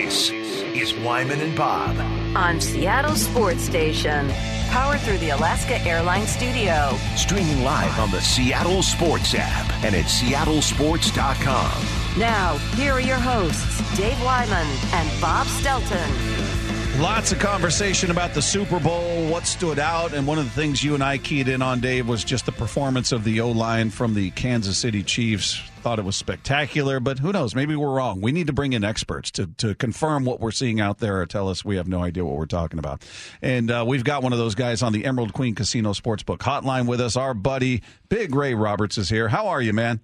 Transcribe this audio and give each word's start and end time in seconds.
This 0.00 0.30
is 0.30 0.94
Wyman 0.94 1.40
and 1.40 1.54
Bob. 1.54 1.94
on 2.34 2.58
Seattle 2.58 3.14
Sports 3.14 3.60
Station. 3.60 4.30
Powered 4.70 4.98
through 5.00 5.18
the 5.18 5.28
Alaska 5.28 5.78
Airlines 5.82 6.30
Studio. 6.30 6.96
Streaming 7.16 7.62
live 7.64 7.98
on 7.98 8.10
the 8.10 8.20
Seattle 8.22 8.82
Sports 8.82 9.34
app 9.36 9.70
and 9.84 9.94
at 9.94 10.06
seattlesports.com. 10.06 12.18
Now, 12.18 12.56
here 12.76 12.94
are 12.94 13.00
your 13.00 13.18
hosts, 13.18 13.94
Dave 13.94 14.18
Wyman 14.24 14.66
and 14.94 15.20
Bob 15.20 15.46
Stelton. 15.48 16.98
Lots 16.98 17.32
of 17.32 17.38
conversation 17.38 18.10
about 18.10 18.32
the 18.32 18.40
Super 18.40 18.80
Bowl, 18.80 19.28
what 19.28 19.46
stood 19.46 19.78
out, 19.78 20.14
and 20.14 20.26
one 20.26 20.38
of 20.38 20.46
the 20.46 20.50
things 20.50 20.82
you 20.82 20.94
and 20.94 21.04
I 21.04 21.18
keyed 21.18 21.46
in 21.46 21.60
on, 21.60 21.80
Dave, 21.80 22.08
was 22.08 22.24
just 22.24 22.46
the 22.46 22.52
performance 22.52 23.12
of 23.12 23.24
the 23.24 23.42
O 23.42 23.50
line 23.50 23.90
from 23.90 24.14
the 24.14 24.30
Kansas 24.30 24.78
City 24.78 25.02
Chiefs. 25.02 25.60
Thought 25.82 25.98
it 25.98 26.04
was 26.04 26.16
spectacular, 26.16 27.00
but 27.00 27.20
who 27.20 27.32
knows? 27.32 27.54
Maybe 27.54 27.74
we're 27.74 27.90
wrong. 27.90 28.20
We 28.20 28.32
need 28.32 28.48
to 28.48 28.52
bring 28.52 28.74
in 28.74 28.84
experts 28.84 29.30
to, 29.32 29.46
to 29.56 29.74
confirm 29.74 30.26
what 30.26 30.38
we're 30.38 30.50
seeing 30.50 30.78
out 30.78 30.98
there 30.98 31.22
or 31.22 31.24
tell 31.24 31.48
us 31.48 31.64
we 31.64 31.76
have 31.76 31.88
no 31.88 32.02
idea 32.02 32.22
what 32.22 32.36
we're 32.36 32.44
talking 32.44 32.78
about. 32.78 33.02
And 33.40 33.70
uh, 33.70 33.84
we've 33.88 34.04
got 34.04 34.22
one 34.22 34.34
of 34.34 34.38
those 34.38 34.54
guys 34.54 34.82
on 34.82 34.92
the 34.92 35.06
Emerald 35.06 35.32
Queen 35.32 35.54
Casino 35.54 35.94
Sportsbook 35.94 36.38
hotline 36.38 36.86
with 36.86 37.00
us. 37.00 37.16
Our 37.16 37.32
buddy, 37.32 37.80
Big 38.10 38.34
Ray 38.34 38.52
Roberts, 38.52 38.98
is 38.98 39.08
here. 39.08 39.28
How 39.28 39.48
are 39.48 39.62
you, 39.62 39.72
man? 39.72 40.00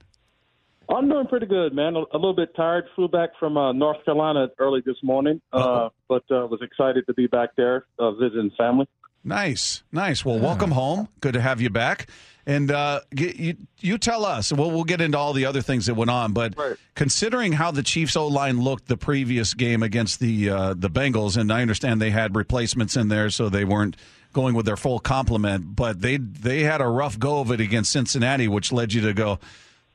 I'm 0.88 1.10
doing 1.10 1.26
pretty 1.26 1.46
good, 1.46 1.74
man. 1.74 1.94
A, 1.94 2.00
a 2.00 2.18
little 2.18 2.34
bit 2.34 2.56
tired. 2.56 2.84
Flew 2.94 3.08
back 3.08 3.30
from 3.38 3.58
uh, 3.58 3.72
North 3.72 4.02
Carolina 4.06 4.48
early 4.58 4.82
this 4.86 4.96
morning, 5.02 5.42
uh, 5.52 5.90
but 6.08 6.22
uh, 6.30 6.46
was 6.46 6.60
excited 6.62 7.06
to 7.06 7.12
be 7.12 7.26
back 7.26 7.50
there 7.56 7.84
uh, 7.98 8.12
visiting 8.12 8.50
family. 8.56 8.88
Nice, 9.22 9.82
nice. 9.92 10.24
Well, 10.24 10.38
welcome 10.38 10.70
home. 10.70 11.08
Good 11.20 11.34
to 11.34 11.40
have 11.40 11.60
you 11.60 11.68
back. 11.68 12.08
And 12.48 12.70
uh, 12.70 13.00
get, 13.12 13.36
you, 13.36 13.56
you 13.80 13.98
tell 13.98 14.24
us. 14.24 14.52
We'll, 14.52 14.70
we'll 14.70 14.84
get 14.84 15.00
into 15.00 15.18
all 15.18 15.32
the 15.32 15.46
other 15.46 15.62
things 15.62 15.86
that 15.86 15.94
went 15.94 16.10
on, 16.10 16.32
but 16.32 16.56
Right. 16.56 16.76
considering 16.94 17.52
how 17.52 17.72
the 17.72 17.82
Chiefs 17.82 18.14
O 18.14 18.28
line 18.28 18.60
looked 18.60 18.86
the 18.86 18.96
previous 18.96 19.52
game 19.54 19.82
against 19.82 20.20
the 20.20 20.50
uh, 20.50 20.74
the 20.74 20.88
Bengals, 20.88 21.36
and 21.36 21.52
I 21.52 21.62
understand 21.62 22.00
they 22.00 22.10
had 22.10 22.36
replacements 22.36 22.96
in 22.96 23.08
there, 23.08 23.30
so 23.30 23.48
they 23.48 23.64
weren't 23.64 23.96
going 24.32 24.54
with 24.54 24.64
their 24.66 24.76
full 24.76 25.00
complement, 25.00 25.74
but 25.74 26.00
they 26.02 26.18
they 26.18 26.60
had 26.62 26.80
a 26.80 26.86
rough 26.86 27.18
go 27.18 27.40
of 27.40 27.50
it 27.50 27.60
against 27.60 27.90
Cincinnati, 27.90 28.46
which 28.46 28.70
led 28.70 28.92
you 28.92 29.00
to 29.02 29.12
go. 29.12 29.40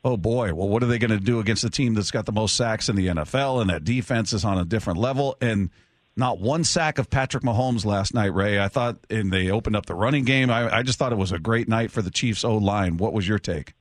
Oh 0.03 0.17
boy! 0.17 0.53
Well, 0.53 0.67
what 0.67 0.83
are 0.83 0.87
they 0.87 0.97
going 0.99 1.11
to 1.11 1.23
do 1.23 1.39
against 1.39 1.61
the 1.61 1.69
team 1.69 1.93
that's 1.93 2.11
got 2.11 2.25
the 2.25 2.31
most 2.33 2.55
sacks 2.57 2.89
in 2.89 2.95
the 2.97 3.07
NFL, 3.07 3.61
and 3.61 3.69
that 3.69 3.83
defense 3.85 4.33
is 4.33 4.43
on 4.43 4.57
a 4.57 4.65
different 4.65 4.99
level? 4.99 5.37
And 5.39 5.69
not 6.15 6.39
one 6.39 6.63
sack 6.63 6.97
of 6.97 7.09
Patrick 7.09 7.43
Mahomes 7.43 7.85
last 7.85 8.13
night, 8.13 8.33
Ray. 8.33 8.59
I 8.59 8.67
thought, 8.67 8.97
and 9.09 9.31
they 9.31 9.49
opened 9.49 9.75
up 9.75 9.85
the 9.85 9.95
running 9.95 10.25
game. 10.25 10.49
I, 10.49 10.77
I 10.77 10.83
just 10.83 10.99
thought 10.99 11.11
it 11.11 11.17
was 11.17 11.31
a 11.31 11.39
great 11.39 11.67
night 11.67 11.91
for 11.91 12.01
the 12.01 12.11
Chiefs 12.11 12.43
O 12.43 12.57
line. 12.57 12.97
What 12.97 13.13
was 13.13 13.27
your 13.27 13.39
take? 13.39 13.73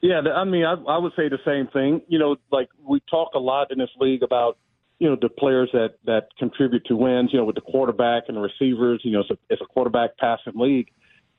Yeah, 0.00 0.20
I 0.20 0.44
mean, 0.44 0.64
I, 0.64 0.74
I 0.74 0.98
would 0.98 1.12
say 1.16 1.28
the 1.28 1.38
same 1.44 1.68
thing. 1.68 2.02
You 2.08 2.18
know, 2.18 2.36
like 2.50 2.68
we 2.86 3.00
talk 3.10 3.34
a 3.34 3.38
lot 3.38 3.70
in 3.70 3.78
this 3.78 3.90
league 3.98 4.22
about 4.22 4.58
you 4.98 5.08
know 5.08 5.16
the 5.20 5.28
players 5.28 5.70
that 5.72 5.94
that 6.04 6.28
contribute 6.38 6.84
to 6.86 6.96
wins. 6.96 7.30
You 7.32 7.38
know, 7.38 7.44
with 7.44 7.54
the 7.54 7.62
quarterback 7.62 8.24
and 8.28 8.36
the 8.36 8.40
receivers. 8.40 9.00
You 9.04 9.12
know, 9.12 9.20
it's 9.20 9.30
a, 9.30 9.38
it's 9.48 9.62
a 9.62 9.66
quarterback 9.66 10.18
passing 10.18 10.54
league. 10.56 10.88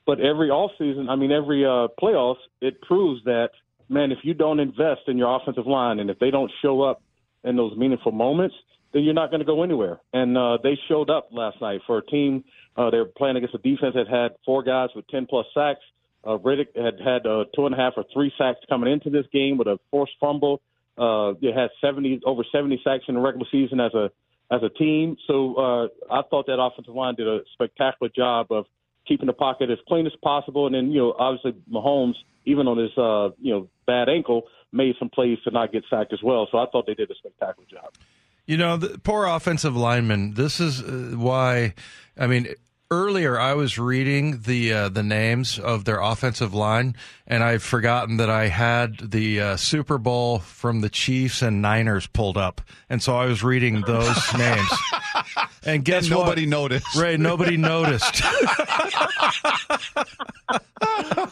But 0.06 0.20
every 0.20 0.50
off 0.50 0.70
season, 0.78 1.08
I 1.08 1.16
mean, 1.16 1.32
every 1.32 1.64
uh, 1.64 1.88
playoffs, 2.00 2.38
it 2.60 2.80
proves 2.80 3.24
that 3.24 3.50
man, 3.88 4.12
if 4.12 4.18
you 4.22 4.34
don't 4.34 4.60
invest 4.60 5.02
in 5.06 5.18
your 5.18 5.34
offensive 5.36 5.66
line 5.66 6.00
and 6.00 6.10
if 6.10 6.18
they 6.18 6.30
don't 6.30 6.50
show 6.62 6.82
up 6.82 7.02
in 7.44 7.56
those 7.56 7.76
meaningful 7.76 8.12
moments, 8.12 8.54
then 8.96 9.04
you're 9.04 9.12
not 9.12 9.28
going 9.28 9.40
to 9.40 9.46
go 9.46 9.62
anywhere. 9.62 10.00
And 10.14 10.38
uh, 10.38 10.56
they 10.62 10.78
showed 10.88 11.10
up 11.10 11.28
last 11.30 11.60
night 11.60 11.82
for 11.86 11.98
a 11.98 12.06
team. 12.06 12.44
Uh, 12.78 12.88
they 12.88 12.96
were 12.96 13.04
playing 13.04 13.36
against 13.36 13.54
a 13.54 13.58
defense 13.58 13.94
that 13.94 14.08
had 14.08 14.36
four 14.46 14.62
guys 14.62 14.88
with 14.96 15.06
10 15.08 15.26
plus 15.26 15.44
sacks. 15.52 15.80
Uh, 16.26 16.38
Reddick 16.38 16.68
had 16.74 16.98
had 16.98 17.26
uh, 17.26 17.44
two 17.54 17.66
and 17.66 17.74
a 17.74 17.78
half 17.78 17.92
or 17.98 18.06
three 18.10 18.32
sacks 18.38 18.60
coming 18.70 18.90
into 18.90 19.10
this 19.10 19.26
game 19.34 19.58
with 19.58 19.66
a 19.66 19.78
forced 19.90 20.14
fumble. 20.18 20.62
Uh, 20.96 21.34
they 21.42 21.52
had 21.52 21.68
70 21.82 22.22
over 22.24 22.42
70 22.50 22.80
sacks 22.82 23.04
in 23.06 23.16
the 23.16 23.20
regular 23.20 23.46
season 23.52 23.80
as 23.80 23.92
a 23.92 24.10
as 24.50 24.62
a 24.62 24.70
team. 24.70 25.18
So 25.26 25.56
uh, 25.56 25.88
I 26.10 26.22
thought 26.30 26.46
that 26.46 26.58
offensive 26.58 26.94
line 26.94 27.16
did 27.16 27.28
a 27.28 27.40
spectacular 27.52 28.10
job 28.16 28.50
of 28.50 28.64
keeping 29.06 29.26
the 29.26 29.34
pocket 29.34 29.68
as 29.68 29.78
clean 29.86 30.06
as 30.06 30.12
possible. 30.22 30.64
And 30.64 30.74
then 30.74 30.90
you 30.90 31.00
know 31.00 31.14
obviously 31.18 31.52
Mahomes, 31.70 32.14
even 32.46 32.66
on 32.66 32.78
his 32.78 32.96
uh, 32.96 33.36
you 33.42 33.52
know 33.52 33.68
bad 33.86 34.08
ankle, 34.08 34.44
made 34.72 34.94
some 34.98 35.10
plays 35.10 35.38
to 35.44 35.50
not 35.50 35.70
get 35.70 35.84
sacked 35.90 36.14
as 36.14 36.22
well. 36.22 36.48
So 36.50 36.56
I 36.56 36.64
thought 36.72 36.86
they 36.86 36.94
did 36.94 37.10
a 37.10 37.14
spectacular 37.14 37.68
job. 37.70 37.92
You 38.46 38.56
know, 38.56 38.76
the 38.76 38.98
poor 38.98 39.26
offensive 39.26 39.76
lineman. 39.76 40.34
This 40.34 40.60
is 40.60 40.80
uh, 40.82 41.16
why. 41.16 41.74
I 42.18 42.26
mean, 42.28 42.48
earlier 42.90 43.38
I 43.38 43.54
was 43.54 43.76
reading 43.78 44.42
the 44.42 44.72
uh, 44.72 44.88
the 44.88 45.02
names 45.02 45.58
of 45.58 45.84
their 45.84 46.00
offensive 46.00 46.54
line, 46.54 46.94
and 47.26 47.42
I've 47.42 47.62
forgotten 47.64 48.18
that 48.18 48.30
I 48.30 48.46
had 48.48 49.10
the 49.10 49.40
uh, 49.40 49.56
Super 49.56 49.98
Bowl 49.98 50.38
from 50.38 50.80
the 50.80 50.88
Chiefs 50.88 51.42
and 51.42 51.60
Niners 51.60 52.06
pulled 52.06 52.36
up, 52.36 52.60
and 52.88 53.02
so 53.02 53.16
I 53.16 53.26
was 53.26 53.42
reading 53.42 53.80
those 53.80 54.16
names. 54.38 54.70
And 55.64 55.84
guess 55.84 56.04
And 56.04 56.10
nobody 56.12 56.42
what? 56.42 56.50
noticed. 56.50 56.94
Ray, 56.96 57.16
nobody 57.16 57.56
noticed. 57.56 58.22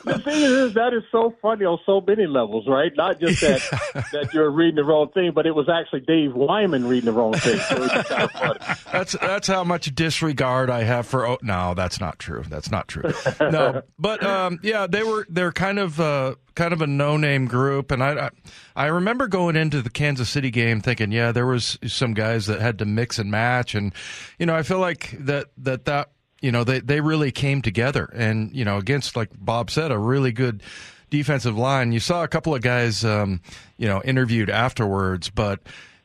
the 0.04 0.20
thing 0.24 0.42
is, 0.42 0.74
that 0.74 0.92
is 0.94 1.02
so 1.10 1.34
funny 1.42 1.64
on 1.64 1.78
so 1.86 2.00
many 2.00 2.26
levels, 2.26 2.66
right? 2.68 2.92
Not 2.96 3.20
just 3.20 3.40
that 3.40 3.60
that 4.12 4.34
you're 4.34 4.50
reading 4.50 4.76
the 4.76 4.84
wrong 4.84 5.10
thing, 5.10 5.32
but 5.32 5.46
it 5.46 5.54
was 5.54 5.68
actually 5.68 6.00
Dave 6.00 6.34
Wyman 6.34 6.86
reading 6.86 7.06
the 7.06 7.12
wrong 7.12 7.34
thing. 7.34 7.58
So 7.58 7.88
kind 7.88 8.22
of 8.22 8.30
funny. 8.32 8.58
That's 8.92 9.12
that's 9.12 9.48
how 9.48 9.64
much 9.64 9.94
disregard 9.94 10.70
I 10.70 10.82
have 10.84 11.06
for. 11.06 11.26
Oh, 11.26 11.38
no, 11.42 11.74
that's 11.74 12.00
not 12.00 12.18
true. 12.18 12.44
That's 12.48 12.70
not 12.70 12.88
true. 12.88 13.12
No, 13.40 13.82
but 13.98 14.24
um, 14.24 14.60
yeah, 14.62 14.86
they 14.86 15.02
were 15.02 15.26
they're 15.28 15.52
kind 15.52 15.78
of 15.78 16.00
uh, 16.00 16.34
kind 16.54 16.72
of 16.72 16.82
a 16.82 16.86
no 16.86 17.16
name 17.16 17.46
group, 17.46 17.90
and 17.90 18.02
I, 18.02 18.26
I 18.26 18.30
I 18.76 18.86
remember 18.86 19.28
going 19.28 19.56
into 19.56 19.82
the 19.82 19.90
Kansas 19.90 20.28
City 20.28 20.50
game 20.50 20.80
thinking, 20.80 21.12
yeah, 21.12 21.32
there 21.32 21.46
was 21.46 21.78
some 21.86 22.14
guys 22.14 22.46
that 22.46 22.60
had 22.60 22.78
to 22.78 22.84
mix 22.84 23.18
and 23.18 23.30
match, 23.30 23.74
and 23.74 23.92
you 24.38 24.46
know, 24.46 24.54
I 24.54 24.62
feel 24.62 24.78
like 24.78 25.14
that 25.20 25.46
that 25.58 25.84
that 25.86 26.10
you 26.40 26.52
know 26.52 26.64
they 26.64 26.80
they 26.80 27.00
really 27.00 27.32
came 27.32 27.62
together, 27.62 28.04
and 28.14 28.54
you 28.54 28.64
know, 28.64 28.78
against 28.78 29.16
like 29.16 29.30
Bob 29.34 29.70
said, 29.70 29.90
a 29.90 29.98
really 29.98 30.32
good 30.32 30.62
defensive 31.10 31.56
line. 31.56 31.92
You 31.92 32.00
saw 32.00 32.24
a 32.24 32.28
couple 32.28 32.54
of 32.54 32.62
guys, 32.62 33.04
um, 33.04 33.40
you 33.76 33.88
know, 33.88 34.02
interviewed 34.02 34.50
afterwards, 34.50 35.30
but. 35.30 35.60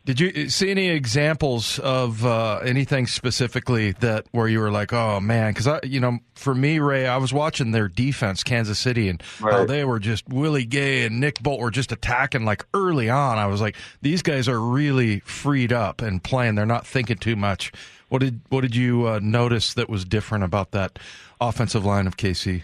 Did 0.06 0.20
you 0.22 0.50
see 0.50 0.72
any 0.72 0.90
examples 0.90 1.78
of 1.78 2.26
uh, 2.26 2.62
anything 2.64 3.06
specifically 3.06 3.92
that 4.00 4.26
where 4.32 4.48
you 4.48 4.60
were 4.60 4.72
like, 4.72 4.92
oh 4.92 5.20
man? 5.20 5.52
Because 5.52 5.68
I, 5.68 5.82
you 5.84 6.00
know, 6.00 6.20
for 6.34 6.56
me, 6.56 6.80
Ray, 6.80 7.06
I 7.06 7.18
was 7.18 7.32
watching 7.32 7.72
their 7.72 7.88
defense, 7.88 8.42
Kansas 8.42 8.80
City, 8.80 9.08
and 9.08 9.22
how 9.40 9.66
they 9.66 9.86
were 9.86 10.00
just 10.00 10.28
Willie 10.28 10.66
Gay 10.66 11.06
and 11.06 11.20
Nick 11.20 11.44
Bolt 11.44 11.60
were 11.60 11.70
just 11.70 11.92
attacking 11.92 12.44
like 12.44 12.66
early 12.74 13.10
on. 13.10 13.38
I 13.38 13.46
was 13.46 13.62
like, 13.62 13.76
these 14.02 14.24
guys 14.24 14.48
are 14.48 14.60
really 14.60 15.20
freed 15.20 15.72
up 15.72 16.02
and 16.02 16.24
playing. 16.24 16.56
They're 16.56 16.66
not 16.66 16.88
thinking 16.88 17.18
too 17.18 17.36
much. 17.36 17.72
What 18.10 18.20
did 18.22 18.42
what 18.50 18.62
did 18.62 18.76
you 18.76 19.08
uh, 19.08 19.20
notice 19.22 19.74
that 19.76 19.90
was 19.90 20.04
different 20.04 20.44
about 20.44 20.72
that 20.72 21.00
offensive 21.40 21.86
line 21.86 22.08
of 22.08 22.18
KC? 22.18 22.64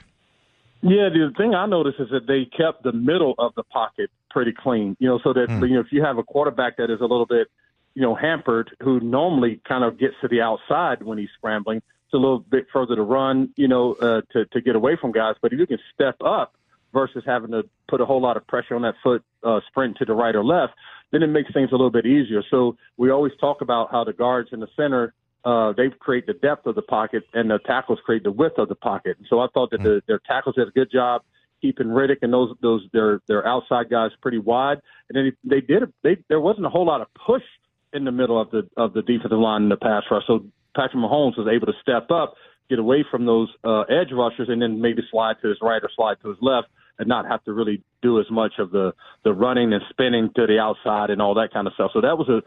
Yeah, 0.82 1.10
the 1.10 1.32
thing 1.38 1.56
I 1.56 1.66
noticed 1.66 2.00
is 2.00 2.10
that 2.12 2.28
they 2.28 2.46
kept 2.46 2.84
the 2.84 2.92
middle 2.92 3.34
of 3.40 3.56
the 3.56 3.64
pocket 3.64 4.10
pretty 4.30 4.52
clean. 4.52 4.98
You 5.00 5.08
know, 5.08 5.20
so 5.24 5.34
that 5.34 5.50
you 5.50 5.76
know 5.76 5.80
if 5.80 5.92
you 5.92 6.04
have 6.04 6.18
a 6.18 6.24
quarterback 6.24 6.78
that 6.78 6.90
is 6.90 7.00
a 7.00 7.06
little 7.06 7.26
bit, 7.26 7.48
you 7.94 8.02
know, 8.02 8.16
hampered, 8.16 8.76
who 8.84 9.00
normally 9.00 9.62
kind 9.68 9.84
of 9.84 10.00
gets 10.00 10.16
to 10.22 10.28
the 10.28 10.42
outside 10.42 11.04
when 11.04 11.18
he's 11.18 11.30
scrambling, 11.38 11.78
it's 11.78 12.14
a 12.14 12.18
little 12.18 12.40
bit 12.40 12.68
further 12.74 12.96
to 12.96 13.04
run, 13.04 13.50
you 13.56 13.68
know, 13.68 13.94
uh, 13.94 14.22
to 14.34 14.46
to 14.46 14.62
get 14.62 14.76
away 14.76 14.98
from 15.00 15.12
guys. 15.12 15.36
But 15.42 15.54
if 15.54 15.60
you 15.60 15.68
can 15.68 15.80
step 15.94 16.18
up 16.24 16.56
versus 16.92 17.24
having 17.26 17.52
to 17.52 17.64
put 17.88 18.02
a 18.02 18.06
whole 18.06 18.22
lot 18.22 18.38
of 18.38 18.48
pressure 18.48 18.76
on 18.76 18.82
that 18.82 18.96
foot, 19.04 19.24
uh, 19.44 19.60
sprint 19.68 19.98
to 19.98 20.06
the 20.06 20.14
right 20.14 20.36
or 20.36 20.44
left, 20.44 20.74
then 21.12 21.24
it 21.24 21.28
makes 21.28 21.52
things 21.54 21.70
a 21.70 21.76
little 21.76 21.92
bit 21.92 22.06
easier. 22.06 22.44
So 22.50 22.78
we 22.98 23.12
always 23.12 23.34
talk 23.40 23.62
about 23.62 23.92
how 23.92 24.04
the 24.04 24.14
guards 24.14 24.50
in 24.52 24.60
the 24.60 24.70
center 24.76 25.14
uh, 25.46 25.74
they 25.74 25.90
create 26.00 26.26
the 26.26 26.34
depth 26.34 26.66
of 26.66 26.76
the 26.76 26.82
pocket, 26.82 27.24
and 27.34 27.50
the 27.50 27.60
tackles 27.60 28.00
create 28.04 28.24
the 28.24 28.32
width 28.32 28.58
of 28.58 28.68
the 28.68 28.76
pocket. 28.76 29.18
And 29.18 29.28
so 29.30 29.40
I 29.40 29.48
thought 29.54 29.72
that 29.72 29.84
the, 29.84 30.02
their 30.08 30.20
tackles 30.20 30.56
did 30.56 30.68
a 30.68 30.72
good 30.72 30.92
job 30.92 31.22
keeping 31.62 31.92
Reddick 31.92 32.20
and 32.22 32.32
those 32.32 32.56
those 32.62 32.82
their 32.94 33.22
their 33.28 33.48
outside 33.48 33.90
guys 33.90 34.12
pretty 34.22 34.38
wide. 34.38 34.80
And 35.10 35.18
then 35.18 35.38
they 35.44 35.62
did 35.62 35.84
they 36.04 36.18
there 36.30 36.40
wasn't 36.40 36.66
a 36.66 36.70
whole 36.70 36.86
lot 36.86 37.02
of 37.02 37.08
push 37.26 37.44
in 37.94 38.06
the 38.06 38.12
middle 38.12 38.40
of 38.40 38.52
the 38.52 38.70
of 38.78 38.94
the 38.94 39.02
defensive 39.02 39.40
line 39.40 39.64
in 39.64 39.70
the 39.70 39.78
pass 39.78 40.04
rush. 40.12 40.24
So 40.28 40.46
Patrick 40.76 41.02
Mahomes 41.02 41.38
was 41.38 41.48
able 41.52 41.68
to 41.68 41.74
step 41.82 42.12
up, 42.12 42.36
get 42.70 42.80
away 42.80 43.06
from 43.10 43.26
those 43.26 43.50
uh, 43.64 43.82
edge 43.82 44.12
rushers, 44.12 44.50
and 44.50 44.62
then 44.62 44.82
maybe 44.82 45.02
slide 45.10 45.38
to 45.42 45.50
his 45.50 45.58
right 45.62 45.82
or 45.82 45.90
slide 45.96 46.18
to 46.22 46.30
his 46.30 46.38
left, 46.42 46.68
and 47.00 47.08
not 47.08 47.26
have 47.26 47.44
to 47.46 47.54
really 47.54 47.82
do 48.02 48.20
as 48.20 48.30
much 48.30 48.54
of 48.60 48.72
the 48.72 48.94
the 49.24 49.34
running 49.34 49.74
and 49.74 49.82
spinning 49.90 50.30
to 50.36 50.46
the 50.46 50.60
outside 50.60 51.10
and 51.10 51.22
all 51.22 51.34
that 51.36 51.54
kind 51.54 51.68
of 51.68 51.74
stuff. 51.74 51.92
So 51.94 52.02
that 52.02 52.18
was 52.18 52.30
a 52.30 52.42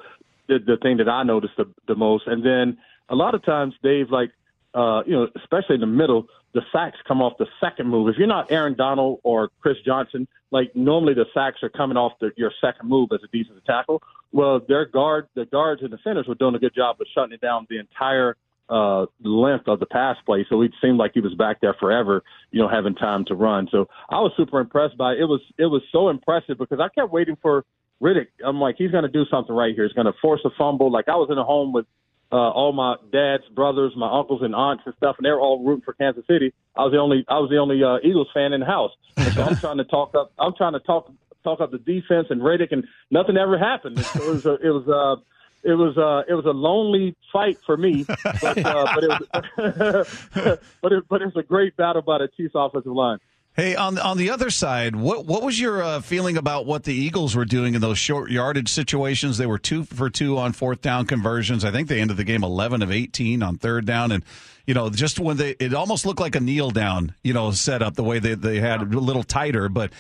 the, 0.49 0.59
the 0.59 0.77
thing 0.77 0.97
that 0.99 1.09
I 1.09 1.23
noticed 1.23 1.55
the, 1.57 1.73
the 1.87 1.95
most. 1.95 2.27
And 2.27 2.45
then 2.45 2.79
a 3.09 3.15
lot 3.15 3.35
of 3.35 3.45
times, 3.45 3.75
Dave, 3.83 4.11
like 4.11 4.31
uh, 4.75 5.03
you 5.07 5.13
know, 5.13 5.29
especially 5.37 5.75
in 5.75 5.81
the 5.81 5.87
middle, 5.87 6.27
the 6.55 6.63
sacks 6.73 6.99
come 7.07 7.23
off 7.23 7.39
the 7.39 7.47
second 7.61 7.89
move. 7.89 8.09
If 8.09 8.17
you're 8.17 8.27
not 8.27 8.51
Aaron 8.53 8.75
Donald 8.75 9.21
or 9.23 9.51
Chris 9.61 9.77
Johnson, 9.85 10.29
like 10.51 10.75
normally 10.75 11.15
the 11.15 11.27
sacks 11.35 11.63
are 11.63 11.69
coming 11.69 11.97
off 11.97 12.13
the, 12.21 12.31
your 12.37 12.53
second 12.61 12.89
move 12.89 13.11
as 13.13 13.21
a 13.23 13.29
defensive 13.29 13.65
tackle. 13.65 14.03
Well, 14.33 14.61
their 14.67 14.85
guard, 14.85 15.29
the 15.35 15.47
guards 15.47 15.83
and 15.83 15.93
the 15.93 15.99
centers 16.05 16.27
were 16.27 16.35
doing 16.35 16.55
a 16.55 16.59
good 16.59 16.75
job 16.75 16.97
of 17.01 17.07
shutting 17.15 17.33
it 17.33 17.41
down 17.41 17.67
the 17.71 17.79
entire 17.79 18.37
uh, 18.69 19.07
length 19.23 19.67
of 19.69 19.81
the 19.81 19.87
pass 19.87 20.17
play. 20.27 20.47
So 20.49 20.61
it 20.63 20.73
seemed 20.83 20.99
like 20.99 21.13
he 21.15 21.21
was 21.21 21.35
back 21.35 21.61
there 21.61 21.75
forever, 21.75 22.23
you 22.51 22.61
know, 22.61 22.69
having 22.69 22.95
time 22.95 23.25
to 23.27 23.35
run. 23.35 23.69
So 23.71 23.89
I 24.11 24.21
was 24.21 24.33
super 24.37 24.61
impressed 24.61 24.99
by 24.99 25.13
it. 25.13 25.21
It 25.21 25.25
was 25.25 25.41
it 25.57 25.67
was 25.67 25.83
so 25.91 26.11
impressive 26.11 26.59
because 26.59 26.79
I 26.81 26.89
kept 26.89 27.11
waiting 27.11 27.37
for 27.41 27.65
Reddick, 28.01 28.29
I'm 28.45 28.61
like, 28.61 28.77
he's 28.79 28.91
going 28.91 29.05
to 29.05 29.11
do 29.11 29.25
something 29.31 29.55
right 29.55 29.75
here. 29.75 29.85
He's 29.85 29.93
going 29.93 30.07
to 30.07 30.13
force 30.21 30.41
a 30.45 30.51
fumble. 30.57 30.91
Like 30.91 31.09
I 31.09 31.17
was 31.17 31.29
in 31.31 31.39
a 31.39 31.45
home 31.45 31.73
with 31.73 31.87
uh, 32.31 32.37
all 32.37 32.73
my 32.73 32.97
dad's 33.11 33.49
brothers, 33.55 33.93
my 33.97 34.19
uncles 34.19 34.43
and 34.43 34.55
aunts 34.55 34.83
and 34.87 34.95
stuff, 34.97 35.17
and 35.19 35.25
they're 35.25 35.41
all 35.41 35.65
rooting 35.65 35.83
for 35.83 35.95
Kansas 35.95 36.25
City. 36.27 36.53
I 36.77 36.83
was 36.83 36.93
the 36.93 36.99
only 36.99 37.25
I 37.29 37.39
was 37.39 37.51
the 37.51 37.57
only 37.57 37.83
uh, 37.83 37.99
Eagles 38.05 38.29
fan 38.35 38.53
in 38.53 38.61
the 38.61 38.67
house. 38.67 38.93
And 39.17 39.33
so 39.33 39.43
I'm 39.43 39.57
trying 39.61 39.79
to 39.79 39.85
talk 39.85 40.15
up. 40.15 40.33
I'm 40.39 40.55
trying 40.55 40.75
to 40.75 40.81
talk 40.81 41.11
talk 41.43 41.61
up 41.61 41.71
the 41.71 41.79
defense 41.79 42.27
and 42.31 42.45
Reddick, 42.45 42.73
and 42.73 42.85
nothing 43.11 43.37
ever 43.37 43.59
happened. 43.59 43.99
It 43.99 44.27
was 44.27 44.45
a, 44.45 44.55
it 44.55 44.71
was 44.71 44.89
uh, 44.89 45.23
it 45.63 45.75
was 45.75 45.97
uh, 45.97 46.31
it 46.31 46.35
was 46.35 46.45
a 46.45 46.51
lonely 46.51 47.17
fight 47.33 47.59
for 47.65 47.77
me, 47.77 48.05
but 48.05 48.59
uh, 48.65 48.95
but 48.95 49.05
it 49.05 49.09
was 49.09 50.29
but 50.83 50.93
it, 50.93 51.09
but 51.09 51.23
it 51.23 51.27
was 51.27 51.37
a 51.37 51.43
great 51.43 51.77
battle 51.77 52.03
by 52.03 52.19
the 52.19 52.29
Chiefs 52.37 52.53
offensive 52.55 52.93
line. 52.93 53.19
Hey, 53.59 53.75
on 53.75 53.99
on 53.99 54.19
the 54.19 54.31
other 54.31 54.51
side, 54.51 54.95
what 54.95 55.27
what 55.27 55.43
was 55.43 55.59
your 55.59 55.83
uh, 55.83 56.01
feeling 56.01 56.37
about 56.37 56.65
what 56.65 56.85
the 56.85 56.95
Eagles 56.95 57.35
were 57.35 57.45
doing 57.45 57.75
in 57.75 57.81
those 57.81 57.99
short 57.99 58.31
yardage 58.31 58.69
situations? 58.69 59.37
They 59.37 59.47
were 59.47 59.59
two 59.59 59.83
for 59.83 60.09
two 60.09 60.39
on 60.39 60.53
fourth 60.53 60.81
down 60.81 61.07
conversions. 61.07 61.65
I 61.65 61.73
think 61.73 61.89
they 61.89 62.01
ended 62.01 62.19
the 62.19 62.23
game 62.23 62.45
eleven 62.45 62.83
of 62.83 62.93
eighteen 62.93 63.43
on 63.43 63.59
third 63.59 63.85
down, 63.85 64.13
and 64.13 64.23
you 64.65 64.75
know, 64.75 64.91
just 64.91 65.19
when 65.19 65.39
they 65.39 65.57
it 65.59 65.75
almost 65.75 66.07
looked 66.07 66.21
like 66.21 66.37
a 66.37 66.41
kneel 66.41 66.71
down, 66.71 67.17
you 67.25 67.33
know, 67.33 67.51
setup 67.51 67.97
the 67.97 68.05
way 68.05 68.21
they 68.21 68.35
they 68.35 68.61
had 68.61 68.81
a 68.81 68.85
little 68.85 69.25
tighter, 69.25 69.69
but 69.69 69.91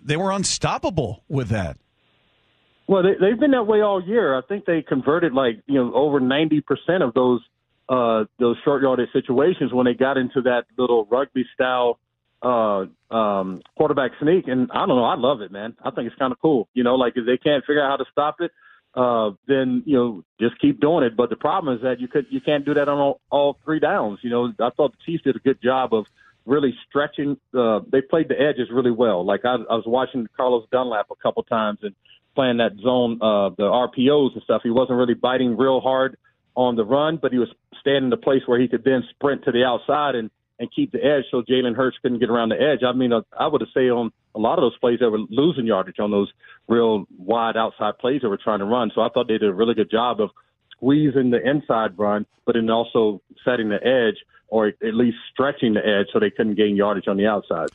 they 0.00 0.16
were 0.16 0.30
unstoppable 0.30 1.24
with 1.28 1.48
that. 1.48 1.78
Well, 2.86 3.02
they, 3.02 3.14
they've 3.20 3.40
been 3.40 3.50
that 3.50 3.64
way 3.64 3.80
all 3.80 4.00
year. 4.00 4.38
I 4.38 4.42
think 4.42 4.64
they 4.64 4.80
converted 4.80 5.32
like 5.32 5.60
you 5.66 5.82
know 5.82 5.92
over 5.92 6.20
ninety 6.20 6.60
percent 6.60 7.02
of 7.02 7.14
those 7.14 7.40
uh, 7.88 8.26
those 8.38 8.58
short 8.64 8.80
yardage 8.82 9.10
situations 9.12 9.72
when 9.72 9.86
they 9.86 9.94
got 9.94 10.18
into 10.18 10.42
that 10.42 10.66
little 10.78 11.04
rugby 11.10 11.44
style 11.52 11.98
uh, 12.42 12.86
um, 13.14 13.62
quarterback 13.76 14.12
sneak, 14.20 14.48
and 14.48 14.70
I 14.72 14.86
don't 14.86 14.96
know. 14.96 15.04
I 15.04 15.14
love 15.16 15.40
it, 15.40 15.52
man. 15.52 15.76
I 15.82 15.90
think 15.90 16.06
it's 16.06 16.16
kind 16.16 16.32
of 16.32 16.40
cool. 16.40 16.68
You 16.74 16.84
know, 16.84 16.96
like 16.96 17.14
if 17.16 17.26
they 17.26 17.36
can't 17.36 17.64
figure 17.64 17.82
out 17.82 17.90
how 17.90 17.96
to 17.96 18.10
stop 18.10 18.36
it, 18.40 18.50
uh, 18.94 19.30
then 19.46 19.82
you 19.86 19.96
know 19.96 20.24
just 20.40 20.60
keep 20.60 20.80
doing 20.80 21.04
it. 21.04 21.16
But 21.16 21.30
the 21.30 21.36
problem 21.36 21.74
is 21.76 21.82
that 21.82 22.00
you 22.00 22.08
could 22.08 22.26
you 22.30 22.40
can't 22.40 22.64
do 22.64 22.74
that 22.74 22.88
on 22.88 22.98
all, 22.98 23.20
all 23.30 23.58
three 23.64 23.80
downs. 23.80 24.18
You 24.22 24.30
know, 24.30 24.52
I 24.58 24.70
thought 24.70 24.92
the 24.92 24.98
Chiefs 25.06 25.24
did 25.24 25.36
a 25.36 25.40
good 25.40 25.62
job 25.62 25.94
of 25.94 26.06
really 26.44 26.74
stretching. 26.88 27.36
Uh, 27.56 27.80
they 27.90 28.00
played 28.00 28.28
the 28.28 28.40
edges 28.40 28.68
really 28.72 28.90
well. 28.90 29.24
Like 29.24 29.44
I, 29.44 29.54
I 29.54 29.74
was 29.74 29.84
watching 29.86 30.26
Carlos 30.36 30.66
Dunlap 30.72 31.06
a 31.10 31.16
couple 31.16 31.42
times 31.44 31.78
and 31.82 31.94
playing 32.34 32.58
that 32.58 32.72
zone, 32.82 33.18
uh, 33.22 33.50
the 33.50 33.64
RPOs 33.64 34.32
and 34.34 34.42
stuff. 34.42 34.62
He 34.64 34.70
wasn't 34.70 34.98
really 34.98 35.14
biting 35.14 35.56
real 35.56 35.80
hard 35.80 36.16
on 36.54 36.76
the 36.76 36.84
run, 36.84 37.18
but 37.20 37.32
he 37.32 37.38
was 37.38 37.48
staying 37.80 38.04
in 38.04 38.10
the 38.10 38.16
place 38.16 38.42
where 38.46 38.60
he 38.60 38.68
could 38.68 38.84
then 38.84 39.04
sprint 39.10 39.44
to 39.44 39.52
the 39.52 39.64
outside 39.64 40.14
and 40.14 40.30
and 40.62 40.72
keep 40.72 40.92
the 40.92 41.04
edge 41.04 41.24
so 41.32 41.42
Jalen 41.42 41.74
Hurts 41.74 41.96
couldn't 42.00 42.20
get 42.20 42.30
around 42.30 42.50
the 42.50 42.60
edge. 42.60 42.84
I 42.86 42.92
mean, 42.92 43.12
uh, 43.12 43.22
I 43.36 43.48
would 43.48 43.60
have 43.60 43.70
say 43.74 43.90
on 43.90 44.12
a 44.36 44.38
lot 44.38 44.58
of 44.58 44.62
those 44.62 44.78
plays 44.78 45.00
they 45.00 45.06
were 45.06 45.18
losing 45.28 45.66
yardage 45.66 45.98
on 45.98 46.12
those 46.12 46.32
real 46.68 47.04
wide 47.18 47.56
outside 47.56 47.98
plays 47.98 48.22
they 48.22 48.28
were 48.28 48.38
trying 48.38 48.60
to 48.60 48.64
run. 48.64 48.92
So 48.94 49.00
I 49.00 49.08
thought 49.08 49.26
they 49.26 49.38
did 49.38 49.50
a 49.50 49.52
really 49.52 49.74
good 49.74 49.90
job 49.90 50.20
of 50.20 50.30
squeezing 50.70 51.30
the 51.30 51.42
inside 51.44 51.98
run, 51.98 52.26
but 52.46 52.54
then 52.54 52.70
also 52.70 53.20
setting 53.44 53.70
the 53.70 53.84
edge 53.84 54.24
or 54.46 54.68
at 54.68 54.94
least 54.94 55.16
stretching 55.32 55.74
the 55.74 55.80
edge 55.84 56.06
so 56.12 56.20
they 56.20 56.30
couldn't 56.30 56.54
gain 56.54 56.76
yardage 56.76 57.08
on 57.08 57.16
the 57.16 57.26
outside. 57.26 57.68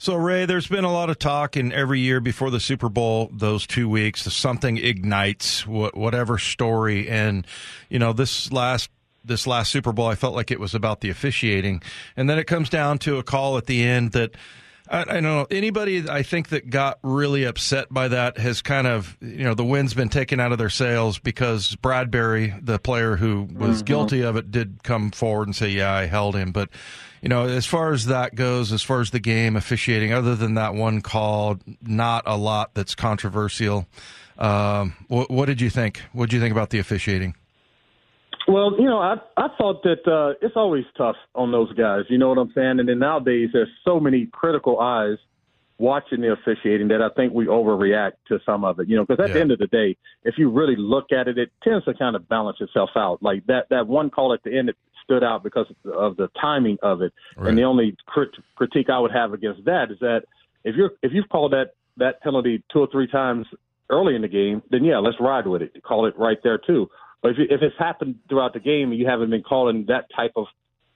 So, 0.00 0.14
Ray, 0.14 0.46
there's 0.46 0.68
been 0.68 0.84
a 0.84 0.92
lot 0.92 1.10
of 1.10 1.18
talk 1.18 1.56
in 1.56 1.72
every 1.72 1.98
year 1.98 2.20
before 2.20 2.50
the 2.50 2.60
Super 2.60 2.88
Bowl, 2.88 3.30
those 3.32 3.66
two 3.66 3.88
weeks, 3.88 4.32
something 4.32 4.76
ignites 4.76 5.66
whatever 5.66 6.38
story. 6.38 7.08
And, 7.08 7.44
you 7.88 7.98
know, 7.98 8.12
this 8.12 8.52
last 8.52 8.90
this 9.28 9.46
last 9.46 9.70
Super 9.70 9.92
Bowl, 9.92 10.06
I 10.06 10.14
felt 10.14 10.34
like 10.34 10.50
it 10.50 10.60
was 10.60 10.74
about 10.74 11.00
the 11.00 11.10
officiating, 11.10 11.82
and 12.16 12.28
then 12.28 12.38
it 12.38 12.44
comes 12.44 12.68
down 12.68 12.98
to 13.00 13.18
a 13.18 13.22
call 13.22 13.56
at 13.58 13.66
the 13.66 13.82
end 13.84 14.12
that. 14.12 14.32
I, 14.90 15.02
I 15.02 15.04
don't 15.04 15.22
know 15.22 15.46
anybody. 15.50 16.08
I 16.08 16.22
think 16.22 16.48
that 16.48 16.70
got 16.70 16.98
really 17.02 17.44
upset 17.44 17.92
by 17.92 18.08
that 18.08 18.38
has 18.38 18.62
kind 18.62 18.86
of 18.86 19.18
you 19.20 19.44
know 19.44 19.52
the 19.52 19.64
wind's 19.64 19.92
been 19.92 20.08
taken 20.08 20.40
out 20.40 20.50
of 20.50 20.56
their 20.56 20.70
sails 20.70 21.18
because 21.18 21.76
Bradberry, 21.76 22.58
the 22.64 22.78
player 22.78 23.16
who 23.16 23.42
was 23.42 23.76
mm-hmm. 23.76 23.84
guilty 23.84 24.22
of 24.22 24.36
it, 24.36 24.50
did 24.50 24.82
come 24.84 25.10
forward 25.10 25.46
and 25.46 25.54
say, 25.54 25.68
"Yeah, 25.68 25.92
I 25.92 26.06
held 26.06 26.36
him." 26.36 26.52
But 26.52 26.70
you 27.20 27.28
know, 27.28 27.46
as 27.46 27.66
far 27.66 27.92
as 27.92 28.06
that 28.06 28.34
goes, 28.34 28.72
as 28.72 28.82
far 28.82 29.00
as 29.00 29.10
the 29.10 29.20
game 29.20 29.56
officiating, 29.56 30.12
other 30.12 30.36
than 30.36 30.54
that 30.54 30.74
one 30.74 31.00
call, 31.00 31.58
not 31.82 32.22
a 32.26 32.36
lot 32.36 32.74
that's 32.74 32.94
controversial. 32.94 33.86
Um, 34.38 34.94
what, 35.08 35.30
what 35.30 35.46
did 35.46 35.60
you 35.60 35.70
think? 35.70 36.02
What 36.12 36.30
did 36.30 36.36
you 36.36 36.40
think 36.40 36.52
about 36.52 36.70
the 36.70 36.78
officiating? 36.78 37.34
Well, 38.48 38.72
you 38.78 38.86
know, 38.86 38.98
I 38.98 39.16
I 39.36 39.48
thought 39.58 39.82
that 39.82 40.08
uh, 40.10 40.34
it's 40.40 40.56
always 40.56 40.84
tough 40.96 41.16
on 41.34 41.52
those 41.52 41.70
guys. 41.74 42.04
You 42.08 42.16
know 42.16 42.30
what 42.30 42.38
I'm 42.38 42.50
saying? 42.54 42.80
And 42.80 42.88
then 42.88 42.98
nowadays, 42.98 43.50
there's 43.52 43.68
so 43.84 44.00
many 44.00 44.26
critical 44.32 44.80
eyes 44.80 45.18
watching 45.76 46.22
the 46.22 46.32
officiating 46.32 46.88
that 46.88 47.02
I 47.02 47.10
think 47.14 47.34
we 47.34 47.44
overreact 47.44 48.12
to 48.28 48.40
some 48.46 48.64
of 48.64 48.80
it. 48.80 48.88
You 48.88 48.96
know, 48.96 49.04
because 49.04 49.22
at 49.22 49.28
yeah. 49.28 49.34
the 49.34 49.40
end 49.40 49.52
of 49.52 49.58
the 49.58 49.66
day, 49.66 49.96
if 50.24 50.36
you 50.38 50.50
really 50.50 50.76
look 50.76 51.12
at 51.12 51.28
it, 51.28 51.36
it 51.36 51.52
tends 51.62 51.84
to 51.84 51.94
kind 51.94 52.16
of 52.16 52.26
balance 52.26 52.56
itself 52.60 52.90
out. 52.96 53.22
Like 53.22 53.46
that 53.46 53.68
that 53.68 53.86
one 53.86 54.08
call 54.08 54.32
at 54.32 54.42
the 54.42 54.56
end 54.56 54.68
that 54.68 54.76
stood 55.04 55.22
out 55.22 55.42
because 55.42 55.66
of 55.84 56.16
the 56.16 56.28
timing 56.40 56.78
of 56.82 57.02
it. 57.02 57.12
Right. 57.36 57.50
And 57.50 57.58
the 57.58 57.64
only 57.64 57.96
crit- 58.06 58.36
critique 58.56 58.88
I 58.88 58.98
would 58.98 59.12
have 59.12 59.34
against 59.34 59.66
that 59.66 59.90
is 59.90 59.98
that 60.00 60.22
if 60.64 60.74
you're 60.74 60.92
if 61.02 61.12
you've 61.12 61.28
called 61.28 61.52
that 61.52 61.74
that 61.98 62.22
penalty 62.22 62.62
two 62.72 62.80
or 62.80 62.88
three 62.90 63.08
times 63.08 63.46
early 63.90 64.16
in 64.16 64.22
the 64.22 64.28
game, 64.28 64.62
then 64.70 64.84
yeah, 64.84 64.98
let's 64.98 65.16
ride 65.20 65.46
with 65.46 65.60
it. 65.60 65.82
Call 65.82 66.06
it 66.06 66.18
right 66.18 66.38
there 66.42 66.58
too. 66.58 66.88
But 67.22 67.32
if, 67.32 67.36
if 67.50 67.62
it's 67.62 67.78
happened 67.78 68.16
throughout 68.28 68.52
the 68.52 68.60
game 68.60 68.90
and 68.90 68.98
you 68.98 69.06
haven't 69.06 69.30
been 69.30 69.42
calling 69.42 69.86
that 69.88 70.06
type 70.14 70.32
of 70.36 70.46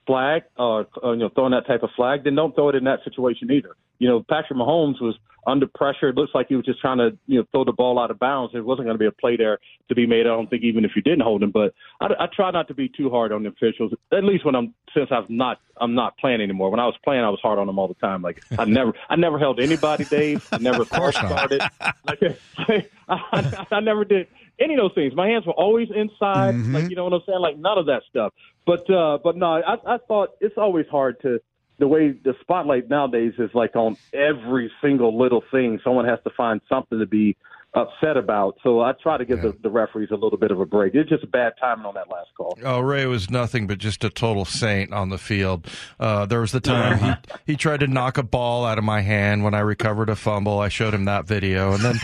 flag 0.05 0.43
or, 0.57 0.87
or 1.01 1.13
you 1.13 1.21
know 1.21 1.29
throwing 1.29 1.51
that 1.51 1.67
type 1.67 1.83
of 1.83 1.89
flag, 1.95 2.23
then 2.23 2.35
don't 2.35 2.55
throw 2.55 2.69
it 2.69 2.75
in 2.75 2.85
that 2.85 2.99
situation 3.03 3.51
either. 3.51 3.75
You 3.99 4.09
know, 4.09 4.25
Patrick 4.27 4.57
Mahomes 4.57 5.01
was 5.01 5.15
under 5.45 5.67
pressure. 5.67 6.09
It 6.09 6.15
looks 6.15 6.31
like 6.33 6.47
he 6.47 6.55
was 6.55 6.65
just 6.65 6.79
trying 6.79 6.97
to 6.97 7.17
you 7.27 7.39
know 7.39 7.45
throw 7.51 7.63
the 7.65 7.71
ball 7.71 7.99
out 7.99 8.11
of 8.11 8.19
bounds. 8.19 8.53
There 8.53 8.63
wasn't 8.63 8.87
going 8.87 8.95
to 8.95 8.99
be 8.99 9.05
a 9.05 9.11
play 9.11 9.37
there 9.37 9.59
to 9.89 9.95
be 9.95 10.05
made. 10.05 10.21
I 10.21 10.29
don't 10.29 10.49
think 10.49 10.63
even 10.63 10.85
if 10.85 10.91
you 10.95 11.01
didn't 11.01 11.21
hold 11.21 11.43
him. 11.43 11.51
But 11.51 11.73
I, 12.01 12.07
I 12.19 12.27
try 12.33 12.51
not 12.51 12.67
to 12.69 12.73
be 12.73 12.89
too 12.89 13.09
hard 13.09 13.31
on 13.31 13.43
the 13.43 13.49
officials. 13.49 13.93
At 14.11 14.23
least 14.23 14.45
when 14.45 14.55
I'm 14.55 14.73
since 14.93 15.09
I've 15.11 15.29
not 15.29 15.59
I'm 15.77 15.95
not 15.95 16.17
playing 16.17 16.41
anymore. 16.41 16.69
When 16.69 16.79
I 16.79 16.85
was 16.85 16.95
playing, 17.03 17.23
I 17.23 17.29
was 17.29 17.39
hard 17.41 17.59
on 17.59 17.67
them 17.67 17.79
all 17.79 17.87
the 17.87 17.93
time. 17.95 18.21
Like 18.21 18.43
I 18.57 18.65
never 18.65 18.93
I 19.09 19.15
never 19.15 19.39
held 19.39 19.59
anybody, 19.59 20.05
Dave. 20.05 20.47
I 20.51 20.57
never 20.57 20.85
started. 20.85 21.61
Like 22.05 22.19
I, 22.57 22.85
I, 23.09 23.67
I 23.71 23.79
never 23.79 24.05
did 24.05 24.27
any 24.59 24.75
of 24.75 24.79
those 24.79 24.93
things. 24.93 25.13
My 25.15 25.27
hands 25.27 25.45
were 25.45 25.53
always 25.53 25.89
inside, 25.89 26.55
mm-hmm. 26.55 26.75
like 26.75 26.89
you 26.89 26.95
know 26.95 27.03
what 27.05 27.13
I'm 27.13 27.21
saying, 27.25 27.39
like 27.39 27.57
none 27.57 27.77
of 27.77 27.85
that 27.87 28.03
stuff. 28.09 28.33
But 28.65 28.89
uh, 28.89 29.19
but 29.23 29.35
no, 29.35 29.61
I, 29.61 29.75
I 29.85 29.97
thought 30.07 30.31
it's 30.39 30.57
always 30.57 30.85
hard 30.87 31.19
to 31.21 31.39
the 31.79 31.87
way 31.87 32.11
the 32.11 32.35
spotlight 32.41 32.89
nowadays 32.89 33.33
is 33.37 33.49
like 33.53 33.75
on 33.75 33.97
every 34.13 34.71
single 34.81 35.17
little 35.17 35.43
thing. 35.51 35.79
Someone 35.83 36.05
has 36.05 36.19
to 36.23 36.29
find 36.31 36.61
something 36.69 36.99
to 36.99 37.05
be 37.07 37.35
upset 37.75 38.17
about. 38.17 38.57
So 38.63 38.81
I 38.81 38.93
try 39.01 39.17
to 39.17 39.25
give 39.25 39.43
yeah. 39.43 39.51
the, 39.51 39.57
the, 39.63 39.69
referees 39.69 40.09
a 40.11 40.15
little 40.15 40.37
bit 40.37 40.51
of 40.51 40.59
a 40.59 40.65
break. 40.65 40.93
It's 40.93 41.09
just 41.09 41.23
a 41.23 41.27
bad 41.27 41.53
timing 41.59 41.85
on 41.85 41.95
that 41.95 42.07
last 42.07 42.29
call. 42.37 42.57
Oh, 42.63 42.79
Ray 42.79 43.07
was 43.07 43.31
nothing 43.31 43.65
but 43.65 43.79
just 43.79 44.03
a 44.03 44.09
total 44.11 44.45
saint 44.45 44.93
on 44.93 45.09
the 45.09 45.17
field. 45.17 45.67
Uh, 45.99 46.27
there 46.27 46.39
was 46.39 46.51
the 46.51 46.59
time 46.59 46.99
he, 46.99 47.13
he 47.53 47.57
tried 47.57 47.79
to 47.79 47.87
knock 47.87 48.17
a 48.17 48.23
ball 48.23 48.65
out 48.65 48.77
of 48.77 48.83
my 48.83 49.01
hand 49.01 49.43
when 49.43 49.55
I 49.55 49.59
recovered 49.61 50.09
a 50.09 50.15
fumble. 50.15 50.59
I 50.59 50.69
showed 50.69 50.93
him 50.93 51.05
that 51.05 51.25
video. 51.25 51.73
And 51.73 51.81
then 51.81 51.95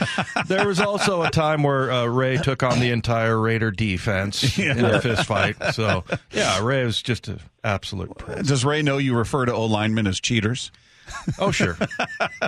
there 0.47 0.67
was 0.67 0.79
also 0.79 1.21
a 1.21 1.29
time 1.29 1.61
where 1.61 1.91
uh, 1.91 2.05
Ray 2.05 2.37
took 2.37 2.63
on 2.63 2.79
the 2.79 2.89
entire 2.89 3.39
Raider 3.39 3.69
defense 3.69 4.57
yeah. 4.57 4.71
in 4.77 4.85
a 4.85 4.99
fist 5.01 5.25
fight. 5.25 5.55
So, 5.73 6.03
yeah, 6.31 6.63
Ray 6.63 6.83
was 6.83 7.01
just 7.01 7.27
an 7.27 7.41
absolute 7.63 8.17
prince. 8.17 8.47
Does 8.47 8.65
Ray 8.65 8.81
know 8.81 8.97
you 8.97 9.15
refer 9.15 9.45
to 9.45 9.53
O 9.53 9.65
linemen 9.65 10.07
as 10.07 10.19
cheaters? 10.19 10.71
Oh 11.39 11.51
sure. 11.51 11.77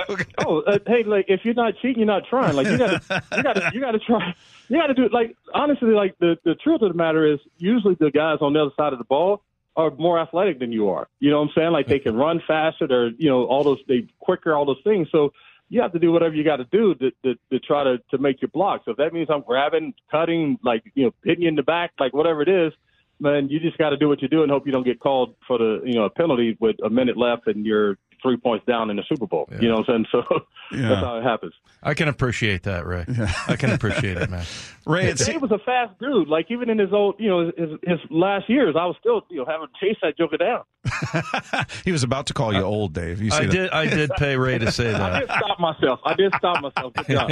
okay. 0.09 0.25
Oh 0.39 0.61
uh, 0.61 0.79
hey, 0.85 1.03
like 1.03 1.25
if 1.27 1.41
you're 1.43 1.53
not 1.53 1.75
cheating, 1.81 1.99
you're 1.99 2.05
not 2.05 2.23
trying. 2.29 2.55
Like 2.55 2.67
you 2.67 2.77
gotta, 2.77 3.23
you 3.35 3.43
gotta, 3.43 3.71
you 3.73 3.79
gotta 3.79 3.99
try. 3.99 4.35
You 4.67 4.77
gotta 4.77 4.93
do 4.93 5.05
it. 5.05 5.13
Like 5.13 5.35
honestly, 5.53 5.89
like 5.89 6.17
the 6.19 6.37
the 6.43 6.55
truth 6.55 6.81
of 6.81 6.91
the 6.91 6.97
matter 6.97 7.31
is, 7.31 7.39
usually 7.57 7.95
the 7.95 8.11
guys 8.11 8.39
on 8.41 8.53
the 8.53 8.61
other 8.61 8.71
side 8.77 8.93
of 8.93 8.99
the 8.99 9.05
ball 9.05 9.43
are 9.75 9.91
more 9.91 10.19
athletic 10.19 10.59
than 10.59 10.71
you 10.71 10.89
are. 10.89 11.07
You 11.19 11.29
know 11.29 11.39
what 11.39 11.49
I'm 11.49 11.51
saying? 11.55 11.71
Like 11.71 11.87
they 11.87 11.99
can 11.99 12.15
run 12.15 12.41
faster. 12.47 12.87
They're 12.87 13.09
you 13.09 13.29
know 13.29 13.45
all 13.45 13.63
those 13.63 13.79
they 13.87 14.07
quicker, 14.19 14.53
all 14.53 14.65
those 14.65 14.81
things. 14.83 15.07
So 15.11 15.31
you 15.69 15.81
have 15.81 15.93
to 15.93 15.99
do 15.99 16.11
whatever 16.11 16.35
you 16.35 16.43
got 16.43 16.57
to 16.57 16.65
do 16.65 16.93
to, 16.95 17.11
to 17.23 17.35
to 17.51 17.59
try 17.59 17.83
to 17.83 17.97
to 18.11 18.17
make 18.17 18.41
your 18.41 18.49
block. 18.49 18.81
So 18.85 18.91
if 18.91 18.97
that 18.97 19.13
means 19.13 19.29
I'm 19.29 19.41
grabbing, 19.41 19.93
cutting, 20.11 20.59
like 20.63 20.83
you 20.95 21.05
know, 21.05 21.11
hitting 21.23 21.43
you 21.43 21.49
in 21.49 21.55
the 21.55 21.63
back, 21.63 21.91
like 21.99 22.13
whatever 22.13 22.41
it 22.41 22.49
is, 22.49 22.73
man, 23.21 23.47
you 23.49 23.59
just 23.59 23.77
got 23.77 23.91
to 23.91 23.97
do 23.97 24.09
what 24.09 24.21
you 24.21 24.27
do 24.27 24.43
and 24.43 24.51
hope 24.51 24.65
you 24.65 24.73
don't 24.73 24.85
get 24.85 24.99
called 24.99 25.35
for 25.47 25.57
the 25.57 25.81
you 25.85 25.93
know 25.93 26.03
a 26.03 26.09
penalty 26.09 26.57
with 26.59 26.75
a 26.83 26.89
minute 26.89 27.17
left 27.17 27.47
and 27.47 27.65
you're 27.65 27.97
three 28.21 28.37
points 28.37 28.65
down 28.65 28.89
in 28.89 28.97
the 28.97 29.03
Super 29.07 29.27
Bowl. 29.27 29.47
Yeah. 29.51 29.59
You 29.61 29.69
know 29.69 29.75
what 29.77 29.89
I'm 29.89 30.05
saying? 30.11 30.25
So 30.29 30.41
yeah. 30.71 30.89
that's 30.89 31.01
how 31.01 31.17
it 31.17 31.23
happens. 31.23 31.53
I 31.83 31.93
can 31.93 32.07
appreciate 32.07 32.63
that, 32.63 32.85
Ray. 32.85 33.05
Yeah. 33.07 33.31
I 33.47 33.55
can 33.55 33.71
appreciate 33.71 34.17
it, 34.17 34.29
man. 34.29 34.45
Ray, 34.85 35.07
it's, 35.07 35.25
he 35.25 35.37
was 35.37 35.51
a 35.51 35.59
fast 35.59 35.97
dude. 35.99 36.27
Like 36.27 36.49
even 36.49 36.69
in 36.69 36.79
his 36.79 36.91
old, 36.91 37.15
you 37.19 37.29
know, 37.29 37.51
his, 37.55 37.69
his 37.83 37.99
last 38.09 38.49
years, 38.49 38.75
I 38.77 38.85
was 38.85 38.95
still, 38.99 39.21
you 39.29 39.37
know, 39.37 39.45
having 39.45 39.67
to 39.67 39.85
chase 39.85 39.97
that 40.01 40.17
joker 40.17 40.37
down. 40.37 40.63
he 41.85 41.91
was 41.91 42.01
about 42.03 42.25
to 42.27 42.33
call 42.33 42.53
you 42.53 42.61
old, 42.61 42.93
Dave. 42.93 43.21
You 43.21 43.29
I 43.31 43.45
that? 43.45 43.51
did. 43.51 43.69
I 43.69 43.85
did 43.85 44.09
pay 44.17 44.35
Ray 44.35 44.57
to 44.57 44.71
say 44.71 44.91
that. 44.91 44.99
I 45.01 45.19
did 45.19 45.29
stop 45.29 45.59
myself. 45.59 45.99
I 46.03 46.13
did 46.15 46.33
stop 46.35 46.61
myself. 46.61 46.93
Good 46.93 47.07
job. 47.07 47.29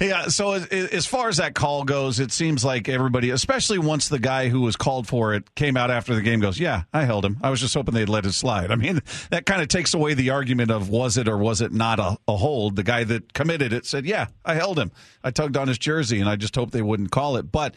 yeah. 0.00 0.26
So 0.26 0.52
as, 0.52 0.66
as 0.66 1.06
far 1.06 1.28
as 1.28 1.36
that 1.36 1.54
call 1.54 1.84
goes, 1.84 2.18
it 2.18 2.32
seems 2.32 2.64
like 2.64 2.88
everybody, 2.88 3.30
especially 3.30 3.78
once 3.78 4.08
the 4.08 4.18
guy 4.18 4.48
who 4.48 4.62
was 4.62 4.74
called 4.74 5.06
for 5.06 5.34
it 5.34 5.54
came 5.54 5.76
out 5.76 5.92
after 5.92 6.16
the 6.16 6.22
game, 6.22 6.40
goes, 6.40 6.58
"Yeah, 6.58 6.82
I 6.92 7.04
held 7.04 7.24
him. 7.24 7.38
I 7.42 7.50
was 7.50 7.60
just 7.60 7.74
hoping 7.74 7.94
they'd 7.94 8.08
let 8.08 8.26
it 8.26 8.32
slide." 8.32 8.72
I 8.72 8.76
mean, 8.76 9.00
that 9.30 9.46
kind 9.46 9.62
of 9.62 9.68
takes 9.68 9.94
away 9.94 10.14
the 10.14 10.30
argument 10.30 10.70
of 10.70 10.88
was 10.88 11.16
it 11.16 11.28
or 11.28 11.38
was 11.38 11.60
it 11.60 11.72
not 11.72 11.98
a, 11.98 12.16
a 12.26 12.36
hold. 12.36 12.76
The 12.76 12.82
guy 12.82 13.04
that 13.04 13.32
committed 13.32 13.72
it 13.72 13.86
said, 13.86 14.06
"Yeah, 14.06 14.26
I 14.44 14.54
held 14.54 14.78
him. 14.78 14.92
I 15.22 15.30
tugged 15.30 15.56
on 15.56 15.68
his 15.68 15.78
jersey, 15.78 16.20
and 16.20 16.28
I 16.28 16.36
just 16.36 16.54
hope 16.54 16.70
they 16.70 16.82
wouldn't 16.82 17.10
call 17.10 17.36
it." 17.36 17.50
But 17.50 17.74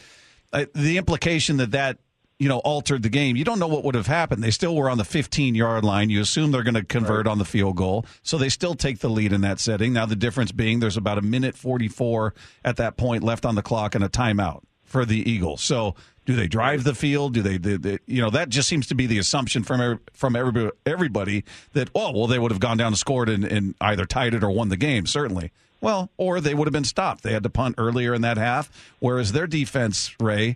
uh, 0.54 0.66
the 0.74 0.98
implication 0.98 1.58
that 1.58 1.72
that 1.72 2.00
you 2.40 2.50
know 2.50 2.60
altered 2.60 3.04
the 3.04 3.10
game, 3.10 3.36
you 3.36 3.44
don't 3.44 3.60
know 3.60 3.68
what 3.68 3.84
would 3.84 3.96
have 3.96 4.08
happened. 4.08 4.44
They 4.44 4.52
still 4.52 4.76
were 4.76 4.90
on 4.90 4.98
the 4.98 5.06
15 5.06 5.56
yard 5.56 5.84
line. 5.84 6.10
You 6.10 6.22
assume 6.22 6.52
they're 6.52 6.64
going 6.64 6.74
to 6.74 6.84
convert 6.84 7.26
right. 7.26 7.32
on 7.32 7.38
the 7.38 7.46
field 7.46 7.78
goal, 7.78 8.06
so 8.24 8.38
they 8.38 8.50
still 8.50 8.76
take 8.76 9.00
the 9.00 9.10
lead 9.10 9.34
in 9.34 9.42
that 9.42 9.60
setting. 9.60 9.94
Now 9.94 10.06
the 10.06 10.16
difference 10.16 10.52
being 10.52 10.80
there's 10.80 10.98
about 10.98 11.18
a 11.18 11.22
minute 11.22 11.56
44 11.56 12.34
at 12.66 12.78
that 12.78 12.98
point 12.98 13.24
left 13.24 13.46
on 13.46 13.56
the 13.56 13.62
clock 13.62 13.96
and 13.96 14.04
a 14.04 14.10
timeout 14.10 14.64
for 14.84 15.06
the 15.06 15.30
Eagles. 15.30 15.62
So 15.64 15.96
do 16.25 16.36
they 16.36 16.48
drive 16.48 16.84
the 16.84 16.96
field? 16.96 17.34
Do 17.34 17.42
they, 17.42 17.58
they, 17.58 17.78
they, 17.78 18.00
you 18.06 18.22
know, 18.22 18.30
that 18.30 18.50
just 18.50 18.68
seems 18.70 18.88
to 18.88 18.96
be 18.96 19.08
the 19.08 19.18
assumption 19.18 19.63
from 19.63 20.00
from 20.13 20.36
everybody, 20.36 20.70
everybody 20.86 21.44
that 21.74 21.90
oh 21.96 22.12
well 22.12 22.28
they 22.28 22.40
would 22.40 22.51
have 22.51 22.60
gone 22.60 22.78
down 22.78 22.88
and 22.88 22.98
scored 22.98 23.30
and, 23.30 23.44
and 23.44 23.75
either 23.82 24.06
tied 24.06 24.34
it 24.34 24.44
or 24.44 24.51
won 24.51 24.70
the 24.70 24.78
game 24.78 25.06
certainly. 25.06 25.51
Well, 25.82 26.12
or 26.18 26.40
they 26.40 26.54
would 26.54 26.68
have 26.68 26.74
been 26.74 26.84
stopped. 26.84 27.24
They 27.24 27.34
had 27.34 27.42
to 27.42 27.50
punt 27.50 27.75
earlier 27.80 28.13
in 28.13 28.22
that 28.22 28.38
half, 28.38 28.72
whereas 29.00 29.32
their 29.32 29.48
defense, 29.48 30.16
Ray, 30.20 30.56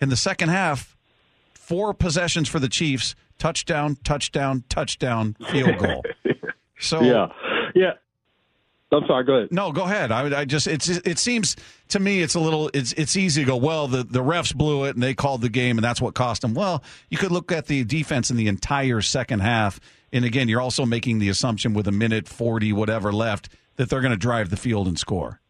in 0.00 0.10
the 0.10 0.16
second 0.16 0.50
half, 0.50 0.96
four 1.54 1.92
possessions 1.92 2.48
for 2.48 2.60
the 2.60 2.68
Chiefs, 2.68 3.16
touchdown, 3.36 3.96
touchdown, 4.04 4.62
touchdown, 4.68 5.36
field 5.50 5.78
goal. 5.78 6.04
So 6.82 7.02
yeah, 7.02 7.26
yeah. 7.74 7.92
I'm 8.92 9.06
sorry. 9.06 9.24
Go 9.24 9.34
ahead. 9.34 9.52
No, 9.52 9.70
go 9.72 9.84
ahead. 9.84 10.10
I, 10.10 10.40
I 10.40 10.44
just 10.44 10.66
it's 10.66 10.88
it 10.88 11.18
seems 11.18 11.56
to 11.88 12.00
me 12.00 12.22
it's 12.22 12.34
a 12.34 12.40
little 12.40 12.70
it's 12.74 12.92
it's 12.94 13.16
easy 13.16 13.42
to 13.42 13.46
go. 13.46 13.56
Well, 13.56 13.86
the 13.86 14.02
the 14.02 14.20
refs 14.20 14.54
blew 14.54 14.84
it 14.84 14.96
and 14.96 15.02
they 15.02 15.14
called 15.14 15.42
the 15.42 15.48
game 15.48 15.78
and 15.78 15.84
that's 15.84 16.00
what 16.00 16.14
cost 16.14 16.42
them. 16.42 16.54
Well, 16.54 16.82
you 17.08 17.16
could 17.16 17.30
look 17.30 17.52
at 17.52 17.66
the 17.66 17.84
defense 17.84 18.30
in 18.30 18.36
the 18.36 18.48
entire 18.48 19.00
second 19.00 19.40
half, 19.40 19.80
and 20.12 20.24
again, 20.24 20.48
you're 20.48 20.60
also 20.60 20.84
making 20.84 21.20
the 21.20 21.28
assumption 21.28 21.72
with 21.72 21.86
a 21.86 21.92
minute 21.92 22.26
forty 22.26 22.72
whatever 22.72 23.12
left 23.12 23.48
that 23.76 23.88
they're 23.88 24.00
going 24.00 24.10
to 24.10 24.16
drive 24.16 24.50
the 24.50 24.56
field 24.56 24.88
and 24.88 24.98
score. 24.98 25.40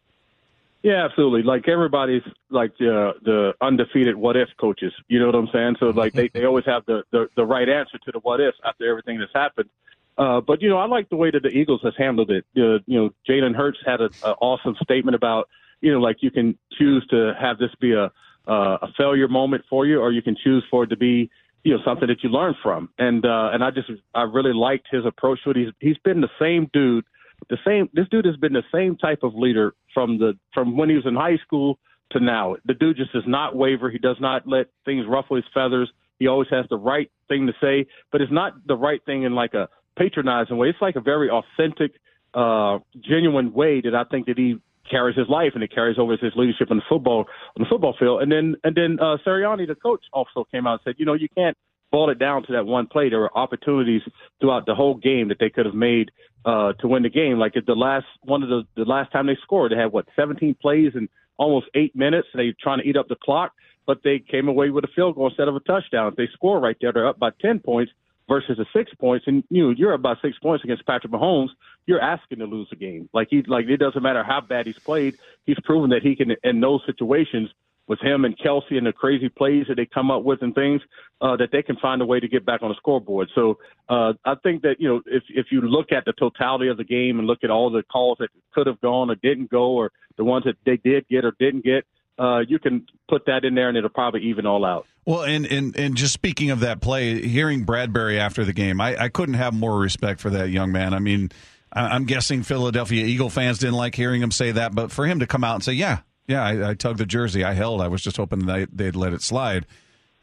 Yeah, 0.83 1.05
absolutely. 1.05 1.43
Like 1.43 1.67
everybody's 1.67 2.23
like 2.49 2.75
the 2.77 3.13
the 3.23 3.53
undefeated 3.61 4.15
what 4.15 4.35
if 4.35 4.49
coaches. 4.59 4.93
You 5.07 5.19
know 5.19 5.27
what 5.27 5.35
I'm 5.35 5.49
saying? 5.53 5.75
So 5.79 5.89
like 5.89 6.13
they 6.13 6.27
they 6.29 6.45
always 6.45 6.65
have 6.65 6.85
the 6.85 7.03
the, 7.11 7.27
the 7.35 7.45
right 7.45 7.69
answer 7.69 7.97
to 7.99 8.11
the 8.11 8.19
what 8.19 8.39
if 8.39 8.55
after 8.65 8.89
everything 8.89 9.19
that's 9.19 9.33
happened. 9.33 9.69
Uh, 10.17 10.41
but 10.41 10.61
you 10.61 10.69
know, 10.69 10.77
I 10.77 10.85
like 10.85 11.09
the 11.09 11.15
way 11.15 11.31
that 11.31 11.43
the 11.43 11.49
Eagles 11.49 11.81
has 11.83 11.93
handled 11.97 12.31
it. 12.31 12.45
Uh, 12.55 12.79
you 12.85 12.99
know, 12.99 13.09
Jalen 13.27 13.55
Hurts 13.55 13.79
had 13.85 14.01
an 14.01 14.11
awesome 14.41 14.75
statement 14.83 15.15
about 15.15 15.47
you 15.81 15.91
know, 15.91 15.99
like 15.99 16.17
you 16.21 16.31
can 16.31 16.57
choose 16.77 17.05
to 17.09 17.33
have 17.39 17.57
this 17.57 17.71
be 17.79 17.93
a 17.93 18.11
uh, 18.47 18.77
a 18.81 18.87
failure 18.97 19.27
moment 19.27 19.63
for 19.69 19.85
you, 19.85 19.99
or 19.99 20.11
you 20.11 20.21
can 20.21 20.35
choose 20.43 20.63
for 20.69 20.83
it 20.83 20.87
to 20.87 20.97
be 20.97 21.29
you 21.63 21.75
know 21.75 21.83
something 21.85 22.07
that 22.07 22.23
you 22.23 22.29
learn 22.29 22.55
from. 22.61 22.89
And 22.97 23.25
uh, 23.25 23.49
and 23.53 23.63
I 23.63 23.71
just 23.71 23.89
I 24.13 24.23
really 24.23 24.53
liked 24.53 24.87
his 24.91 25.05
approach 25.05 25.43
to 25.43 25.51
it. 25.51 25.57
He's 25.57 25.73
he's 25.79 25.97
been 26.03 26.21
the 26.21 26.29
same 26.39 26.69
dude, 26.73 27.05
the 27.49 27.57
same. 27.65 27.89
This 27.93 28.07
dude 28.09 28.25
has 28.25 28.37
been 28.37 28.53
the 28.53 28.63
same 28.73 28.97
type 28.97 29.23
of 29.23 29.35
leader 29.35 29.73
from 29.93 30.17
the 30.17 30.37
from 30.53 30.77
when 30.77 30.89
he 30.89 30.95
was 30.95 31.05
in 31.05 31.15
high 31.15 31.37
school 31.37 31.77
to 32.11 32.19
now. 32.19 32.55
The 32.65 32.73
dude 32.73 32.97
just 32.97 33.13
does 33.13 33.23
not 33.27 33.55
waver. 33.55 33.89
He 33.89 33.99
does 33.99 34.17
not 34.19 34.47
let 34.47 34.67
things 34.85 35.05
ruffle 35.07 35.35
his 35.35 35.45
feathers. 35.53 35.91
He 36.19 36.27
always 36.27 36.49
has 36.51 36.65
the 36.69 36.77
right 36.77 37.11
thing 37.27 37.47
to 37.47 37.53
say, 37.59 37.87
but 38.11 38.21
it's 38.21 38.31
not 38.31 38.67
the 38.67 38.75
right 38.75 39.03
thing 39.05 39.23
in 39.23 39.33
like 39.33 39.55
a 39.55 39.69
patronizing 39.97 40.57
way. 40.57 40.69
It's 40.69 40.81
like 40.81 40.95
a 40.95 41.01
very 41.01 41.29
authentic, 41.29 41.93
uh, 42.33 42.79
genuine 43.01 43.53
way 43.53 43.81
that 43.81 43.93
I 43.93 44.03
think 44.05 44.27
that 44.27 44.37
he 44.37 44.57
carries 44.89 45.17
his 45.17 45.29
life 45.29 45.51
and 45.53 45.63
it 45.63 45.73
carries 45.73 45.97
over 45.97 46.17
his 46.17 46.33
leadership 46.35 46.69
in 46.71 46.77
the 46.77 46.83
football 46.87 47.25
on 47.55 47.63
the 47.63 47.65
football 47.69 47.95
field. 47.97 48.21
And 48.21 48.31
then 48.31 48.55
and 48.63 48.75
then 48.75 48.97
uh, 48.99 49.17
Sirianni, 49.25 49.67
the 49.67 49.75
coach, 49.75 50.03
also 50.13 50.45
came 50.51 50.67
out 50.67 50.73
and 50.73 50.81
said, 50.83 50.95
you 50.97 51.05
know, 51.05 51.13
you 51.13 51.27
can't 51.35 51.57
boil 51.91 52.09
it 52.09 52.19
down 52.19 52.43
to 52.43 52.53
that 52.53 52.65
one 52.65 52.87
play. 52.87 53.09
There 53.09 53.19
were 53.19 53.37
opportunities 53.37 54.01
throughout 54.39 54.65
the 54.65 54.75
whole 54.75 54.95
game 54.95 55.27
that 55.27 55.37
they 55.39 55.49
could 55.49 55.65
have 55.65 55.75
made 55.75 56.11
uh, 56.45 56.73
to 56.73 56.87
win 56.87 57.03
the 57.03 57.09
game. 57.09 57.37
Like 57.37 57.57
at 57.57 57.65
the 57.65 57.75
last 57.75 58.05
one 58.21 58.43
of 58.43 58.49
the 58.49 58.63
the 58.75 58.85
last 58.85 59.11
time 59.11 59.27
they 59.27 59.37
scored, 59.43 59.71
they 59.71 59.77
had 59.77 59.91
what 59.91 60.05
17 60.15 60.55
plays 60.61 60.91
in 60.95 61.09
almost 61.37 61.67
eight 61.75 61.95
minutes. 61.95 62.27
They 62.33 62.53
trying 62.61 62.79
to 62.79 62.87
eat 62.87 62.97
up 62.97 63.07
the 63.07 63.15
clock, 63.15 63.53
but 63.85 63.99
they 64.03 64.19
came 64.19 64.47
away 64.47 64.69
with 64.69 64.83
a 64.83 64.89
field 64.95 65.15
goal 65.15 65.27
instead 65.27 65.47
of 65.47 65.55
a 65.55 65.59
touchdown. 65.61 66.07
If 66.07 66.15
they 66.15 66.29
score 66.33 66.59
right 66.59 66.77
there, 66.81 66.93
they're 66.93 67.07
up 67.07 67.19
by 67.19 67.31
10 67.41 67.59
points 67.59 67.91
versus 68.31 68.55
the 68.55 68.65
six 68.71 68.93
points, 68.93 69.25
and 69.27 69.43
you 69.49 69.61
know, 69.61 69.69
you're 69.71 69.91
about 69.91 70.17
six 70.21 70.39
points 70.39 70.63
against 70.63 70.85
Patrick 70.85 71.11
Mahomes, 71.11 71.49
you're 71.85 71.99
asking 71.99 72.39
to 72.39 72.45
lose 72.45 72.69
a 72.71 72.77
game. 72.77 73.09
Like 73.13 73.27
he 73.29 73.41
like 73.45 73.65
it 73.67 73.75
doesn't 73.75 74.01
matter 74.01 74.23
how 74.23 74.39
bad 74.39 74.67
he's 74.67 74.79
played, 74.79 75.17
he's 75.45 75.59
proven 75.65 75.89
that 75.89 76.01
he 76.01 76.15
can 76.15 76.33
in 76.41 76.61
those 76.61 76.79
situations 76.85 77.49
with 77.87 77.99
him 77.99 78.23
and 78.23 78.37
Kelce 78.37 78.77
and 78.77 78.87
the 78.87 78.93
crazy 78.93 79.27
plays 79.27 79.65
that 79.67 79.75
they 79.75 79.85
come 79.85 80.09
up 80.11 80.23
with 80.23 80.41
and 80.43 80.55
things 80.55 80.81
uh, 81.19 81.35
that 81.35 81.49
they 81.51 81.61
can 81.61 81.75
find 81.75 82.01
a 82.01 82.05
way 82.05 82.21
to 82.21 82.27
get 82.29 82.45
back 82.45 82.63
on 82.63 82.69
the 82.69 82.75
scoreboard. 82.75 83.27
So 83.35 83.57
uh, 83.89 84.13
I 84.23 84.35
think 84.35 84.61
that 84.61 84.75
you 84.79 84.87
know 84.87 85.01
if 85.05 85.23
if 85.27 85.47
you 85.51 85.59
look 85.59 85.91
at 85.91 86.05
the 86.05 86.13
totality 86.13 86.69
of 86.69 86.77
the 86.77 86.85
game 86.85 87.19
and 87.19 87.27
look 87.27 87.43
at 87.43 87.49
all 87.49 87.69
the 87.69 87.83
calls 87.83 88.19
that 88.19 88.29
could 88.53 88.65
have 88.65 88.79
gone 88.79 89.11
or 89.11 89.15
didn't 89.15 89.51
go 89.51 89.71
or 89.71 89.91
the 90.15 90.23
ones 90.23 90.45
that 90.45 90.55
they 90.65 90.77
did 90.77 91.05
get 91.09 91.25
or 91.25 91.33
didn't 91.37 91.65
get, 91.65 91.85
uh, 92.17 92.39
you 92.47 92.59
can 92.59 92.85
put 93.09 93.25
that 93.25 93.43
in 93.43 93.55
there 93.55 93.67
and 93.67 93.77
it'll 93.77 93.89
probably 93.89 94.21
even 94.21 94.45
all 94.45 94.63
out. 94.63 94.87
Well, 95.05 95.23
and, 95.23 95.45
and, 95.45 95.75
and 95.75 95.95
just 95.95 96.13
speaking 96.13 96.51
of 96.51 96.59
that 96.59 96.79
play, 96.79 97.27
hearing 97.27 97.65
Bradberry 97.65 98.19
after 98.19 98.45
the 98.45 98.53
game, 98.53 98.79
I, 98.79 98.95
I 98.95 99.09
couldn't 99.09 99.35
have 99.35 99.53
more 99.53 99.79
respect 99.79 100.19
for 100.21 100.29
that 100.29 100.49
young 100.49 100.71
man. 100.71 100.93
I 100.93 100.99
mean, 100.99 101.31
I'm 101.73 102.05
guessing 102.05 102.43
Philadelphia 102.43 103.05
Eagle 103.05 103.29
fans 103.29 103.57
didn't 103.57 103.75
like 103.75 103.95
hearing 103.95 104.21
him 104.21 104.31
say 104.31 104.51
that, 104.51 104.75
but 104.75 104.91
for 104.91 105.05
him 105.05 105.19
to 105.19 105.27
come 105.27 105.43
out 105.43 105.55
and 105.55 105.63
say, 105.63 105.73
"Yeah, 105.73 105.99
yeah, 106.27 106.43
I, 106.43 106.71
I 106.71 106.73
tugged 106.73 106.99
the 106.99 107.05
jersey, 107.05 107.43
I 107.43 107.53
held, 107.53 107.81
I 107.81 107.87
was 107.87 108.01
just 108.01 108.17
hoping 108.17 108.45
that 108.47 108.69
they'd 108.73 108.95
let 108.95 109.13
it 109.13 109.21
slide," 109.21 109.65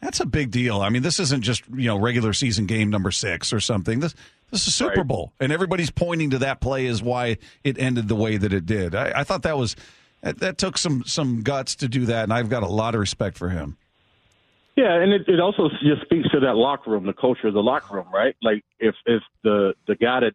that's 0.00 0.20
a 0.20 0.26
big 0.26 0.50
deal. 0.50 0.80
I 0.80 0.90
mean, 0.90 1.02
this 1.02 1.18
isn't 1.18 1.42
just 1.42 1.66
you 1.68 1.86
know 1.86 1.98
regular 1.98 2.34
season 2.34 2.66
game 2.66 2.90
number 2.90 3.10
six 3.10 3.52
or 3.52 3.60
something. 3.60 4.00
This 4.00 4.14
this 4.50 4.68
is 4.68 4.74
Super 4.74 5.04
Bowl, 5.04 5.32
and 5.40 5.50
everybody's 5.50 5.90
pointing 5.90 6.30
to 6.30 6.38
that 6.38 6.60
play 6.60 6.86
as 6.86 7.02
why 7.02 7.38
it 7.64 7.78
ended 7.78 8.08
the 8.08 8.16
way 8.16 8.36
that 8.36 8.52
it 8.52 8.66
did. 8.66 8.94
I, 8.94 9.20
I 9.20 9.24
thought 9.24 9.42
that 9.42 9.56
was 9.56 9.74
that, 10.20 10.40
that 10.40 10.58
took 10.58 10.76
some 10.76 11.02
some 11.04 11.42
guts 11.42 11.76
to 11.76 11.88
do 11.88 12.06
that, 12.06 12.24
and 12.24 12.32
I've 12.32 12.50
got 12.50 12.62
a 12.62 12.68
lot 12.68 12.94
of 12.94 13.00
respect 13.00 13.38
for 13.38 13.48
him. 13.48 13.78
Yeah, 14.78 14.94
and 14.94 15.12
it, 15.12 15.22
it 15.26 15.40
also 15.40 15.68
just 15.82 16.02
speaks 16.02 16.30
to 16.30 16.38
that 16.38 16.54
locker 16.54 16.92
room, 16.92 17.04
the 17.04 17.12
culture 17.12 17.48
of 17.48 17.54
the 17.54 17.62
locker 17.62 17.96
room, 17.96 18.06
right? 18.14 18.36
Like 18.40 18.64
if 18.78 18.94
if 19.06 19.24
the 19.42 19.74
the 19.88 19.96
guy 19.96 20.20
that 20.20 20.34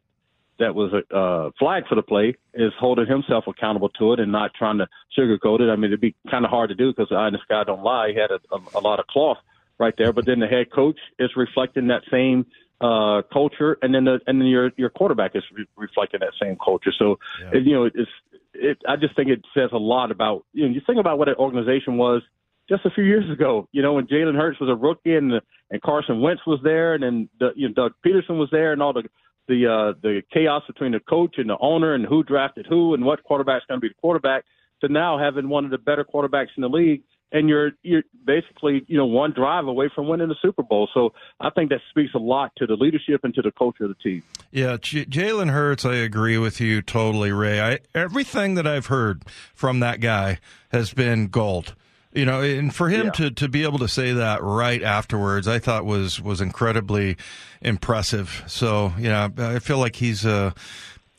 that 0.59 0.75
was 0.75 0.91
a 0.91 1.15
uh, 1.15 1.51
flag 1.57 1.83
for 1.87 1.95
the 1.95 2.01
play 2.01 2.35
is 2.53 2.73
holding 2.77 3.07
himself 3.07 3.45
accountable 3.47 3.87
to 3.87 4.11
it 4.11 4.19
and 4.19 4.33
not 4.33 4.53
trying 4.53 4.79
to 4.79 4.87
sugarcoat 5.17 5.61
it. 5.61 5.71
I 5.71 5.77
mean, 5.77 5.85
it'd 5.85 6.01
be 6.01 6.13
kind 6.29 6.43
of 6.43 6.51
hard 6.51 6.71
to 6.71 6.75
do 6.75 6.91
because 6.91 7.07
the 7.07 7.15
eye 7.15 7.27
in 7.27 7.33
the 7.33 7.39
sky 7.45 7.63
don't 7.63 7.83
lie. 7.83 8.09
He 8.09 8.19
had 8.19 8.31
a, 8.31 8.39
a, 8.53 8.79
a 8.79 8.81
lot 8.81 8.99
of 8.99 9.07
cloth 9.07 9.37
right 9.79 9.93
there, 9.97 10.11
but 10.11 10.25
then 10.25 10.41
the 10.41 10.47
head 10.47 10.73
coach 10.73 10.99
is 11.19 11.29
reflecting 11.37 11.87
that 11.87 12.01
same 12.11 12.45
uh, 12.81 13.21
culture, 13.31 13.77
and 13.81 13.95
then 13.95 14.03
the 14.03 14.19
and 14.27 14.41
then 14.41 14.47
your 14.49 14.71
your 14.75 14.89
quarterback 14.89 15.37
is 15.37 15.43
re- 15.53 15.67
reflecting 15.77 16.19
that 16.19 16.33
same 16.41 16.57
culture. 16.57 16.91
So, 16.99 17.17
yeah. 17.39 17.59
it, 17.59 17.63
you 17.63 17.75
know, 17.75 17.85
it's 17.85 18.11
it. 18.53 18.77
I 18.85 18.97
just 18.97 19.15
think 19.15 19.29
it 19.29 19.41
says 19.53 19.69
a 19.71 19.77
lot 19.77 20.11
about 20.11 20.43
you 20.51 20.67
know. 20.67 20.73
You 20.75 20.81
think 20.85 20.99
about 20.99 21.17
what 21.17 21.29
an 21.29 21.35
organization 21.35 21.95
was 21.95 22.23
just 22.69 22.85
a 22.85 22.89
few 22.91 23.03
years 23.03 23.29
ago. 23.31 23.67
You 23.71 23.81
know, 23.81 23.93
when 23.93 24.07
Jalen 24.07 24.35
Hurts 24.35 24.59
was 24.59 24.69
a 24.69 24.75
rookie 24.75 25.15
and 25.15 25.33
and 25.69 25.81
Carson 25.81 26.21
Wentz 26.21 26.41
was 26.45 26.59
there, 26.63 26.93
and 26.93 27.03
then 27.03 27.29
the, 27.39 27.51
you 27.55 27.67
know 27.67 27.73
Doug 27.73 27.93
Pederson 28.05 28.37
was 28.37 28.49
there, 28.51 28.73
and 28.73 28.81
all 28.81 28.93
the 28.93 29.03
the 29.47 29.67
uh, 29.67 29.99
the 30.01 30.21
chaos 30.33 30.63
between 30.67 30.91
the 30.91 30.99
coach 30.99 31.35
and 31.37 31.49
the 31.49 31.57
owner 31.59 31.93
and 31.93 32.05
who 32.05 32.23
drafted 32.23 32.65
who 32.67 32.93
and 32.93 33.03
what 33.03 33.23
quarterback's 33.23 33.65
going 33.67 33.79
to 33.79 33.81
be 33.81 33.89
the 33.89 34.01
quarterback. 34.01 34.45
To 34.81 34.89
now 34.89 35.17
having 35.17 35.47
one 35.47 35.63
of 35.63 35.71
the 35.71 35.77
better 35.77 36.03
quarterbacks 36.03 36.49
in 36.57 36.61
the 36.61 36.67
league, 36.67 37.03
and 37.31 37.47
you're 37.47 37.71
you're 37.83 38.03
basically 38.25 38.83
you 38.87 38.97
know 38.97 39.05
one 39.05 39.31
drive 39.31 39.65
away 39.65 39.89
from 39.93 40.07
winning 40.07 40.27
the 40.27 40.35
Super 40.41 40.61
Bowl. 40.61 40.89
So 40.93 41.13
I 41.39 41.49
think 41.49 41.69
that 41.69 41.79
speaks 41.89 42.13
a 42.13 42.19
lot 42.19 42.51
to 42.57 42.67
the 42.67 42.75
leadership 42.75 43.21
and 43.23 43.33
to 43.33 43.41
the 43.41 43.51
culture 43.51 43.85
of 43.85 43.89
the 43.89 43.95
team. 43.95 44.23
Yeah, 44.51 44.77
Jalen 44.77 45.51
Hurts, 45.51 45.85
I 45.85 45.95
agree 45.95 46.37
with 46.37 46.59
you 46.59 46.81
totally, 46.81 47.31
Ray. 47.31 47.61
I, 47.61 47.79
everything 47.95 48.55
that 48.55 48.67
I've 48.67 48.87
heard 48.87 49.23
from 49.53 49.79
that 49.79 49.99
guy 50.01 50.39
has 50.71 50.93
been 50.93 51.27
gold. 51.27 51.75
You 52.15 52.25
know, 52.25 52.41
and 52.41 52.73
for 52.73 52.89
him 52.89 53.07
yeah. 53.07 53.11
to, 53.11 53.31
to 53.31 53.47
be 53.47 53.63
able 53.63 53.79
to 53.79 53.87
say 53.87 54.13
that 54.13 54.43
right 54.43 54.83
afterwards, 54.83 55.47
I 55.47 55.57
thought 55.57 55.83
was 55.83 56.21
was 56.21 56.41
incredibly 56.41 57.17
impressive. 57.61 58.43
So, 58.45 58.93
you 58.99 59.09
know, 59.09 59.31
I 59.37 59.57
feel 59.57 59.79
like 59.79 59.95
he's 59.95 60.23
a 60.23 60.53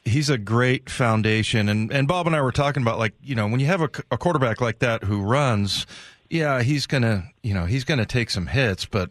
he's 0.05 0.31
a 0.31 0.39
great 0.39 0.89
foundation. 0.89 1.69
And 1.69 1.91
and 1.91 2.07
Bob 2.07 2.27
and 2.27 2.37
I 2.37 2.43
were 2.43 2.53
talking 2.53 2.83
about 2.83 2.99
like 2.99 3.15
you 3.23 3.35
know 3.35 3.49
when 3.49 3.61
you 3.61 3.67
have 3.67 3.81
a, 3.81 3.91
a 4.11 4.19
quarterback 4.19 4.61
like 4.61 4.79
that 4.81 5.05
who 5.05 5.23
runs, 5.23 5.87
yeah, 6.31 6.63
he's 6.63 6.87
gonna 6.87 7.25
you 7.43 7.55
know 7.55 7.65
he's 7.65 7.85
gonna 7.85 8.07
take 8.07 8.31
some 8.31 8.47
hits, 8.47 8.85
but. 8.85 9.11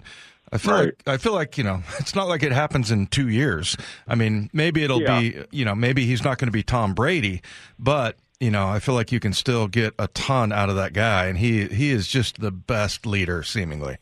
I 0.52 0.60
feel 0.60 0.74
right. 0.76 0.86
like 0.86 1.08
I 1.08 1.18
feel 1.18 1.34
like 1.34 1.58
you 1.58 1.64
know 1.64 1.82
it's 2.00 2.14
not 2.14 2.28
like 2.28 2.44
it 2.44 2.52
happens 2.52 2.92
in 2.92 3.08
two 3.08 3.28
years. 3.28 3.76
I 4.08 4.14
mean, 4.14 4.52
maybe 4.54 4.84
it'll 4.84 5.02
yeah. 5.02 5.20
be 5.20 5.44
you 5.50 5.66
know 5.66 5.74
maybe 5.74 6.06
he's 6.06 6.24
not 6.24 6.38
going 6.38 6.48
to 6.48 6.52
be 6.52 6.62
Tom 6.62 6.94
Brady, 6.94 7.42
but 7.80 8.18
you 8.40 8.52
know, 8.52 8.68
I 8.68 8.80
feel 8.80 8.96
like 8.96 9.12
you 9.12 9.20
can 9.20 9.34
still 9.34 9.68
get 9.68 9.94
a 9.98 10.08
ton 10.10 10.52
out 10.52 10.70
of 10.70 10.76
that 10.76 10.94
guy, 10.94 11.28
and 11.28 11.38
he 11.38 11.66
he 11.68 11.92
is 11.92 12.08
just 12.08 12.42
the 12.42 12.52
best 12.52 13.06
leader, 13.06 13.44
seemingly. 13.44 13.98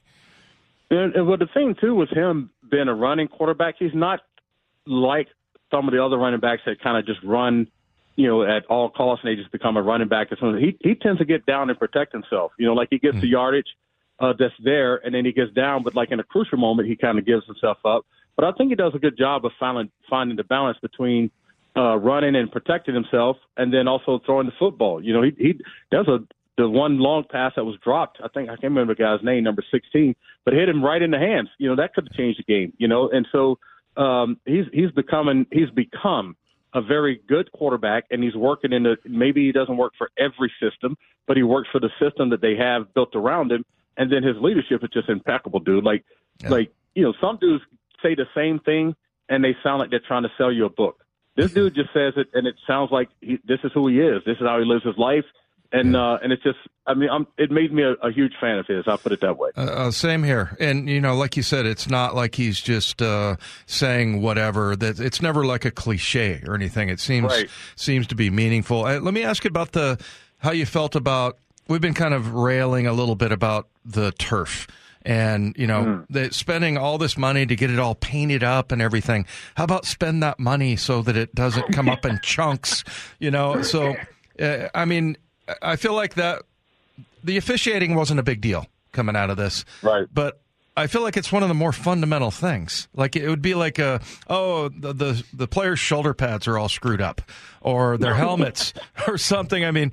And, 0.90 1.16
and 1.16 1.28
well, 1.28 1.38
the 1.38 1.48
thing 1.54 1.76
too 1.80 1.96
with 1.96 2.10
him 2.10 2.50
being 2.70 2.88
a 2.88 2.94
running 2.94 3.28
quarterback, 3.28 3.76
he's 3.80 3.94
not 3.94 4.22
like 4.86 5.28
some 5.72 5.88
of 5.88 5.94
the 5.94 6.04
other 6.04 6.18
running 6.18 6.40
backs 6.40 6.64
that 6.66 6.82
kind 6.82 6.98
of 6.98 7.06
just 7.06 7.24
run, 7.24 7.68
you 8.16 8.28
know, 8.28 8.44
at 8.44 8.66
all 8.66 8.90
costs 8.90 9.24
and 9.24 9.32
they 9.32 9.40
just 9.40 9.52
become 9.52 9.78
a 9.78 9.82
running 9.82 10.08
back. 10.08 10.28
He 10.30 10.78
he 10.82 10.96
tends 10.96 11.20
to 11.20 11.26
get 11.26 11.46
down 11.46 11.70
and 11.70 11.80
protect 11.80 12.12
himself. 12.12 12.52
You 12.58 12.68
know, 12.68 12.74
like 12.74 12.90
he 12.92 13.00
gets 13.00 13.16
mm-hmm. 13.16 13.22
the 13.22 13.28
yardage 13.28 13.68
uh, 14.20 14.34
that's 14.38 14.54
there, 14.64 14.98
and 14.98 15.16
then 15.16 15.26
he 15.26 15.32
gets 15.32 15.52
down, 15.54 15.84
but 15.84 15.96
like 15.96 16.12
in 16.12 16.20
a 16.20 16.24
crucial 16.24 16.58
moment, 16.58 16.88
he 16.88 16.96
kind 16.96 17.18
of 17.18 17.26
gives 17.26 17.46
himself 17.46 17.78
up. 17.86 18.06
But 18.36 18.46
I 18.46 18.52
think 18.54 18.70
he 18.70 18.76
does 18.76 18.94
a 18.96 19.00
good 19.00 19.18
job 19.18 19.46
of 19.46 19.52
finding 19.60 19.92
finding 20.10 20.38
the 20.38 20.44
balance 20.44 20.78
between 20.82 21.32
uh, 21.76 21.98
running 21.98 22.36
and 22.36 22.52
protecting 22.52 22.96
himself, 22.96 23.38
and 23.58 23.74
then 23.74 23.88
also 23.88 24.20
throwing 24.26 24.46
the 24.46 24.54
football. 24.60 25.04
You 25.04 25.14
know, 25.14 25.22
he 25.22 25.32
he 25.38 25.60
does 25.92 26.08
a 26.08 26.20
the 26.58 26.70
one 26.70 27.00
long 27.00 27.24
pass 27.30 27.54
that 27.56 27.64
was 27.64 27.78
dropped. 27.84 28.20
I 28.24 28.28
think 28.28 28.50
I 28.50 28.54
can't 28.54 28.64
remember 28.64 28.94
the 28.94 29.02
guy's 29.02 29.24
name, 29.24 29.44
number 29.44 29.64
sixteen, 29.72 30.16
but 30.46 30.54
hit 30.54 30.70
him 30.70 30.84
right 30.84 31.02
in 31.02 31.12
the 31.12 31.20
hands. 31.20 31.50
You 31.58 31.70
know, 31.70 31.76
that 31.78 31.94
could 31.94 32.08
have 32.08 32.18
changed 32.18 32.40
the 32.40 32.44
game. 32.44 32.74
You 32.78 32.88
know, 32.88 33.10
and 33.10 33.28
so 33.32 33.58
um, 33.98 34.38
he's 34.46 34.66
he's 34.74 34.92
becoming 34.92 35.46
he's 35.52 35.70
become 35.70 36.36
a 36.74 36.82
very 36.82 37.22
good 37.28 37.52
quarterback, 37.52 38.06
and 38.12 38.24
he's 38.24 38.36
working 38.36 38.74
in 38.74 38.84
the. 38.84 38.98
Maybe 39.06 39.46
he 39.46 39.52
doesn't 39.52 39.78
work 39.78 39.94
for 39.98 40.12
every 40.18 40.52
system, 40.62 40.98
but 41.28 41.38
he 41.38 41.44
works 41.44 41.70
for 41.72 41.80
the 41.80 41.90
system 42.00 42.30
that 42.32 42.42
they 42.42 42.56
have 42.56 42.94
built 42.94 43.16
around 43.16 43.52
him. 43.52 43.66
And 43.98 44.12
then 44.12 44.24
his 44.24 44.38
leadership 44.38 44.84
is 44.84 44.90
just 44.94 45.10
impeccable, 45.10 45.60
dude. 45.60 45.84
Like, 45.84 46.06
yeah. 46.42 46.50
like 46.50 46.72
you 46.96 47.04
know, 47.04 47.14
some 47.20 47.38
dudes 47.38 47.64
say 48.02 48.16
the 48.16 48.26
same 48.36 48.60
thing 48.60 48.96
and 49.32 49.44
they 49.44 49.56
sound 49.64 49.80
like 49.80 49.90
they're 49.90 50.02
trying 50.06 50.24
to 50.24 50.32
sell 50.38 50.52
you 50.52 50.66
a 50.66 50.70
book. 50.70 51.01
This 51.36 51.54
dude 51.54 51.74
just 51.76 51.94
says 51.94 52.14
it, 52.18 52.28
and 52.34 52.46
it 52.46 52.56
sounds 52.68 52.92
like 52.92 53.10
he, 53.22 53.40
this 53.46 53.60
is 53.64 53.72
who 53.74 53.88
he 53.88 54.00
is. 54.00 54.22
This 54.26 54.38
is 54.38 54.46
how 54.46 54.60
he 54.60 54.66
lives 54.66 54.84
his 54.84 54.98
life 54.98 55.26
and 55.72 55.96
uh, 55.96 56.20
and 56.22 56.32
it's 56.32 56.44
just 56.44 56.58
I 56.86 56.94
mean 56.94 57.10
I'm, 57.10 57.28
it 57.38 57.52
made 57.52 57.72
me 57.72 57.84
a, 57.84 57.92
a, 57.94 58.12
huge 58.12 58.34
fan 58.40 58.58
of 58.58 58.68
his. 58.68 58.88
I'll 58.88 58.98
put 58.98 59.12
it 59.12 59.22
that 59.22 59.38
way. 59.38 59.52
Uh, 59.56 59.62
uh, 59.62 59.92
same 59.92 60.24
here, 60.24 60.56
and 60.60 60.90
you 60.90 61.00
know, 61.00 61.16
like 61.16 61.38
you 61.38 61.44
said, 61.44 61.66
it's 61.66 61.90
not 61.90 62.16
like 62.16 62.36
he's 62.36 62.60
just 62.60 63.02
uh, 63.02 63.38
saying 63.66 64.22
whatever. 64.22 64.76
That 64.76 65.00
it's 65.00 65.22
never 65.22 65.46
like 65.46 65.66
a 65.66 65.72
cliche 65.72 66.44
or 66.46 66.56
anything. 66.56 66.90
It 66.90 67.00
seems 67.00 67.32
right. 67.32 67.50
seems 67.76 68.08
to 68.08 68.16
be 68.16 68.30
meaningful. 68.30 68.86
Uh, 68.86 69.00
let 69.00 69.14
me 69.14 69.24
ask 69.24 69.44
you 69.44 69.50
about 69.50 69.72
the 69.72 70.04
how 70.40 70.52
you 70.52 70.66
felt 70.66 70.96
about. 70.96 71.38
We've 71.68 71.82
been 71.82 71.94
kind 71.94 72.14
of 72.14 72.34
railing 72.34 72.86
a 72.86 72.94
little 72.94 73.16
bit 73.16 73.32
about 73.32 73.70
the 73.86 74.12
turf 74.12 74.68
and 75.04 75.56
you 75.58 75.68
know 75.68 75.84
mm. 75.84 76.06
the, 76.10 76.32
spending 76.34 76.78
all 76.78 76.98
this 76.98 77.18
money 77.18 77.46
to 77.46 77.56
get 77.56 77.70
it 77.70 77.80
all 77.80 77.96
painted 77.96 78.44
up 78.44 78.72
and 78.72 78.82
everything 78.82 79.26
how 79.56 79.64
about 79.64 79.86
spend 79.86 80.22
that 80.22 80.40
money 80.40 80.76
so 80.76 81.02
that 81.02 81.18
it 81.18 81.34
doesn't 81.34 81.74
come 81.74 81.90
up 81.90 82.06
in 82.06 82.20
chunks 82.24 82.84
you 83.20 83.32
know 83.32 83.62
so 83.62 83.96
uh, 84.40 84.68
i 84.76 84.86
mean 84.86 85.18
I 85.62 85.76
feel 85.76 85.94
like 85.94 86.16
that 86.16 86.44
the 87.24 87.38
officiating 87.38 87.96
wasn't 87.96 88.20
a 88.20 88.24
big 88.24 88.42
deal 88.42 88.68
coming 88.92 89.16
out 89.16 89.30
of 89.30 89.38
this. 89.38 89.66
Right. 89.82 90.08
But 90.12 90.42
I 90.78 90.88
feel 90.88 91.02
like 91.02 91.18
it's 91.18 91.32
one 91.32 91.44
of 91.44 91.50
the 91.50 91.56
more 91.56 91.72
fundamental 91.72 92.32
things. 92.32 92.88
Like 92.94 93.16
it 93.16 93.28
would 93.28 93.42
be 93.42 93.56
like 93.56 93.78
a 93.80 94.02
oh 94.28 94.70
the 94.70 94.94
the, 94.94 95.24
the 95.34 95.48
players' 95.48 95.80
shoulder 95.80 96.14
pads 96.14 96.48
are 96.48 96.58
all 96.58 96.70
screwed 96.70 97.02
up, 97.02 97.22
or 97.60 97.98
their 97.98 98.14
helmets, 98.16 98.74
or 99.08 99.18
something. 99.18 99.66
I 99.66 99.72
mean, 99.72 99.92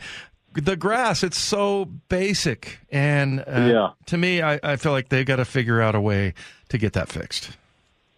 the 0.61 0.77
grass 0.77 1.23
it's 1.23 1.39
so 1.39 1.87
basic, 2.09 2.81
and 2.91 3.41
uh, 3.41 3.45
yeah. 3.47 3.89
to 4.07 4.19
me, 4.19 4.43
I, 4.43 4.61
I 4.63 4.77
feel 4.77 4.93
like 4.93 5.09
they've 5.09 5.27
got 5.27 5.37
to 5.37 5.45
figure 5.45 5.81
out 5.81 5.95
a 5.95 6.01
way 6.01 6.35
to 6.69 6.79
get 6.79 6.93
that 6.95 7.09
fixed. 7.09 7.57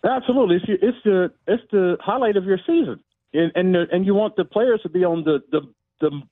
Absolutely, 0.05 0.57
it's, 0.57 0.83
it's 0.83 0.99
the 1.05 1.33
it's 1.47 1.63
the 1.71 1.97
highlight 2.01 2.37
of 2.37 2.45
your 2.45 2.59
season, 2.59 3.01
and 3.35 3.53
and, 3.55 3.77
and 3.77 4.07
you 4.07 4.15
want 4.15 4.37
the 4.37 4.45
players 4.45 4.81
to 4.83 4.89
be 4.89 5.05
on 5.05 5.25
the 5.25 5.43
the 5.51 5.61
the 6.01 6.23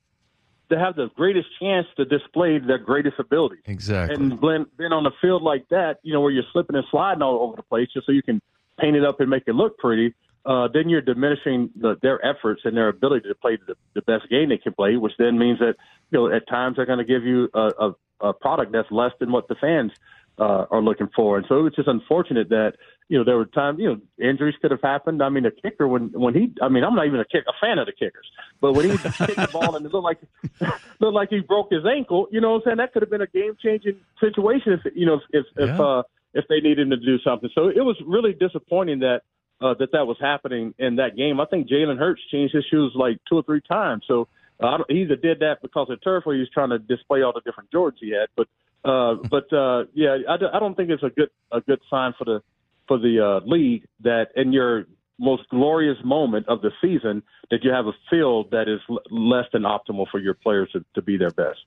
to 0.70 0.78
have 0.78 0.96
the 0.96 1.08
greatest 1.16 1.48
chance 1.60 1.86
to 1.96 2.04
display 2.04 2.58
their 2.58 2.78
greatest 2.78 3.18
ability. 3.18 3.56
Exactly. 3.66 4.16
And 4.16 4.40
being 4.40 4.92
on 4.92 5.04
the 5.04 5.12
field 5.20 5.42
like 5.42 5.68
that, 5.70 5.98
you 6.02 6.12
know, 6.12 6.20
where 6.20 6.30
you're 6.30 6.44
slipping 6.52 6.76
and 6.76 6.84
sliding 6.90 7.22
all 7.22 7.40
over 7.42 7.56
the 7.56 7.62
place 7.62 7.88
just 7.92 8.06
so 8.06 8.12
you 8.12 8.22
can 8.22 8.40
paint 8.78 8.96
it 8.96 9.04
up 9.04 9.20
and 9.20 9.30
make 9.30 9.44
it 9.46 9.54
look 9.54 9.78
pretty, 9.78 10.14
uh, 10.46 10.68
then 10.72 10.88
you're 10.88 11.00
diminishing 11.02 11.70
the, 11.76 11.96
their 12.02 12.24
efforts 12.24 12.62
and 12.64 12.76
their 12.76 12.88
ability 12.88 13.28
to 13.28 13.34
play 13.34 13.58
the, 13.66 13.74
the 13.94 14.02
best 14.02 14.28
game 14.30 14.48
they 14.48 14.58
can 14.58 14.72
play, 14.72 14.96
which 14.96 15.12
then 15.18 15.38
means 15.38 15.58
that, 15.58 15.74
you 16.10 16.18
know, 16.18 16.34
at 16.34 16.48
times 16.48 16.76
they're 16.76 16.86
going 16.86 16.98
to 16.98 17.04
give 17.04 17.24
you 17.24 17.48
a, 17.54 17.70
a, 17.80 18.28
a 18.28 18.32
product 18.32 18.72
that's 18.72 18.90
less 18.90 19.12
than 19.20 19.32
what 19.32 19.48
the 19.48 19.56
fans 19.56 19.92
uh, 20.38 20.66
are 20.70 20.80
looking 20.80 21.08
for. 21.14 21.36
And 21.36 21.46
so 21.48 21.66
it's 21.66 21.76
just 21.76 21.88
unfortunate 21.88 22.48
that 22.50 22.74
you 23.08 23.18
know 23.18 23.24
there 23.24 23.36
were 23.36 23.46
times 23.46 23.78
you 23.80 23.88
know 23.88 24.28
injuries 24.30 24.54
could 24.60 24.70
have 24.70 24.82
happened. 24.82 25.22
I 25.22 25.28
mean, 25.28 25.44
the 25.44 25.50
kicker 25.50 25.88
when 25.88 26.10
when 26.12 26.34
he 26.34 26.52
I 26.62 26.68
mean 26.68 26.84
I'm 26.84 26.94
not 26.94 27.06
even 27.06 27.20
a 27.20 27.24
kick 27.24 27.44
a 27.48 27.52
fan 27.60 27.78
of 27.78 27.86
the 27.86 27.92
kickers, 27.92 28.30
but 28.60 28.72
when 28.72 28.90
he 28.90 28.96
kicked 28.98 29.36
the 29.36 29.48
ball 29.52 29.74
and 29.74 29.84
it 29.84 29.92
looked 29.92 30.04
like 30.04 30.20
looked 31.00 31.14
like 31.14 31.30
he 31.30 31.40
broke 31.40 31.72
his 31.72 31.84
ankle, 31.84 32.28
you 32.30 32.40
know 32.40 32.52
what 32.52 32.56
I'm 32.56 32.62
saying 32.64 32.76
that 32.78 32.92
could 32.92 33.02
have 33.02 33.10
been 33.10 33.22
a 33.22 33.26
game 33.26 33.56
changing 33.60 33.96
situation 34.20 34.72
if 34.72 34.92
you 34.94 35.06
know 35.06 35.20
if 35.32 35.44
if 35.56 35.68
yeah. 35.68 35.80
uh, 35.80 36.02
if 36.34 36.44
they 36.48 36.60
needed 36.60 36.80
him 36.80 36.90
to 36.90 36.96
do 36.96 37.18
something. 37.20 37.50
So 37.54 37.68
it 37.68 37.84
was 37.84 37.96
really 38.06 38.32
disappointing 38.32 39.00
that. 39.00 39.22
Uh, 39.60 39.74
that 39.74 39.90
that 39.90 40.06
was 40.06 40.16
happening 40.20 40.72
in 40.78 40.96
that 40.96 41.16
game. 41.16 41.40
I 41.40 41.44
think 41.46 41.68
Jalen 41.68 41.98
Hurts 41.98 42.20
changed 42.30 42.54
his 42.54 42.64
shoes 42.70 42.92
like 42.94 43.18
two 43.28 43.34
or 43.34 43.42
three 43.42 43.60
times. 43.68 44.04
So 44.06 44.28
uh, 44.60 44.78
he 44.88 45.02
either 45.02 45.16
did 45.16 45.40
that 45.40 45.62
because 45.62 45.88
of 45.90 46.00
turf 46.02 46.24
or 46.26 46.34
he 46.34 46.38
was 46.38 46.48
trying 46.50 46.70
to 46.70 46.78
display 46.78 47.22
all 47.22 47.32
the 47.32 47.40
different 47.40 47.68
Jordans 47.72 47.96
he 48.00 48.10
had. 48.12 48.28
But 48.36 48.46
uh, 48.88 49.16
but 49.30 49.52
uh, 49.52 49.86
yeah, 49.94 50.18
I, 50.28 50.34
I 50.34 50.60
don't 50.60 50.76
think 50.76 50.90
it's 50.90 51.02
a 51.02 51.10
good 51.10 51.30
a 51.50 51.60
good 51.60 51.80
sign 51.90 52.14
for 52.16 52.24
the 52.24 52.42
for 52.86 52.98
the 52.98 53.20
uh, 53.20 53.46
league 53.46 53.86
that 54.00 54.28
in 54.36 54.52
your 54.52 54.86
most 55.18 55.48
glorious 55.48 55.98
moment 56.04 56.46
of 56.48 56.62
the 56.62 56.70
season 56.80 57.22
that 57.50 57.64
you 57.64 57.72
have 57.72 57.86
a 57.86 57.92
field 58.08 58.50
that 58.52 58.68
is 58.68 58.80
l- 58.88 59.00
less 59.10 59.46
than 59.52 59.62
optimal 59.62 60.06
for 60.08 60.20
your 60.20 60.34
players 60.34 60.70
to, 60.72 60.84
to 60.94 61.02
be 61.02 61.16
their 61.16 61.32
best. 61.32 61.58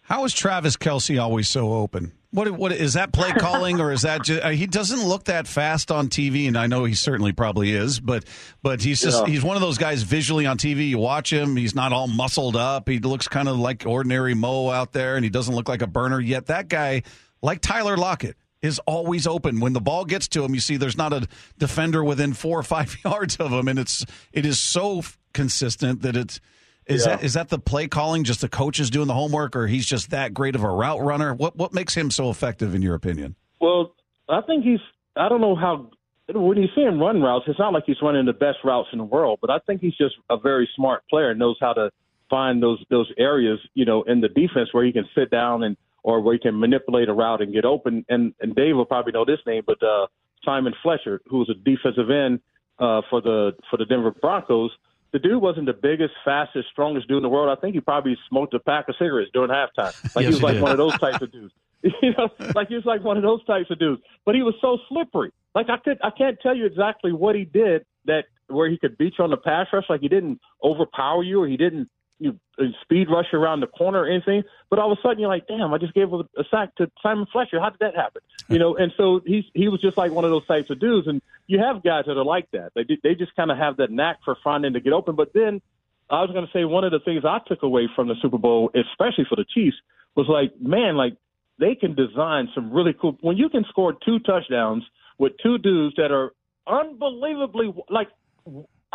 How 0.00 0.24
is 0.24 0.32
Travis 0.32 0.76
Kelce 0.76 1.20
always 1.20 1.48
so 1.48 1.74
open? 1.74 2.12
What 2.36 2.50
what 2.50 2.72
is 2.72 2.92
that 2.92 3.14
play 3.14 3.32
calling 3.38 3.80
or 3.80 3.90
is 3.92 4.02
that 4.02 4.22
just, 4.24 4.44
uh, 4.44 4.50
he 4.50 4.66
doesn't 4.66 5.02
look 5.02 5.24
that 5.24 5.48
fast 5.48 5.90
on 5.90 6.08
TV 6.08 6.46
and 6.46 6.58
I 6.58 6.66
know 6.66 6.84
he 6.84 6.94
certainly 6.94 7.32
probably 7.32 7.72
is 7.72 7.98
but 7.98 8.24
but 8.62 8.82
he's 8.82 9.00
just 9.00 9.22
yeah. 9.22 9.32
he's 9.32 9.42
one 9.42 9.56
of 9.56 9.62
those 9.62 9.78
guys 9.78 10.02
visually 10.02 10.44
on 10.44 10.58
TV 10.58 10.90
you 10.90 10.98
watch 10.98 11.32
him 11.32 11.56
he's 11.56 11.74
not 11.74 11.94
all 11.94 12.06
muscled 12.06 12.54
up 12.54 12.90
he 12.90 12.98
looks 12.98 13.26
kind 13.26 13.48
of 13.48 13.56
like 13.56 13.84
ordinary 13.86 14.34
Mo 14.34 14.68
out 14.68 14.92
there 14.92 15.16
and 15.16 15.24
he 15.24 15.30
doesn't 15.30 15.54
look 15.54 15.66
like 15.66 15.80
a 15.80 15.86
burner 15.86 16.20
yet 16.20 16.44
that 16.46 16.68
guy 16.68 17.04
like 17.40 17.62
Tyler 17.62 17.96
Lockett 17.96 18.36
is 18.60 18.78
always 18.80 19.26
open 19.26 19.58
when 19.60 19.72
the 19.72 19.80
ball 19.80 20.04
gets 20.04 20.28
to 20.28 20.44
him 20.44 20.52
you 20.52 20.60
see 20.60 20.76
there's 20.76 20.98
not 20.98 21.14
a 21.14 21.26
defender 21.56 22.04
within 22.04 22.34
4 22.34 22.58
or 22.58 22.62
5 22.62 22.98
yards 23.06 23.36
of 23.36 23.50
him 23.50 23.66
and 23.66 23.78
it's 23.78 24.04
it 24.34 24.44
is 24.44 24.58
so 24.58 25.02
consistent 25.32 26.02
that 26.02 26.14
it's 26.14 26.38
is 26.86 27.04
yeah. 27.04 27.16
that 27.16 27.24
is 27.24 27.34
that 27.34 27.48
the 27.48 27.58
play 27.58 27.88
calling? 27.88 28.24
Just 28.24 28.40
the 28.40 28.48
coaches 28.48 28.90
doing 28.90 29.08
the 29.08 29.14
homework, 29.14 29.56
or 29.56 29.66
he's 29.66 29.86
just 29.86 30.10
that 30.10 30.32
great 30.32 30.54
of 30.54 30.62
a 30.62 30.68
route 30.68 31.00
runner? 31.00 31.34
What 31.34 31.56
what 31.56 31.72
makes 31.72 31.94
him 31.94 32.10
so 32.10 32.30
effective 32.30 32.74
in 32.74 32.82
your 32.82 32.94
opinion? 32.94 33.34
Well, 33.60 33.94
I 34.28 34.40
think 34.42 34.64
he's. 34.64 34.80
I 35.16 35.28
don't 35.28 35.40
know 35.40 35.56
how 35.56 35.90
when 36.34 36.58
you 36.58 36.68
see 36.74 36.82
him 36.82 37.00
run 37.00 37.22
routes, 37.22 37.44
it's 37.48 37.58
not 37.58 37.72
like 37.72 37.84
he's 37.86 38.00
running 38.02 38.26
the 38.26 38.32
best 38.32 38.58
routes 38.64 38.88
in 38.92 38.98
the 38.98 39.04
world, 39.04 39.38
but 39.40 39.50
I 39.50 39.58
think 39.66 39.80
he's 39.80 39.96
just 39.96 40.14
a 40.30 40.36
very 40.36 40.68
smart 40.74 41.02
player, 41.08 41.30
and 41.30 41.38
knows 41.38 41.56
how 41.60 41.72
to 41.72 41.90
find 42.30 42.62
those 42.62 42.82
those 42.90 43.10
areas, 43.18 43.58
you 43.74 43.84
know, 43.84 44.02
in 44.02 44.20
the 44.20 44.28
defense 44.28 44.68
where 44.72 44.84
he 44.84 44.92
can 44.92 45.08
sit 45.14 45.30
down 45.30 45.62
and 45.62 45.76
or 46.02 46.20
where 46.20 46.34
he 46.34 46.40
can 46.40 46.58
manipulate 46.58 47.08
a 47.08 47.12
route 47.12 47.42
and 47.42 47.52
get 47.52 47.64
open. 47.64 48.04
And 48.08 48.34
and 48.40 48.54
Dave 48.54 48.76
will 48.76 48.86
probably 48.86 49.12
know 49.12 49.24
this 49.24 49.40
name, 49.46 49.62
but 49.66 49.82
uh, 49.82 50.06
Simon 50.44 50.74
Fletcher, 50.82 51.20
who's 51.28 51.50
a 51.50 51.54
defensive 51.54 52.10
end 52.10 52.40
uh, 52.78 53.02
for 53.10 53.20
the 53.20 53.52
for 53.70 53.76
the 53.76 53.84
Denver 53.84 54.12
Broncos 54.12 54.70
the 55.16 55.28
dude 55.28 55.40
wasn't 55.40 55.64
the 55.64 55.72
biggest, 55.72 56.12
fastest, 56.26 56.68
strongest 56.70 57.08
dude 57.08 57.16
in 57.16 57.22
the 57.22 57.30
world. 57.30 57.48
I 57.48 57.58
think 57.58 57.74
he 57.74 57.80
probably 57.80 58.18
smoked 58.28 58.52
a 58.52 58.58
pack 58.58 58.86
of 58.90 58.96
cigarettes 58.98 59.30
during 59.32 59.48
halftime. 59.48 59.94
Like 60.14 60.24
yes, 60.24 60.24
he 60.24 60.26
was 60.26 60.42
like 60.42 60.52
did. 60.54 60.62
one 60.62 60.72
of 60.72 60.76
those 60.76 60.98
types 60.98 61.22
of 61.22 61.32
dudes. 61.32 61.54
you 61.82 62.12
know, 62.18 62.28
like 62.54 62.68
he 62.68 62.74
was 62.74 62.84
like 62.84 63.02
one 63.02 63.16
of 63.16 63.22
those 63.22 63.42
types 63.46 63.70
of 63.70 63.78
dudes. 63.78 64.02
But 64.26 64.34
he 64.34 64.42
was 64.42 64.52
so 64.60 64.76
slippery. 64.90 65.32
Like 65.54 65.70
I 65.70 65.78
could, 65.78 65.96
I 66.04 66.10
can't 66.10 66.38
tell 66.42 66.54
you 66.54 66.66
exactly 66.66 67.14
what 67.14 67.34
he 67.34 67.46
did 67.46 67.86
that 68.04 68.24
where 68.48 68.68
he 68.68 68.76
could 68.76 68.98
beat 68.98 69.14
you 69.16 69.24
on 69.24 69.30
the 69.30 69.38
pass 69.38 69.68
rush. 69.72 69.84
Like 69.88 70.02
he 70.02 70.08
didn't 70.08 70.38
overpower 70.62 71.22
you, 71.22 71.40
or 71.42 71.48
he 71.48 71.56
didn't 71.56 71.88
you 72.18 72.38
speed 72.82 73.08
rush 73.10 73.32
around 73.32 73.60
the 73.60 73.66
corner 73.66 74.02
or 74.02 74.06
anything. 74.06 74.42
But 74.70 74.78
all 74.78 74.90
of 74.90 74.98
a 74.98 75.00
sudden, 75.02 75.18
you're 75.18 75.28
like, 75.28 75.46
damn, 75.46 75.72
I 75.72 75.78
just 75.78 75.94
gave 75.94 76.12
a, 76.12 76.20
a 76.36 76.44
sack 76.50 76.74
to 76.76 76.90
Simon 77.02 77.26
Fletcher. 77.30 77.60
How 77.60 77.70
did 77.70 77.80
that 77.80 77.94
happen? 77.94 78.22
You 78.48 78.58
know, 78.58 78.76
and 78.76 78.92
so 78.96 79.20
he's 79.24 79.44
he 79.54 79.68
was 79.68 79.80
just 79.80 79.96
like 79.96 80.12
one 80.12 80.24
of 80.24 80.30
those 80.30 80.46
types 80.46 80.70
of 80.70 80.80
dudes. 80.80 81.06
And 81.06 81.20
you 81.46 81.58
have 81.58 81.82
guys 81.82 82.04
that 82.06 82.16
are 82.16 82.24
like 82.24 82.50
that. 82.52 82.72
They 82.74 82.84
they 83.02 83.14
just 83.14 83.34
kind 83.36 83.50
of 83.50 83.58
have 83.58 83.76
that 83.78 83.90
knack 83.90 84.18
for 84.24 84.36
finding 84.42 84.72
to 84.72 84.80
get 84.80 84.92
open. 84.92 85.14
But 85.14 85.32
then 85.34 85.60
I 86.08 86.22
was 86.22 86.30
going 86.30 86.46
to 86.46 86.52
say 86.52 86.64
one 86.64 86.84
of 86.84 86.92
the 86.92 87.00
things 87.00 87.24
I 87.24 87.40
took 87.46 87.62
away 87.62 87.88
from 87.94 88.08
the 88.08 88.14
Super 88.22 88.38
Bowl, 88.38 88.70
especially 88.74 89.26
for 89.28 89.36
the 89.36 89.44
Chiefs, 89.44 89.76
was 90.14 90.26
like, 90.28 90.58
man, 90.60 90.96
like 90.96 91.16
they 91.58 91.74
can 91.74 91.94
design 91.94 92.48
some 92.54 92.72
really 92.72 92.94
cool. 92.98 93.18
When 93.20 93.36
you 93.36 93.48
can 93.48 93.64
score 93.68 93.92
two 93.92 94.18
touchdowns 94.20 94.84
with 95.18 95.32
two 95.42 95.58
dudes 95.58 95.96
that 95.96 96.12
are 96.12 96.32
unbelievably 96.66 97.74
like 97.90 98.08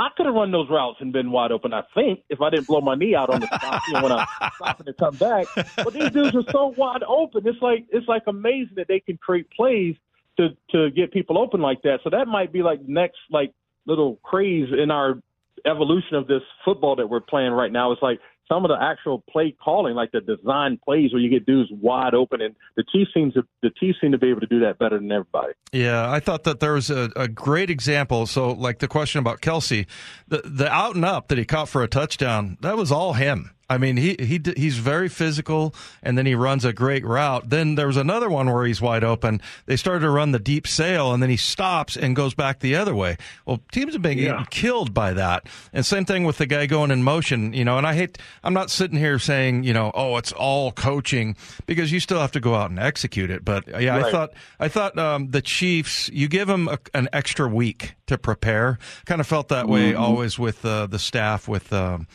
I 0.01 0.09
could 0.17 0.25
have 0.25 0.33
run 0.33 0.51
those 0.51 0.67
routes 0.67 0.97
and 0.99 1.13
been 1.13 1.31
wide 1.31 1.51
open. 1.51 1.75
I 1.75 1.83
think 1.93 2.21
if 2.27 2.41
I 2.41 2.49
didn't 2.49 2.65
blow 2.65 2.81
my 2.81 2.95
knee 2.95 3.13
out 3.13 3.29
on 3.29 3.39
the 3.39 3.45
stop 3.45 3.83
you 3.87 3.93
know, 3.93 4.01
when 4.01 4.11
I 4.11 4.25
stopping 4.55 4.87
to 4.87 4.93
come 4.93 5.15
back. 5.15 5.45
But 5.75 5.93
these 5.93 6.09
dudes 6.09 6.35
are 6.35 6.51
so 6.51 6.73
wide 6.75 7.03
open. 7.03 7.45
It's 7.45 7.61
like 7.61 7.85
it's 7.89 8.07
like 8.07 8.23
amazing 8.25 8.73
that 8.77 8.87
they 8.87 8.99
can 8.99 9.17
create 9.17 9.47
plays 9.51 9.95
to 10.37 10.49
to 10.71 10.89
get 10.89 11.13
people 11.13 11.37
open 11.37 11.61
like 11.61 11.83
that. 11.83 11.99
So 12.03 12.09
that 12.09 12.27
might 12.27 12.51
be 12.51 12.63
like 12.63 12.81
next 12.87 13.19
like 13.29 13.53
little 13.85 14.15
craze 14.23 14.69
in 14.75 14.89
our 14.89 15.21
evolution 15.67 16.15
of 16.15 16.25
this 16.25 16.41
football 16.65 16.95
that 16.95 17.07
we're 17.07 17.19
playing 17.19 17.51
right 17.51 17.71
now. 17.71 17.91
It's 17.91 18.01
like 18.01 18.19
some 18.51 18.65
of 18.65 18.69
the 18.69 18.77
actual 18.81 19.23
play 19.29 19.55
calling, 19.63 19.95
like 19.95 20.11
the 20.11 20.19
design 20.19 20.77
plays 20.83 21.13
where 21.13 21.21
you 21.21 21.29
get 21.29 21.45
dudes 21.45 21.69
wide 21.71 22.13
open, 22.13 22.41
and 22.41 22.53
the 22.75 22.83
Chiefs 22.91 23.11
seems 23.13 23.33
to 23.35 23.43
the 23.61 23.69
Chiefs 23.79 23.99
seem 24.01 24.11
to 24.11 24.17
be 24.17 24.29
able 24.29 24.41
to 24.41 24.47
do 24.47 24.59
that 24.59 24.77
better 24.77 24.97
than 24.97 25.11
everybody. 25.11 25.53
Yeah, 25.71 26.11
I 26.11 26.19
thought 26.19 26.43
that 26.43 26.59
there 26.59 26.73
was 26.73 26.89
a, 26.89 27.09
a 27.15 27.27
great 27.27 27.69
example. 27.69 28.25
So, 28.25 28.51
like 28.51 28.79
the 28.79 28.87
question 28.87 29.19
about 29.19 29.41
Kelce, 29.41 29.85
the 30.27 30.41
the 30.43 30.69
out 30.69 30.95
and 30.95 31.05
up 31.05 31.29
that 31.29 31.37
he 31.37 31.45
caught 31.45 31.69
for 31.69 31.81
a 31.81 31.87
touchdown, 31.87 32.57
that 32.61 32.75
was 32.75 32.91
all 32.91 33.13
him. 33.13 33.51
I 33.71 33.77
mean, 33.77 33.95
he 33.95 34.17
he 34.19 34.41
he's 34.57 34.77
very 34.79 35.07
physical, 35.07 35.73
and 36.03 36.17
then 36.17 36.25
he 36.25 36.35
runs 36.35 36.65
a 36.65 36.73
great 36.73 37.05
route. 37.05 37.49
Then 37.49 37.75
there 37.75 37.87
was 37.87 37.95
another 37.95 38.29
one 38.29 38.51
where 38.51 38.65
he's 38.65 38.81
wide 38.81 39.05
open. 39.05 39.41
They 39.65 39.77
started 39.77 40.01
to 40.01 40.09
run 40.09 40.33
the 40.33 40.39
deep 40.39 40.67
sail, 40.67 41.13
and 41.13 41.23
then 41.23 41.29
he 41.29 41.37
stops 41.37 41.95
and 41.95 42.13
goes 42.13 42.33
back 42.33 42.59
the 42.59 42.75
other 42.75 42.93
way. 42.93 43.15
Well, 43.45 43.61
teams 43.71 43.93
have 43.93 44.01
been 44.01 44.17
yeah. 44.17 44.31
getting 44.31 44.45
killed 44.47 44.93
by 44.93 45.13
that. 45.13 45.47
And 45.71 45.85
same 45.85 46.03
thing 46.03 46.25
with 46.25 46.37
the 46.37 46.47
guy 46.47 46.65
going 46.65 46.91
in 46.91 47.01
motion. 47.01 47.53
You 47.53 47.63
know, 47.63 47.77
and 47.77 47.87
I 47.87 47.93
hate. 47.93 48.17
I'm 48.43 48.53
not 48.53 48.69
sitting 48.69 48.97
here 48.97 49.17
saying 49.19 49.63
you 49.63 49.71
know, 49.71 49.93
oh, 49.95 50.17
it's 50.17 50.33
all 50.33 50.73
coaching 50.73 51.37
because 51.65 51.93
you 51.93 52.01
still 52.01 52.19
have 52.19 52.33
to 52.33 52.41
go 52.41 52.55
out 52.55 52.71
and 52.71 52.79
execute 52.79 53.31
it. 53.31 53.45
But 53.45 53.69
yeah, 53.69 53.95
right. 53.95 54.05
I 54.05 54.11
thought 54.11 54.33
I 54.59 54.67
thought 54.67 54.97
um, 54.97 55.29
the 55.29 55.41
Chiefs. 55.41 56.09
You 56.09 56.27
give 56.27 56.49
them 56.49 56.67
a, 56.67 56.77
an 56.93 57.07
extra 57.13 57.47
week 57.47 57.95
to 58.07 58.17
prepare. 58.17 58.79
Kind 59.05 59.21
of 59.21 59.27
felt 59.27 59.47
that 59.47 59.69
way 59.69 59.93
mm-hmm. 59.93 60.03
always 60.03 60.37
with 60.37 60.65
uh, 60.65 60.87
the 60.87 60.99
staff 60.99 61.47
with. 61.47 61.71
Um, 61.71 62.07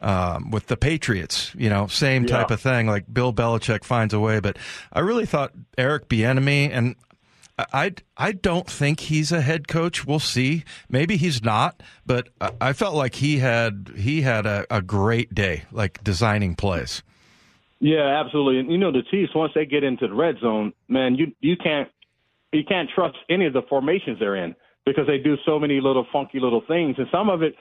um, 0.00 0.50
with 0.50 0.66
the 0.66 0.76
Patriots, 0.76 1.54
you 1.56 1.68
know, 1.68 1.86
same 1.86 2.26
type 2.26 2.50
yeah. 2.50 2.54
of 2.54 2.60
thing. 2.60 2.86
Like 2.86 3.12
Bill 3.12 3.32
Belichick 3.32 3.84
finds 3.84 4.14
a 4.14 4.20
way, 4.20 4.40
but 4.40 4.58
I 4.92 5.00
really 5.00 5.26
thought 5.26 5.52
Eric 5.76 6.08
Bieniemy, 6.08 6.70
and 6.72 6.96
I 7.72 7.92
I 8.16 8.32
don't 8.32 8.68
think 8.68 9.00
he's 9.00 9.32
a 9.32 9.40
head 9.40 9.68
coach. 9.68 10.06
We'll 10.06 10.18
see. 10.18 10.64
Maybe 10.88 11.16
he's 11.16 11.42
not, 11.42 11.82
but 12.06 12.28
I 12.60 12.72
felt 12.72 12.94
like 12.94 13.16
he 13.16 13.38
had 13.38 13.92
he 13.96 14.22
had 14.22 14.46
a, 14.46 14.66
a 14.70 14.82
great 14.82 15.34
day, 15.34 15.64
like 15.72 16.02
designing 16.02 16.54
plays. 16.54 17.02
Yeah, 17.80 18.22
absolutely. 18.24 18.60
And 18.60 18.70
you 18.70 18.78
know, 18.78 18.92
the 18.92 19.02
Chiefs 19.10 19.34
once 19.34 19.52
they 19.54 19.66
get 19.66 19.84
into 19.84 20.06
the 20.06 20.14
red 20.14 20.36
zone, 20.40 20.72
man, 20.88 21.14
you 21.14 21.32
you 21.40 21.56
can't 21.56 21.88
you 22.52 22.64
can't 22.64 22.88
trust 22.94 23.16
any 23.28 23.46
of 23.46 23.52
the 23.52 23.62
formations 23.68 24.18
they're 24.18 24.36
in 24.36 24.54
because 24.84 25.06
they 25.06 25.18
do 25.18 25.36
so 25.44 25.58
many 25.58 25.80
little 25.80 26.06
funky 26.12 26.40
little 26.40 26.62
things, 26.66 26.96
and 26.98 27.06
some 27.12 27.28
of 27.28 27.42
it 27.42 27.54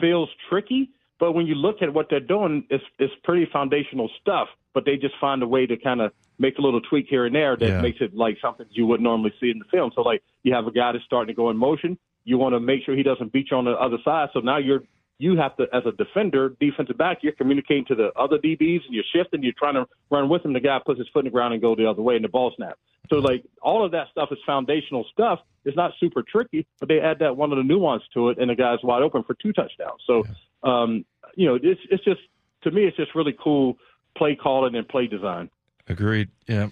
feels 0.00 0.28
tricky 0.48 0.90
but 1.18 1.32
when 1.32 1.46
you 1.46 1.54
look 1.54 1.82
at 1.82 1.92
what 1.92 2.06
they're 2.10 2.20
doing, 2.20 2.64
it's 2.70 2.84
it's 2.98 3.14
pretty 3.22 3.46
foundational 3.52 4.10
stuff. 4.20 4.48
But 4.72 4.84
they 4.84 4.96
just 4.96 5.14
find 5.20 5.42
a 5.42 5.46
way 5.46 5.66
to 5.66 5.76
kind 5.76 6.00
of 6.00 6.12
make 6.38 6.58
a 6.58 6.60
little 6.60 6.80
tweak 6.80 7.06
here 7.08 7.26
and 7.26 7.34
there 7.34 7.56
that 7.56 7.68
yeah. 7.68 7.80
makes 7.80 7.98
it 8.00 8.14
like 8.14 8.36
something 8.42 8.66
you 8.70 8.86
would 8.86 9.00
normally 9.00 9.32
see 9.40 9.50
in 9.50 9.60
the 9.60 9.64
film. 9.70 9.92
So 9.94 10.02
like 10.02 10.22
you 10.42 10.52
have 10.52 10.66
a 10.66 10.72
guy 10.72 10.92
that's 10.92 11.04
starting 11.04 11.32
to 11.32 11.36
go 11.36 11.50
in 11.50 11.56
motion. 11.56 11.96
You 12.24 12.38
want 12.38 12.54
to 12.54 12.60
make 12.60 12.84
sure 12.84 12.96
he 12.96 13.04
doesn't 13.04 13.32
beat 13.32 13.50
you 13.50 13.56
on 13.56 13.66
the 13.66 13.72
other 13.72 13.98
side. 14.04 14.30
So 14.32 14.40
now 14.40 14.58
you're 14.58 14.82
you 15.18 15.36
have 15.36 15.56
to, 15.56 15.66
as 15.72 15.84
a 15.86 15.92
defender, 15.92 16.56
defensive 16.60 16.98
back, 16.98 17.18
you're 17.22 17.32
communicating 17.32 17.84
to 17.86 17.94
the 17.94 18.10
other 18.16 18.36
DBs 18.38 18.84
and 18.84 18.94
you're 18.94 19.04
shifting. 19.14 19.42
You're 19.42 19.52
trying 19.56 19.74
to 19.74 19.86
run 20.10 20.28
with 20.28 20.44
him. 20.44 20.52
The 20.52 20.60
guy 20.60 20.80
puts 20.84 20.98
his 20.98 21.08
foot 21.12 21.20
in 21.20 21.26
the 21.26 21.30
ground 21.30 21.54
and 21.54 21.62
go 21.62 21.76
the 21.76 21.88
other 21.88 22.02
way, 22.02 22.16
and 22.16 22.24
the 22.24 22.28
ball 22.28 22.52
snap. 22.56 22.78
So 23.10 23.16
like 23.16 23.44
all 23.62 23.84
of 23.84 23.92
that 23.92 24.08
stuff 24.10 24.30
is 24.32 24.38
foundational 24.46 25.04
stuff. 25.12 25.40
It's 25.64 25.76
not 25.76 25.92
super 26.00 26.22
tricky, 26.22 26.66
but 26.80 26.88
they 26.88 27.00
add 27.00 27.18
that 27.20 27.36
one 27.36 27.52
of 27.52 27.58
the 27.58 27.64
nuance 27.64 28.02
to 28.14 28.30
it, 28.30 28.38
and 28.38 28.50
the 28.50 28.54
guy's 28.54 28.78
wide 28.82 29.02
open 29.02 29.22
for 29.24 29.34
two 29.34 29.52
touchdowns. 29.52 30.02
So 30.06 30.24
um, 30.64 31.04
you 31.36 31.46
know, 31.46 31.58
it's 31.62 31.80
it's 31.90 32.04
just 32.04 32.20
to 32.62 32.70
me, 32.70 32.84
it's 32.84 32.96
just 32.96 33.14
really 33.14 33.36
cool 33.42 33.76
play 34.16 34.36
calling 34.36 34.74
and 34.74 34.88
play 34.88 35.06
design. 35.06 35.50
Agreed. 35.88 36.28
Yeah. 36.46 36.68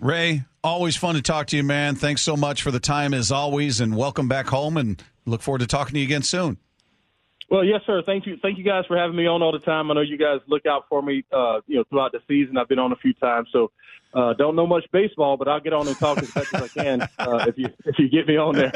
Ray, 0.00 0.44
always 0.64 0.96
fun 0.96 1.14
to 1.14 1.22
talk 1.22 1.46
to 1.48 1.56
you, 1.56 1.62
man. 1.62 1.94
Thanks 1.94 2.22
so 2.22 2.36
much 2.36 2.62
for 2.62 2.70
the 2.70 2.80
time 2.80 3.14
as 3.14 3.30
always, 3.30 3.80
and 3.80 3.96
welcome 3.96 4.28
back 4.28 4.46
home. 4.48 4.76
And 4.76 5.02
look 5.26 5.42
forward 5.42 5.60
to 5.60 5.66
talking 5.66 5.94
to 5.94 6.00
you 6.00 6.06
again 6.06 6.22
soon. 6.22 6.58
Well, 7.52 7.66
yes, 7.66 7.82
sir. 7.84 8.00
Thank 8.00 8.24
you. 8.24 8.38
Thank 8.40 8.56
you 8.56 8.64
guys 8.64 8.86
for 8.86 8.96
having 8.96 9.14
me 9.14 9.26
on 9.26 9.42
all 9.42 9.52
the 9.52 9.58
time. 9.58 9.90
I 9.90 9.94
know 9.94 10.00
you 10.00 10.16
guys 10.16 10.40
look 10.46 10.64
out 10.64 10.86
for 10.88 11.02
me, 11.02 11.22
uh, 11.30 11.60
you 11.66 11.76
know, 11.76 11.84
throughout 11.90 12.12
the 12.12 12.20
season. 12.26 12.56
I've 12.56 12.66
been 12.66 12.78
on 12.78 12.92
a 12.92 12.96
few 12.96 13.12
times, 13.12 13.50
so 13.52 13.70
uh, 14.14 14.32
don't 14.32 14.56
know 14.56 14.66
much 14.66 14.86
baseball, 14.90 15.36
but 15.36 15.48
I'll 15.48 15.60
get 15.60 15.74
on 15.74 15.86
and 15.86 15.94
talk 15.98 16.16
as 16.16 16.34
much 16.34 16.46
as 16.54 16.62
I 16.62 16.68
can 16.68 17.02
uh, 17.18 17.44
if 17.46 17.58
you 17.58 17.66
if 17.84 17.98
you 17.98 18.08
get 18.08 18.26
me 18.26 18.38
on 18.38 18.54
there. 18.54 18.72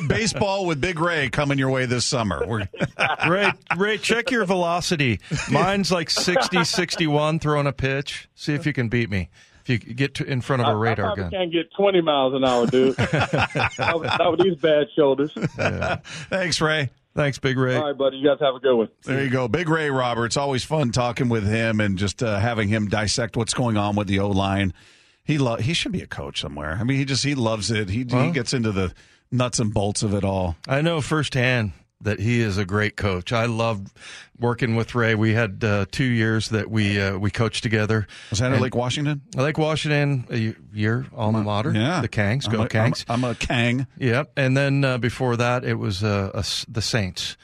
baseball 0.08 0.66
with 0.66 0.78
Big 0.78 1.00
Ray 1.00 1.30
coming 1.30 1.56
your 1.56 1.70
way 1.70 1.86
this 1.86 2.04
summer. 2.04 2.46
We're... 2.46 2.68
Ray, 3.30 3.50
Ray, 3.78 3.96
check 3.96 4.30
your 4.30 4.44
velocity. 4.44 5.20
Mine's 5.50 5.90
like 5.90 6.10
60, 6.10 6.64
61 6.64 7.38
throwing 7.38 7.66
a 7.66 7.72
pitch. 7.72 8.28
See 8.34 8.52
if 8.52 8.66
you 8.66 8.74
can 8.74 8.90
beat 8.90 9.08
me 9.08 9.30
if 9.62 9.70
you 9.70 9.78
get 9.78 10.16
to, 10.16 10.24
in 10.26 10.42
front 10.42 10.60
of 10.60 10.68
a 10.68 10.76
radar 10.76 11.08
I, 11.08 11.12
I 11.12 11.16
gun. 11.16 11.30
can't 11.30 11.50
get 11.50 11.72
20 11.78 12.02
miles 12.02 12.34
an 12.34 12.44
hour, 12.44 12.66
dude. 12.66 12.98
not, 13.78 14.30
with 14.32 14.40
these 14.42 14.56
bad 14.56 14.88
shoulders. 14.94 15.32
Yeah. 15.56 15.96
Thanks, 16.28 16.60
Ray. 16.60 16.90
Thanks, 17.14 17.38
Big 17.38 17.56
Ray. 17.56 17.76
All 17.76 17.86
right, 17.86 17.96
buddy. 17.96 18.16
You 18.16 18.28
guys 18.28 18.38
have 18.40 18.56
a 18.56 18.58
good 18.60 18.74
one. 18.74 18.88
There 19.04 19.22
you 19.22 19.30
go. 19.30 19.46
Big 19.46 19.68
Ray 19.68 19.88
Roberts. 19.88 20.36
Always 20.36 20.64
fun 20.64 20.90
talking 20.90 21.28
with 21.28 21.46
him 21.46 21.80
and 21.80 21.96
just 21.96 22.22
uh, 22.22 22.38
having 22.40 22.68
him 22.68 22.88
dissect 22.88 23.36
what's 23.36 23.54
going 23.54 23.76
on 23.76 23.94
with 23.94 24.08
the 24.08 24.18
O 24.18 24.28
line. 24.30 24.74
He 25.22 25.38
lo- 25.38 25.56
he 25.56 25.74
should 25.74 25.92
be 25.92 26.02
a 26.02 26.06
coach 26.06 26.40
somewhere. 26.40 26.76
I 26.80 26.84
mean, 26.84 26.98
he 26.98 27.04
just 27.04 27.24
he 27.24 27.34
loves 27.34 27.70
it. 27.70 27.88
He 27.88 28.04
well, 28.04 28.24
he 28.24 28.30
gets 28.32 28.52
into 28.52 28.72
the 28.72 28.92
nuts 29.30 29.58
and 29.60 29.72
bolts 29.72 30.02
of 30.02 30.12
it 30.12 30.24
all. 30.24 30.56
I 30.66 30.80
know 30.82 31.00
firsthand 31.00 31.72
that 32.04 32.20
he 32.20 32.40
is 32.40 32.56
a 32.56 32.64
great 32.64 32.96
coach. 32.96 33.32
I 33.32 33.46
loved 33.46 33.90
working 34.38 34.76
with 34.76 34.94
Ray. 34.94 35.14
We 35.14 35.34
had 35.34 35.62
uh, 35.64 35.86
two 35.90 36.04
years 36.04 36.50
that 36.50 36.70
we 36.70 37.00
uh, 37.00 37.18
we 37.18 37.30
coached 37.30 37.62
together. 37.62 38.06
Was 38.30 38.38
that 38.38 38.52
at 38.52 38.60
Lake 38.60 38.74
Washington? 38.74 39.22
Lake 39.34 39.58
Washington, 39.58 40.26
a 40.30 40.54
year 40.76 41.06
alma 41.14 41.42
mater. 41.42 41.72
Yeah, 41.72 42.00
the 42.00 42.08
Kangs. 42.08 42.50
Go 42.50 42.58
I'm 42.58 42.66
a, 42.66 42.68
Kangs. 42.68 43.04
I'm, 43.08 43.24
I'm, 43.24 43.30
a 43.32 43.34
Kang. 43.34 43.86
Yep. 43.98 44.32
And 44.36 44.56
then 44.56 44.84
uh, 44.84 44.98
before 44.98 45.36
that, 45.36 45.64
it 45.64 45.74
was 45.74 46.04
uh, 46.04 46.30
a, 46.34 46.44
the 46.70 46.82
Saints. 46.82 47.36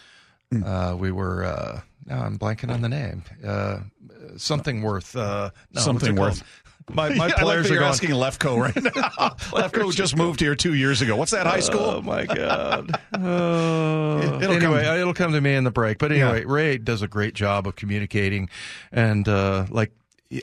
Mm. 0.52 0.98
we 0.98 1.12
were. 1.12 1.44
Uh, 1.44 1.80
now 2.06 2.22
I'm 2.22 2.38
blanking 2.38 2.72
on 2.72 2.82
the 2.82 2.88
name. 2.88 3.22
Uh, 3.44 3.80
something 4.36 4.82
worth. 4.82 5.14
no, 5.14 5.50
something 5.74 6.16
worth. 6.16 6.42
My, 6.94 7.08
my 7.14 7.28
yeah, 7.28 7.34
players 7.38 7.66
like 7.66 7.76
are 7.76 7.80
going, 7.80 7.88
asking 7.88 8.10
Lefko 8.10 8.60
right 8.60 8.76
now. 8.82 9.30
Lefko 9.50 9.92
just 9.94 10.16
moved 10.16 10.40
here 10.40 10.54
two 10.54 10.74
years 10.74 11.02
ago. 11.02 11.16
What's 11.16 11.32
that 11.32 11.46
high 11.46 11.60
school? 11.60 11.80
Oh 11.80 12.02
my 12.02 12.26
god. 12.26 12.90
Uh, 13.12 13.18
it, 14.42 14.48
will 14.48 14.52
anyway, 14.52 14.84
come. 14.84 14.98
it'll 14.98 15.14
come 15.14 15.32
to 15.32 15.40
me 15.40 15.54
in 15.54 15.64
the 15.64 15.70
break. 15.70 15.98
But 15.98 16.12
anyway, 16.12 16.40
yeah. 16.40 16.52
Ray 16.52 16.78
does 16.78 17.02
a 17.02 17.08
great 17.08 17.34
job 17.34 17.66
of 17.66 17.76
communicating, 17.76 18.48
and 18.92 19.28
uh, 19.28 19.66
like 19.70 19.92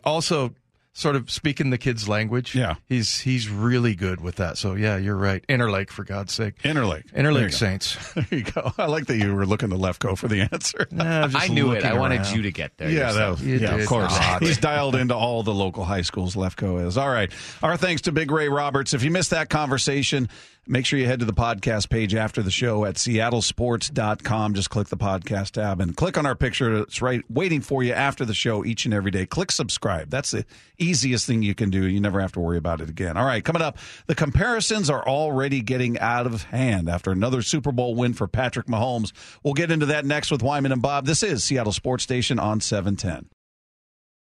also 0.04 0.54
sort 0.98 1.16
of 1.16 1.30
speaking 1.30 1.70
the 1.70 1.78
kids' 1.78 2.10
language. 2.10 2.56
Yeah, 2.56 2.76
he's 2.88 3.20
he's 3.20 3.50
really 3.50 3.94
good 3.94 4.20
with 4.20 4.38
that. 4.38 4.58
So 4.58 4.74
yeah, 4.74 4.98
you're 4.98 5.16
right. 5.16 5.46
Interlake, 5.48 5.92
for 5.92 6.04
God's 6.04 6.34
sake. 6.34 6.58
Interlake. 6.64 7.12
Interlake 7.14 7.54
Saints. 7.54 7.96
There 8.18 8.26
you 8.32 8.44
go. 8.44 8.72
I 8.80 8.88
like 8.88 9.06
that 9.08 9.18
you 9.18 9.36
were 9.36 9.46
looking 9.46 9.70
to 9.70 9.76
Lefko 9.76 10.18
for 10.18 10.28
the 10.28 10.42
answer. 10.52 10.88
Nah, 10.90 11.30
I 11.36 11.48
knew 11.50 11.72
it. 11.72 11.86
I 11.86 11.90
around. 11.90 12.00
wanted 12.00 12.28
you 12.36 12.42
to 12.42 12.52
get 12.52 12.76
there. 12.78 12.90
Yeah, 12.90 13.12
that 13.12 13.30
was, 13.30 13.46
yeah, 13.46 13.76
of 13.76 13.86
course. 13.86 14.18
He's 14.40 14.58
dialed 14.58 14.96
into 14.96 15.14
all 15.16 15.44
the 15.44 15.54
local 15.54 15.86
high 15.86 16.02
schools. 16.02 16.36
Lefko 16.36 16.86
is 16.86 16.98
all 16.98 17.10
right. 17.10 17.32
Our 17.62 17.78
thanks 17.78 18.04
to 18.04 18.12
Big 18.12 18.32
Ray 18.32 18.50
Roberts. 18.50 18.94
If 18.96 19.04
you 19.04 19.12
missed 19.12 19.30
that 19.30 19.50
conversation. 19.50 20.30
Make 20.70 20.86
sure 20.86 21.00
you 21.00 21.06
head 21.06 21.20
to 21.20 21.26
the 21.26 21.34
podcast 21.34 21.90
page 21.90 22.14
after 22.14 22.42
the 22.42 22.52
show 22.52 22.84
at 22.84 22.96
seattlesports.com. 22.96 24.54
Just 24.54 24.70
click 24.70 24.88
the 24.88 24.98
podcast 24.98 25.52
tab 25.52 25.80
and 25.80 25.96
click 25.96 26.18
on 26.18 26.26
our 26.26 26.36
picture. 26.36 26.82
It's 26.82 27.02
right 27.02 27.24
waiting 27.30 27.62
for 27.62 27.84
you 27.84 27.94
after 27.94 28.26
the 28.26 28.34
show 28.34 28.66
each 28.66 28.86
and 28.86 28.94
every 28.94 29.12
day. 29.12 29.26
Click 29.26 29.52
subscribe. 29.52 30.10
That's 30.10 30.32
the 30.32 30.46
easiest 30.78 31.26
thing 31.26 31.42
you 31.42 31.56
can 31.56 31.70
do. 31.70 31.88
You 31.88 32.02
never 32.02 32.20
have 32.20 32.34
to 32.34 32.40
worry 32.40 32.58
about 32.58 32.82
it 32.82 32.90
again. 32.90 33.16
All 33.16 33.26
right, 33.26 33.44
coming 33.44 33.62
up, 33.62 33.78
the 34.08 34.16
comparisons 34.16 34.90
are 34.90 35.08
already 35.08 35.62
getting 35.62 35.98
out 36.00 36.26
of 36.26 36.44
hand 36.44 36.90
after 36.90 37.12
another 37.12 37.42
Super 37.42 37.72
Bowl 37.72 37.96
win 37.96 38.14
for 38.14 38.28
Patrick 38.28 38.68
Mahomes. 38.68 39.14
We'll 39.44 39.54
get 39.54 39.72
into 39.72 39.88
that 39.88 40.06
next 40.06 40.32
with 40.32 40.44
Wyman 40.44 40.72
and 40.72 40.82
Bob. 40.82 41.06
This 41.06 41.24
is 41.24 41.44
Seattle 41.44 41.72
Sports 41.72 42.04
Station 42.04 42.40
on 42.40 42.60
710. 42.60 43.30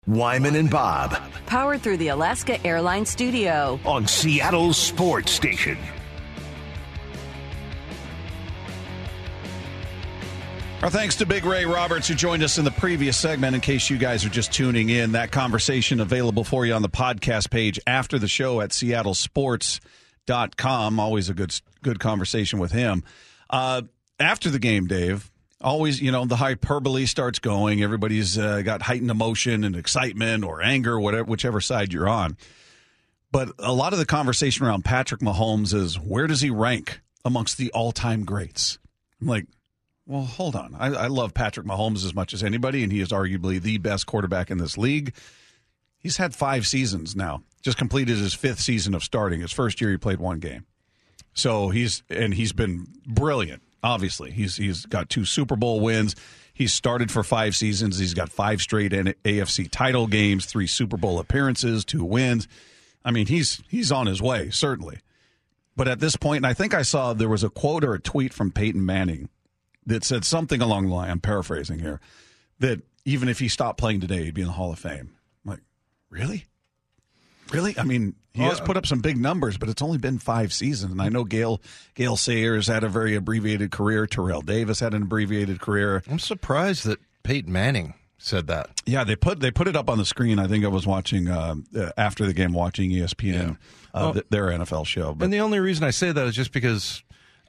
Wyman 0.07 0.55
and 0.55 0.71
Bob. 0.71 1.21
Powered 1.47 1.83
through 1.83 1.99
the 1.99 2.09
Alaska 2.09 2.65
Airlines 2.67 3.11
Studio. 3.11 3.79
On 3.85 4.07
Seattle 4.07 4.73
Sports 4.73 5.33
Station. 5.33 5.77
Our 10.81 10.91
thanks 10.91 11.17
to 11.17 11.27
Big 11.27 11.45
Ray 11.45 11.65
Roberts, 11.65 12.07
who 12.07 12.15
joined 12.15 12.45
us 12.45 12.57
in 12.57 12.65
the 12.65 12.71
previous 12.71 13.17
segment. 13.17 13.57
In 13.57 13.61
case 13.61 13.91
you 13.91 13.99
guys 13.99 14.25
are 14.25 14.29
just 14.29 14.53
tuning 14.53 14.91
in, 14.91 15.11
that 15.13 15.33
conversation 15.33 15.99
available 15.99 16.45
for 16.45 16.65
you 16.65 16.73
on 16.73 16.83
the 16.83 16.89
podcast 16.89 17.51
page 17.51 17.81
after 17.85 18.17
the 18.17 18.29
show 18.29 18.61
at 18.61 18.71
seattlesports.com. 18.71 21.01
Always 21.01 21.29
a 21.29 21.35
good 21.35 21.61
good 21.83 21.99
conversation 21.99 22.61
with 22.61 22.71
him. 22.71 23.03
Uh, 23.51 23.83
after 24.21 24.51
the 24.51 24.61
game, 24.61 24.87
Dave, 24.87 25.33
always, 25.61 26.01
you 26.01 26.13
know, 26.13 26.27
the 26.27 26.37
hyperbole 26.37 27.07
starts 27.07 27.41
going. 27.41 27.83
Everybody's 27.83 28.39
uh, 28.39 28.63
got 28.63 28.83
heightened 28.83 29.11
emotion 29.11 29.65
and 29.65 29.75
excitement 29.75 30.45
or 30.45 30.63
anger, 30.63 31.01
whatever, 31.01 31.25
whichever 31.25 31.61
side 31.61 31.93
you're 31.93 32.09
on. 32.09 32.37
But 33.33 33.49
a 33.59 33.73
lot 33.73 33.93
of 33.93 33.99
the 33.99 34.07
conversation 34.07 34.65
around 34.65 34.85
Patrick 34.85 35.23
Mahomes 35.23 35.75
is 35.75 35.97
where 35.97 36.29
does 36.29 36.41
he 36.41 36.51
rank 36.51 37.01
amongst 37.25 37.59
the 37.59 37.73
all 37.73 37.91
time 37.91 38.25
greats? 38.25 38.79
I'm 39.21 39.27
like, 39.27 39.49
well, 40.09 40.23
hold 40.23 40.57
on. 40.57 40.75
I, 40.79 40.87
I, 40.87 41.07
love 41.09 41.35
Patrick 41.35 41.67
Mahomes 41.67 42.03
as 42.03 42.15
much 42.15 42.33
as 42.33 42.43
anybody, 42.43 42.83
and 42.83 42.91
he 42.91 43.01
is 43.01 43.11
arguably 43.11 43.61
the 43.61 43.77
best 43.77 44.07
quarterback 44.07 44.51
in 44.51 44.57
this 44.57 44.79
league. 44.79 45.15
He's 45.99 46.17
had 46.17 46.35
five 46.35 46.67
seasons 46.67 47.15
now. 47.15 47.43
Just 47.61 47.77
completed 47.77 48.17
his 48.17 48.33
fifth 48.33 48.61
season 48.61 48.95
of 48.95 49.05
starting. 49.05 49.43
His 49.43 49.53
first 49.53 49.83
year, 49.83 49.91
he 49.91 49.99
played 49.99 50.19
one 50.19 50.39
game. 50.39 50.65
So 51.35 51.69
he's 51.69 52.03
and 52.09 52.33
he's 52.33 52.55
been 52.55 52.87
brilliant. 53.07 53.63
Obviously, 53.83 54.31
he's 54.31 54.57
he's 54.57 54.87
got 54.87 55.11
two 55.11 55.27
Super 55.27 55.57
Bowl 55.57 55.81
wins. 55.81 56.17
He's 56.55 56.73
started 56.73 57.11
for 57.13 57.23
five 57.23 57.55
seasons. 57.55 57.99
He's 57.99 58.15
got 58.15 58.31
five 58.31 58.63
straight 58.63 58.93
AFC 58.93 59.69
title 59.71 60.07
games, 60.07 60.47
three 60.47 60.67
Super 60.67 60.97
Bowl 60.97 61.19
appearances, 61.19 61.85
two 61.85 62.05
wins. 62.05 62.49
I 63.05 63.11
mean, 63.11 63.27
he's 63.27 63.63
he's 63.69 63.93
on 63.93 64.07
his 64.07 64.23
way 64.23 64.49
certainly. 64.51 65.01
But 65.77 65.87
at 65.87 66.01
this 66.01 66.17
point, 66.17 66.39
and 66.39 66.47
I 66.47 66.55
think 66.55 66.75
I 66.75 66.83
saw 66.83 67.13
there 67.13 67.29
was 67.29 67.45
a 67.45 67.51
quote 67.51 67.85
or 67.85 67.93
a 67.93 68.01
tweet 68.01 68.33
from 68.33 68.51
Peyton 68.51 68.85
Manning 68.85 69.29
that 69.89 70.05
said 70.05 70.25
something 70.25 70.61
along 70.61 70.89
the 70.89 70.95
line, 70.95 71.11
I'm 71.11 71.21
paraphrasing 71.21 71.79
here, 71.81 72.01
that 72.61 72.83
even 73.05 73.29
if 73.29 73.39
he 73.39 73.49
stopped 73.49 73.79
playing 73.79 74.01
today, 74.01 74.25
he'd 74.25 74.35
be 74.35 74.43
in 74.43 74.47
the 74.47 74.53
Hall 74.53 74.73
of 74.73 74.79
Fame. 74.79 75.11
I'm 75.45 75.51
like, 75.53 75.61
really? 76.11 76.45
Really? 77.51 77.77
I 77.79 77.83
mean, 77.83 78.15
he 78.35 78.43
has 78.43 78.61
put 78.61 78.77
up 78.77 78.87
some 78.87 79.01
big 79.01 79.17
numbers, 79.17 79.57
but 79.57 79.71
it's 79.71 79.81
only 79.81 79.97
been 79.97 80.19
five 80.19 80.53
seasons. 80.53 80.93
And 80.93 81.01
I 81.01 81.09
know 81.09 81.25
Gale 81.25 81.63
Gale 81.95 82.17
Sayers 82.17 82.69
had 82.69 82.85
a 82.85 82.89
very 82.89 83.15
abbreviated 83.15 83.71
career. 83.71 84.07
Terrell 84.07 84.43
Davis 84.43 84.81
had 84.81 84.93
an 84.93 85.03
abbreviated 85.03 85.61
career. 85.61 86.03
I'm 86.09 86.19
surprised 86.19 86.85
that 86.85 87.01
Peyton 87.23 87.51
Manning 87.51 87.95
said 88.19 88.47
that. 88.49 88.83
Yeah, 88.85 89.05
they 89.05 89.17
put 89.17 89.41
they 89.41 89.51
put 89.51 89.67
it 89.67 89.75
up 89.75 89.89
on 89.89 89.97
the 89.97 90.05
screen. 90.05 90.39
I 90.39 90.47
think 90.47 90.65
I 90.65 90.69
was 90.69 90.87
watching 90.87 91.29
uh, 91.29 91.55
uh, 91.75 91.91
after 91.97 92.27
the 92.27 92.35
game, 92.35 92.53
watching 92.53 92.91
ESPN, 92.91 93.33
yeah. 93.33 93.55
uh, 93.95 94.13
th- 94.13 94.27
their 94.29 94.49
NFL 94.49 94.87
show. 94.87 95.15
But. 95.15 95.25
And 95.25 95.33
the 95.33 95.41
only 95.41 95.59
reason 95.59 95.85
I 95.85 95.91
say 95.91 96.13
that 96.13 96.27
is 96.27 96.35
just 96.35 96.53
because 96.53 97.03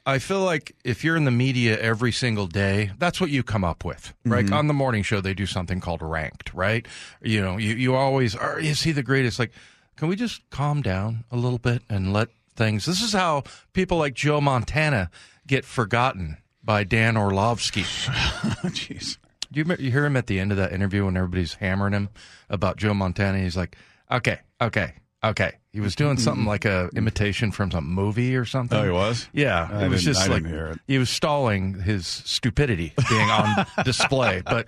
I 0.06 0.18
feel 0.18 0.40
like 0.40 0.74
if 0.84 1.04
you're 1.04 1.16
in 1.16 1.24
the 1.24 1.30
media 1.30 1.78
every 1.78 2.12
single 2.12 2.46
day, 2.46 2.90
that's 2.98 3.20
what 3.20 3.30
you 3.30 3.42
come 3.42 3.64
up 3.64 3.84
with, 3.84 4.14
right? 4.24 4.44
Mm-hmm. 4.44 4.54
On 4.54 4.66
the 4.66 4.74
morning 4.74 5.02
show, 5.02 5.20
they 5.20 5.34
do 5.34 5.46
something 5.46 5.80
called 5.80 6.02
ranked, 6.02 6.52
right? 6.54 6.86
You 7.22 7.40
know, 7.42 7.56
you, 7.56 7.74
you 7.74 7.94
always 7.94 8.34
are, 8.34 8.58
is 8.58 8.82
he 8.82 8.92
the 8.92 9.02
greatest? 9.02 9.38
Like, 9.38 9.52
can 9.96 10.08
we 10.08 10.16
just 10.16 10.48
calm 10.50 10.82
down 10.82 11.24
a 11.30 11.36
little 11.36 11.58
bit 11.58 11.82
and 11.88 12.12
let 12.12 12.28
things? 12.56 12.86
This 12.86 13.02
is 13.02 13.12
how 13.12 13.44
people 13.72 13.98
like 13.98 14.14
Joe 14.14 14.40
Montana 14.40 15.10
get 15.46 15.64
forgotten 15.64 16.38
by 16.62 16.84
Dan 16.84 17.16
Orlovsky. 17.16 17.82
Jeez. 17.82 19.18
Do 19.52 19.60
you, 19.60 19.76
you 19.78 19.90
hear 19.90 20.06
him 20.06 20.16
at 20.16 20.26
the 20.26 20.38
end 20.38 20.52
of 20.52 20.58
that 20.58 20.72
interview 20.72 21.04
when 21.04 21.16
everybody's 21.16 21.54
hammering 21.54 21.92
him 21.92 22.08
about 22.48 22.76
Joe 22.76 22.94
Montana? 22.94 23.38
He's 23.38 23.56
like, 23.56 23.76
okay, 24.10 24.40
okay, 24.60 24.94
okay. 25.22 25.52
He 25.72 25.80
was 25.80 25.94
doing 25.94 26.16
something 26.16 26.46
like 26.46 26.64
a 26.64 26.90
imitation 26.96 27.52
from 27.52 27.70
some 27.70 27.88
movie 27.88 28.34
or 28.34 28.44
something. 28.44 28.76
Oh, 28.78 28.84
he 28.84 28.90
was. 28.90 29.28
Yeah, 29.32 29.68
I 29.70 29.84
it 29.84 29.88
was 29.88 30.02
just 30.02 30.28
like 30.28 30.44
he 30.88 30.98
was 30.98 31.08
stalling 31.08 31.74
his 31.74 32.06
stupidity 32.06 32.92
being 33.08 33.30
on 33.30 33.66
display. 33.84 34.42
But 34.44 34.66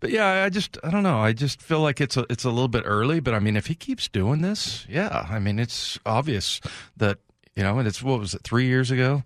but 0.00 0.10
yeah, 0.10 0.44
I 0.44 0.48
just 0.48 0.76
I 0.82 0.90
don't 0.90 1.04
know. 1.04 1.20
I 1.20 1.32
just 1.32 1.62
feel 1.62 1.80
like 1.80 2.00
it's 2.00 2.16
a 2.16 2.26
it's 2.28 2.44
a 2.44 2.50
little 2.50 2.68
bit 2.68 2.82
early. 2.84 3.20
But 3.20 3.34
I 3.34 3.38
mean, 3.38 3.56
if 3.56 3.66
he 3.66 3.76
keeps 3.76 4.08
doing 4.08 4.40
this, 4.40 4.86
yeah, 4.88 5.26
I 5.30 5.38
mean, 5.38 5.60
it's 5.60 6.00
obvious 6.04 6.60
that 6.96 7.18
you 7.54 7.62
know, 7.62 7.78
and 7.78 7.86
it's 7.86 8.02
what 8.02 8.18
was 8.18 8.34
it 8.34 8.42
three 8.42 8.66
years 8.66 8.90
ago. 8.90 9.22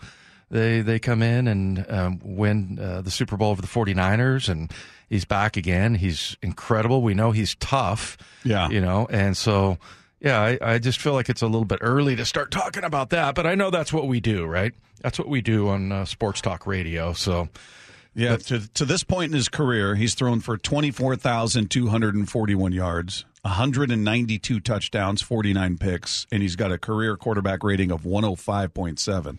They 0.50 0.82
they 0.82 0.98
come 0.98 1.22
in 1.22 1.48
and 1.48 1.86
um, 1.88 2.20
win 2.22 2.78
uh, 2.78 3.00
the 3.00 3.10
Super 3.10 3.36
Bowl 3.36 3.50
over 3.50 3.62
the 3.62 3.68
49ers, 3.68 4.48
and 4.48 4.70
he's 5.08 5.24
back 5.24 5.56
again. 5.56 5.94
He's 5.94 6.36
incredible. 6.42 7.00
We 7.00 7.14
know 7.14 7.30
he's 7.30 7.54
tough. 7.56 8.18
Yeah, 8.44 8.68
you 8.68 8.80
know, 8.80 9.06
and 9.10 9.36
so 9.36 9.78
yeah, 10.24 10.40
I, 10.40 10.58
I 10.62 10.78
just 10.78 11.00
feel 11.00 11.12
like 11.12 11.28
it's 11.28 11.42
a 11.42 11.46
little 11.46 11.66
bit 11.66 11.80
early 11.82 12.16
to 12.16 12.24
start 12.24 12.50
talking 12.50 12.82
about 12.82 13.10
that. 13.10 13.34
But 13.34 13.46
I 13.46 13.54
know 13.54 13.70
that's 13.70 13.92
what 13.92 14.08
we 14.08 14.20
do, 14.20 14.46
right? 14.46 14.72
That's 15.02 15.18
what 15.18 15.28
we 15.28 15.42
do 15.42 15.68
on 15.68 15.92
uh, 15.92 16.06
Sports 16.06 16.40
Talk 16.40 16.66
Radio. 16.66 17.12
So 17.12 17.50
yeah, 18.14 18.36
to 18.36 18.66
to 18.72 18.84
this 18.86 19.04
point 19.04 19.32
in 19.32 19.36
his 19.36 19.50
career, 19.50 19.96
he's 19.96 20.14
thrown 20.14 20.40
for 20.40 20.56
twenty 20.56 20.90
four 20.90 21.14
thousand 21.14 21.70
two 21.70 21.88
hundred 21.88 22.14
and 22.14 22.28
forty 22.28 22.54
one 22.54 22.72
yards, 22.72 23.26
one 23.42 23.52
hundred 23.52 23.90
and 23.90 24.02
ninety 24.02 24.38
two 24.38 24.60
touchdowns, 24.60 25.20
forty 25.20 25.52
nine 25.52 25.76
picks, 25.76 26.26
and 26.32 26.40
he's 26.42 26.56
got 26.56 26.72
a 26.72 26.78
career 26.78 27.18
quarterback 27.18 27.62
rating 27.62 27.92
of 27.92 28.06
one 28.06 28.24
hundred 28.24 28.36
five 28.38 28.72
point 28.72 28.98
seven. 28.98 29.38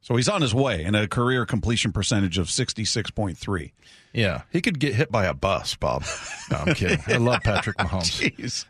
So 0.00 0.16
he's 0.16 0.28
on 0.28 0.40
his 0.42 0.54
way 0.54 0.84
and 0.84 0.96
a 0.96 1.06
career 1.08 1.44
completion 1.44 1.92
percentage 1.92 2.38
of 2.38 2.50
sixty 2.50 2.84
six 2.84 3.10
point 3.10 3.36
three. 3.36 3.72
Yeah, 4.14 4.42
he 4.50 4.62
could 4.62 4.78
get 4.80 4.94
hit 4.94 5.12
by 5.12 5.26
a 5.26 5.34
bus, 5.34 5.76
Bob. 5.76 6.02
No, 6.50 6.56
I'm 6.58 6.74
kidding. 6.74 6.98
I 7.08 7.18
love 7.18 7.42
Patrick 7.42 7.76
Mahomes. 7.78 8.32
Jeez. 8.32 8.64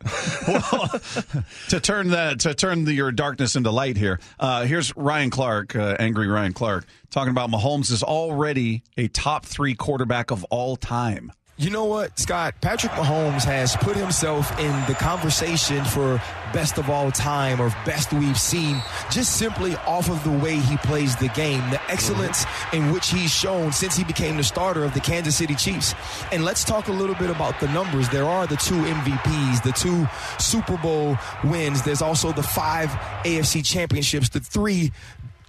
Well, 0.49 1.49
to 1.69 1.81
turn 1.81 2.09
that 2.09 2.41
to 2.41 2.55
turn 2.55 2.85
the, 2.85 2.93
your 2.93 3.12
darkness 3.12 3.55
into 3.55 3.71
light 3.71 3.97
here. 3.97 4.19
Uh, 4.41 4.64
here's 4.64 4.95
Ryan 4.97 5.31
Clark, 5.31 5.77
uh, 5.77 5.97
angry 6.01 6.27
Ryan 6.27 6.55
Clark, 6.55 6.87
talking 7.11 7.31
about 7.31 7.51
Mahomes 7.51 7.93
is 7.93 8.03
already 8.03 8.83
a 8.97 9.07
top 9.09 9.47
three 9.47 9.75
quarterback 9.75 10.31
of 10.33 10.43
all 10.45 10.75
time. 10.77 11.33
You 11.61 11.71
know 11.71 11.87
what, 11.87 12.16
Scott? 12.16 12.55
Patrick 12.61 12.92
Mahomes 12.92 13.42
has 13.42 13.75
put 13.75 13.97
himself 13.97 14.57
in 14.61 14.71
the 14.87 14.94
conversation 14.94 15.85
for 15.85 16.23
best 16.53 16.79
of 16.79 16.88
all 16.88 17.11
time 17.11 17.61
or 17.61 17.68
best 17.85 18.12
we've 18.12 18.38
seen 18.38 18.81
just 19.11 19.37
simply 19.38 19.75
off 19.79 20.09
of 20.09 20.23
the 20.23 20.31
way 20.31 20.55
he 20.55 20.77
plays 20.77 21.16
the 21.16 21.27
game, 21.31 21.59
the 21.71 21.77
mm-hmm. 21.77 21.90
excellence 21.90 22.47
in 22.73 22.92
which 22.92 23.11
he's 23.11 23.33
shown 23.33 23.73
since 23.73 23.97
he 23.97 24.05
became 24.05 24.37
the 24.37 24.44
starter 24.44 24.85
of 24.85 24.94
the 24.94 25.01
Kansas 25.01 25.37
City 25.37 25.57
Chiefs. 25.57 25.97
And 26.31 26.44
let's 26.44 26.62
talk 26.62 26.87
a 26.87 26.92
little 26.92 27.16
bit 27.16 27.29
about 27.29 27.59
the 27.59 27.66
numbers. 27.73 28.09
There 28.09 28.25
are 28.25 28.47
the 28.47 28.57
two 28.57 28.77
MVPs, 28.77 29.64
the 29.64 29.73
two 29.73 30.07
Super 30.38 30.77
Bowl 30.77 31.18
wins. 31.42 31.83
There's 31.83 32.03
also 32.03 32.31
the 32.31 32.44
five 32.44 32.88
AFC 33.25 33.64
championships, 33.64 34.29
the 34.29 34.38
three 34.38 34.92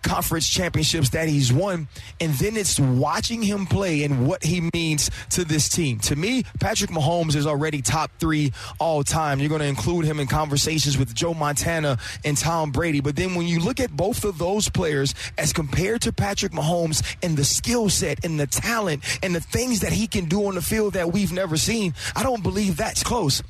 conference 0.04 0.48
championships 0.50 1.10
that 1.10 1.30
he's 1.30 1.52
won. 1.52 1.88
And 2.20 2.34
then 2.36 2.58
it's 2.58 2.80
watching 2.80 3.42
him 3.42 3.66
play 3.66 4.04
and 4.04 4.28
what 4.28 4.44
he 4.44 4.70
means 4.74 5.10
to 5.32 5.44
this 5.44 5.70
team. 5.70 6.00
To 6.00 6.16
me, 6.16 6.44
Patrick 6.60 6.92
Mahomes 6.92 7.36
is 7.36 7.48
already 7.48 7.82
top 7.82 8.12
three 8.20 8.52
all 8.80 9.04
time. 9.04 9.40
You're 9.40 9.50
going 9.50 9.62
to 9.62 9.68
include 9.68 10.06
him 10.06 10.20
in 10.20 10.28
conversations 10.28 10.98
with 10.98 11.14
Joe 11.14 11.34
Montana 11.34 11.98
and 12.24 12.38
Tom 12.38 12.72
Brady. 12.72 13.02
But 13.02 13.16
then 13.16 13.36
when 13.36 13.48
you 13.48 13.60
look 13.60 13.80
at 13.80 13.96
both 13.96 14.24
of 14.24 14.38
those 14.38 14.70
players 14.70 15.14
as 15.38 15.54
compared 15.54 16.02
to 16.02 16.14
Patrick 16.14 16.52
Mahomes 16.52 17.04
and 17.22 17.38
the 17.38 17.46
skill 17.46 17.90
set 17.90 18.24
and 18.26 18.40
the 18.40 18.48
talent 18.48 19.04
and 19.24 19.36
the 19.36 19.42
things 19.42 19.82
that 19.82 19.92
he 19.92 20.08
can 20.08 20.26
do 20.26 20.46
on 20.46 20.56
the 20.56 20.62
field 20.62 20.94
that 20.94 21.12
we've 21.12 21.32
never 21.32 21.58
seen, 21.58 21.94
I 22.16 22.24
don't 22.24 22.44
believe 22.44 22.78
that's 22.78 23.04
close. 23.04 23.42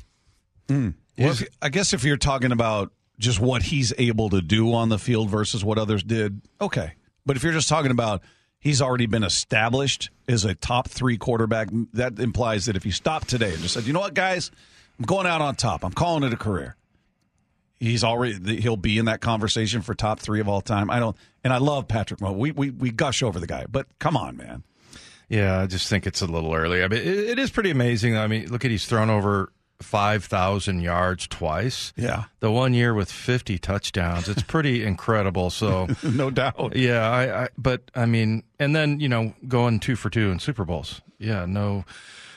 Mm. 0.68 0.94
Well, 1.18 1.34
I 1.60 1.68
guess 1.68 1.92
if 1.92 2.04
you're 2.04 2.16
talking 2.16 2.52
about 2.52 2.92
just 3.20 3.38
what 3.38 3.62
he's 3.62 3.92
able 3.98 4.30
to 4.30 4.40
do 4.40 4.72
on 4.72 4.88
the 4.88 4.98
field 4.98 5.30
versus 5.30 5.62
what 5.62 5.78
others 5.78 6.02
did, 6.02 6.40
okay. 6.60 6.94
But 7.24 7.36
if 7.36 7.44
you're 7.44 7.52
just 7.52 7.68
talking 7.68 7.90
about 7.90 8.22
he's 8.58 8.82
already 8.82 9.06
been 9.06 9.22
established 9.22 10.10
as 10.26 10.44
a 10.44 10.54
top 10.54 10.88
three 10.88 11.18
quarterback, 11.18 11.68
that 11.92 12.18
implies 12.18 12.66
that 12.66 12.76
if 12.76 12.82
he 12.82 12.90
stopped 12.90 13.28
today 13.28 13.52
and 13.52 13.60
just 13.60 13.74
said, 13.74 13.84
you 13.84 13.92
know 13.92 14.00
what, 14.00 14.14
guys, 14.14 14.50
I'm 14.98 15.04
going 15.04 15.26
out 15.26 15.42
on 15.42 15.54
top, 15.54 15.84
I'm 15.84 15.92
calling 15.92 16.24
it 16.24 16.32
a 16.32 16.36
career. 16.36 16.76
He's 17.78 18.04
already 18.04 18.60
he'll 18.60 18.76
be 18.76 18.98
in 18.98 19.06
that 19.06 19.20
conversation 19.20 19.80
for 19.80 19.94
top 19.94 20.20
three 20.20 20.40
of 20.40 20.48
all 20.48 20.60
time. 20.60 20.90
I 20.90 20.98
don't, 20.98 21.16
and 21.42 21.50
I 21.50 21.56
love 21.56 21.88
Patrick 21.88 22.20
Mo. 22.20 22.32
We 22.32 22.50
we 22.50 22.68
we 22.70 22.90
gush 22.90 23.22
over 23.22 23.40
the 23.40 23.46
guy, 23.46 23.64
but 23.70 23.86
come 23.98 24.18
on, 24.18 24.36
man. 24.36 24.64
Yeah, 25.30 25.60
I 25.60 25.66
just 25.66 25.88
think 25.88 26.06
it's 26.06 26.20
a 26.20 26.26
little 26.26 26.52
early. 26.52 26.82
I 26.82 26.88
mean, 26.88 27.00
it, 27.00 27.06
it 27.06 27.38
is 27.38 27.50
pretty 27.50 27.70
amazing. 27.70 28.18
I 28.18 28.26
mean, 28.26 28.48
look 28.48 28.66
at 28.66 28.70
he's 28.70 28.84
thrown 28.84 29.08
over 29.08 29.50
5,000 29.80 30.80
yards 30.80 31.26
twice. 31.26 31.92
Yeah. 31.96 32.24
The 32.40 32.50
one 32.50 32.74
year 32.74 32.94
with 32.94 33.10
50 33.10 33.58
touchdowns. 33.58 34.28
It's 34.28 34.42
pretty 34.42 34.84
incredible. 34.86 35.50
So, 35.50 35.88
no 36.02 36.30
doubt. 36.30 36.76
Yeah. 36.76 37.08
I, 37.08 37.44
I, 37.44 37.48
but 37.56 37.90
I 37.94 38.06
mean, 38.06 38.42
and 38.58 38.74
then, 38.74 39.00
you 39.00 39.08
know, 39.08 39.34
going 39.48 39.80
two 39.80 39.96
for 39.96 40.10
two 40.10 40.30
in 40.30 40.38
Super 40.38 40.64
Bowls. 40.64 41.00
Yeah. 41.18 41.46
No, 41.46 41.84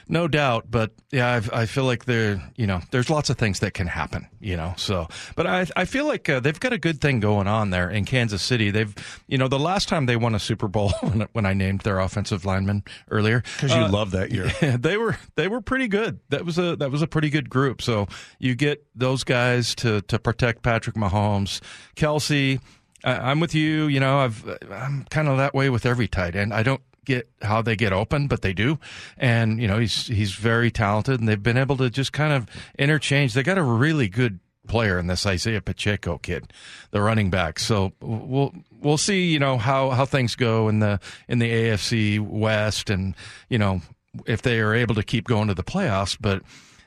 no 0.08 0.28
doubt, 0.28 0.66
but 0.70 0.92
yeah, 1.12 1.30
I've, 1.30 1.52
i 1.54 1.66
feel 1.66 1.86
like 1.86 2.06
there, 2.06 2.42
you 2.56 2.68
know, 2.68 2.82
there's 2.92 3.10
lots 3.10 3.30
of 3.30 3.38
things 3.38 3.60
that 3.60 3.74
can 3.74 3.88
happen, 3.88 4.28
you 4.40 4.58
know. 4.58 4.74
So, 4.78 5.08
but 5.36 5.48
I, 5.48 5.66
I 5.76 5.86
feel 5.86 6.06
like 6.06 6.30
uh, 6.30 6.40
they've 6.40 6.60
got 6.60 6.74
a 6.74 6.78
good 6.78 7.02
thing 7.02 7.20
going 7.20 7.48
on 7.48 7.70
there 7.70 7.90
in 7.90 8.06
Kansas 8.06 8.42
City. 8.42 8.72
They've, 8.72 8.94
you 9.28 9.38
know, 9.38 9.48
the 9.48 9.60
last 9.60 9.88
time 9.88 10.06
they 10.06 10.16
won 10.16 10.36
a 10.36 10.40
Super 10.40 10.68
Bowl 10.68 10.92
when, 11.02 11.28
when 11.32 11.46
I 11.46 11.54
named 11.54 11.82
their 11.82 12.00
offensive 12.00 12.46
lineman 12.46 12.84
earlier, 13.10 13.42
because 13.56 13.74
you 13.74 13.82
uh, 13.82 13.90
love 13.90 14.12
that 14.12 14.32
year, 14.32 14.48
they 14.78 14.98
were 14.98 15.18
they 15.36 15.48
were 15.48 15.62
pretty 15.62 15.88
good. 15.88 16.20
That 16.30 16.46
was 16.46 16.58
a 16.58 16.76
that 16.76 16.92
was 16.92 17.02
a 17.02 17.08
pretty 17.08 17.30
good 17.30 17.50
group. 17.50 17.82
So 17.82 18.08
you 18.40 18.56
get 18.56 18.86
those 18.96 19.24
guys 19.24 19.76
to 19.76 20.02
to 20.02 20.20
protect 20.20 20.64
Patrick 20.64 20.96
Mahomes, 20.96 21.62
Kelce. 21.96 22.60
I'm 23.06 23.42
with 23.42 23.54
you. 23.54 23.88
You 23.88 24.00
know, 24.00 24.20
I've 24.20 24.48
I'm 24.72 25.06
kind 25.10 25.28
of 25.28 25.38
that 25.38 25.54
way 25.54 25.70
with 25.70 25.86
every 25.86 26.08
tight 26.08 26.36
end. 26.36 26.54
I 26.54 26.64
don't 26.64 26.82
get 27.06 27.30
how 27.42 27.62
they 27.62 27.76
get 27.76 27.94
open, 27.94 28.28
but 28.28 28.42
they 28.42 28.54
do. 28.54 28.80
And 29.18 29.62
you 29.62 29.68
know, 29.68 29.80
he's 29.80 30.08
he's 30.08 30.34
very 30.34 30.72
talented, 30.72 31.20
and 31.20 31.28
they've 31.28 31.42
been 31.42 31.58
able 31.58 31.78
to 31.78 31.90
just 31.90 32.14
kind 32.14 32.34
of 32.34 32.48
interchange. 32.78 33.34
They 33.34 33.44
got 33.44 33.58
a 33.58 33.64
really 33.64 34.08
good 34.10 34.40
player 34.68 34.98
in 34.98 35.08
this 35.08 35.26
Isaiah 35.26 35.62
Pacheco 35.62 36.18
kid, 36.18 36.52
the 36.92 37.02
running 37.02 37.30
back. 37.30 37.60
So 37.60 37.94
we'll 38.02 38.54
we'll 38.82 38.98
see. 38.98 39.32
You 39.32 39.40
know 39.40 39.58
how 39.58 39.92
how 39.92 40.06
things 40.06 40.36
go 40.36 40.68
in 40.68 40.80
the 40.80 41.00
in 41.28 41.40
the 41.40 41.52
AFC 41.52 42.20
West, 42.20 42.90
and 42.90 43.16
you 43.50 43.58
know 43.58 43.82
if 44.26 44.42
they 44.42 44.60
are 44.60 44.74
able 44.74 44.96
to 44.96 45.04
keep 45.04 45.28
going 45.28 45.48
to 45.48 45.54
the 45.54 45.64
playoffs. 45.64 46.18
But 46.20 46.44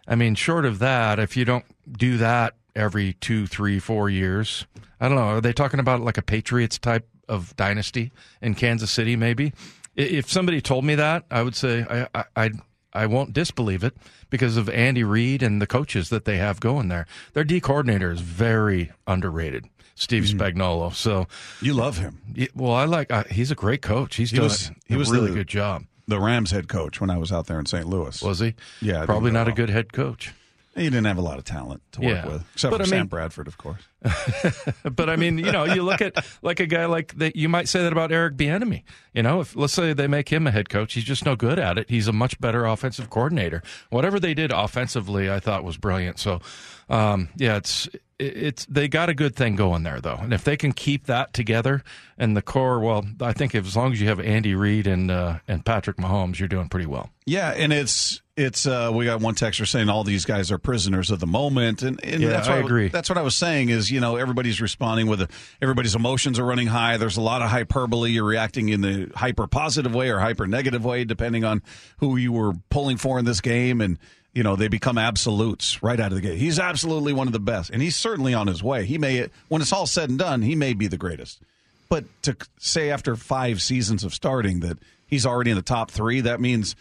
I 0.07 0.15
mean, 0.15 0.35
short 0.35 0.65
of 0.65 0.79
that, 0.79 1.19
if 1.19 1.37
you 1.37 1.45
don't 1.45 1.65
do 1.91 2.17
that 2.19 2.55
every 2.75 3.15
two, 3.15 3.47
three, 3.47 3.79
four 3.79 4.09
years, 4.11 4.67
I 5.01 5.09
don't 5.09 5.17
know. 5.17 5.25
Are 5.25 5.41
they 5.41 5.53
talking 5.53 5.81
about 5.81 6.01
like 6.01 6.19
a 6.19 6.23
Patriots 6.23 6.79
type 6.79 7.09
of 7.29 7.55
dynasty 7.57 8.13
in 8.41 8.55
Kansas 8.55 8.91
City? 8.91 9.17
Maybe 9.17 9.53
if 9.97 10.31
somebody 10.31 10.61
told 10.61 10.85
me 10.85 10.95
that, 10.97 11.25
I 11.31 11.43
would 11.43 11.57
say 11.57 12.07
I, 12.15 12.25
I, 12.37 12.51
I 12.93 13.07
won't 13.07 13.33
disbelieve 13.33 13.83
it 13.83 13.97
because 14.31 14.57
of 14.57 14.69
Andy 14.69 15.05
Reid 15.05 15.43
and 15.43 15.61
the 15.61 15.67
coaches 15.67 16.11
that 16.11 16.25
they 16.25 16.37
have 16.37 16.61
going 16.61 16.89
there. 16.89 17.07
Their 17.33 17.45
D 17.45 17.61
coordinator 17.61 18.11
is 18.11 18.21
very 18.21 18.93
underrated, 19.07 19.67
Steve 19.95 20.25
mm-hmm. 20.25 20.41
Spagnuolo. 20.41 20.95
So 20.95 21.27
you 21.61 21.75
love 21.75 21.99
him. 21.99 22.21
well, 22.55 22.73
I 22.73 22.85
like. 22.85 23.11
Uh, 23.11 23.25
he's 23.31 23.51
a 23.51 23.55
great 23.55 23.83
coach. 23.83 24.17
He's 24.17 24.31
he 24.31 24.37
doing 24.37 24.49
was, 24.49 24.71
a, 24.71 24.75
he 24.87 24.97
was 24.97 25.11
really 25.11 25.29
the, 25.29 25.35
good 25.35 25.49
job. 25.49 25.85
The 26.09 26.21
Rams 26.21 26.51
head 26.51 26.69
coach 26.69 27.01
when 27.01 27.11
I 27.11 27.19
was 27.19 27.33
out 27.33 27.47
there 27.47 27.59
in 27.59 27.67
St. 27.67 27.87
Louis. 27.87 28.23
Was 28.23 28.39
he? 28.39 28.55
Yeah, 28.81 29.05
probably 29.07 29.33
not 29.33 29.49
a 29.49 29.53
good 29.53 29.71
head 29.71 29.93
coach. 29.93 30.33
He 30.77 30.85
didn't 30.85 31.07
have 31.07 31.17
a 31.19 31.23
lot 31.23 31.39
of 31.39 31.45
talent 31.45 31.83
to 31.93 32.01
work 32.03 32.11
Yeah. 32.11 32.27
with, 32.27 32.45
except 32.55 32.71
But 32.71 32.77
for 32.79 32.83
I 32.83 32.87
Sam 32.87 32.99
mean- 33.01 33.07
Bradford, 33.07 33.49
of 33.49 33.57
course. 33.59 33.83
But 34.85 35.11
I 35.11 35.17
mean, 35.17 35.39
you 35.39 35.51
know, 35.51 35.65
you 35.65 35.83
look 35.83 36.01
at 36.01 36.15
like 36.43 36.61
a 36.61 36.67
guy 36.67 36.87
like 36.87 37.17
that. 37.19 37.35
You 37.35 37.49
might 37.49 37.69
say 37.69 37.83
that 37.83 37.93
about 37.93 38.13
Eric 38.13 38.37
Bieniemy. 38.37 38.83
You 39.15 39.23
know, 39.23 39.41
if 39.41 39.57
let's 39.57 39.73
say 39.73 39.93
they 39.93 40.07
make 40.07 40.29
him 40.29 40.47
a 40.47 40.51
head 40.51 40.69
coach, 40.69 40.95
he's 40.95 41.05
just 41.05 41.25
no 41.25 41.35
good 41.35 41.59
at 41.59 41.77
it. 41.79 41.91
He's 41.91 42.07
a 42.09 42.13
much 42.13 42.39
better 42.41 42.67
offensive 42.67 43.11
coordinator. 43.11 43.63
Whatever 43.91 44.21
they 44.21 44.35
did 44.35 44.53
offensively, 44.53 45.31
I 45.31 45.41
thought 45.41 45.65
was 45.65 45.77
brilliant. 45.77 46.19
So, 46.19 46.41
um, 46.89 47.29
yeah, 47.37 47.57
it's 47.57 47.89
it's 48.19 48.65
they 48.67 48.87
got 48.89 49.09
a 49.09 49.15
good 49.15 49.35
thing 49.35 49.57
going 49.57 49.83
there 49.83 50.01
though, 50.01 50.19
and 50.21 50.33
if 50.33 50.45
they 50.45 50.57
can 50.57 50.73
keep 50.73 51.07
that 51.07 51.33
together 51.33 51.83
and 52.17 52.37
the 52.37 52.43
core, 52.43 52.79
well, 52.81 53.05
I 53.21 53.33
think 53.33 53.55
if, 53.55 53.67
as 53.67 53.77
long 53.77 53.93
as 53.93 54.01
you 54.01 54.09
have 54.09 54.21
Andy 54.21 54.55
Reid 54.55 54.87
and 54.87 55.11
uh, 55.11 55.39
and 55.49 55.65
Patrick 55.65 55.97
Mahomes, 55.97 56.39
you're 56.39 56.49
doing 56.49 56.69
pretty 56.69 56.87
well. 56.87 57.11
Yeah, 57.27 57.51
and 57.51 57.73
it's 57.73 58.23
it's 58.37 58.67
uh, 58.67 58.91
we 58.93 59.07
got 59.07 59.21
one 59.21 59.35
texter 59.35 59.67
saying 59.67 59.89
all 59.89 60.05
these 60.05 60.27
guys 60.27 60.53
are 60.53 60.59
prisoners 60.59 61.11
of 61.11 61.21
the 61.21 61.27
moment, 61.27 61.83
and, 61.83 61.99
and 62.05 62.21
Yeah, 62.21 62.29
that's 62.29 62.49
I 62.49 62.57
what 62.57 62.67
agree. 62.67 62.89
That's 62.89 63.09
what 63.09 63.17
I 63.17 63.23
was 63.23 63.35
saying 63.35 63.71
is 63.71 63.91
you 63.91 64.01
know 64.01 64.17
everybody's 64.17 64.61
responding 64.61 65.07
with 65.07 65.23
a, 65.23 65.29
everybody's 65.63 65.95
emotions 65.95 66.39
are 66.39 66.45
running 66.45 66.67
high. 66.67 66.99
There's 66.99 67.17
a 67.17 67.23
lot 67.23 67.41
of 67.41 67.49
hyperbole. 67.49 68.11
You're 68.11 68.25
reacting 68.25 68.69
in 68.69 68.83
the 68.83 69.11
hyper 69.15 69.47
positive 69.47 69.95
way 69.95 70.11
or 70.11 70.19
hyper 70.19 70.47
negative 70.47 70.85
way, 70.85 71.05
depending 71.05 71.45
on 71.45 71.63
who 71.99 72.17
you 72.19 72.31
were 72.31 72.53
pulling 72.69 72.99
for 72.99 73.19
in 73.19 73.25
this 73.25 73.41
game, 73.41 73.81
and 73.81 73.99
you 74.35 74.43
know 74.43 74.55
they 74.55 74.69
become 74.69 74.99
absolutes 74.99 75.83
right 75.83 75.99
out 75.99 76.13
of 76.13 76.17
the 76.17 76.21
gate. 76.21 76.39
He's 76.39 76.59
absolutely 76.59 77.15
one 77.15 77.27
of 77.29 77.33
the 77.33 77.41
best, 77.41 77.71
and 77.71 77.81
he's 77.81 77.97
certainly 77.97 78.35
on 78.35 78.49
his 78.49 78.63
way. 78.63 78.85
He 78.85 78.99
may 78.99 79.29
when 79.49 79.63
it's 79.63 79.73
all 79.73 79.87
said 79.87 80.11
and 80.11 80.19
done, 80.19 80.43
he 80.43 80.55
may 80.55 80.75
be 80.75 80.89
the 80.89 80.99
greatest. 80.99 81.41
But 81.89 82.05
to 82.23 82.37
say 82.59 82.91
after 82.91 83.17
five 83.17 83.63
seasons 83.63 84.05
of 84.05 84.13
starting 84.13 84.61
that 84.61 84.77
he's 85.07 85.25
already 85.25 85.53
in 85.53 85.57
the 85.57 85.63
top 85.63 85.91
three, 85.91 86.21
that 86.21 86.41
means 86.41 86.77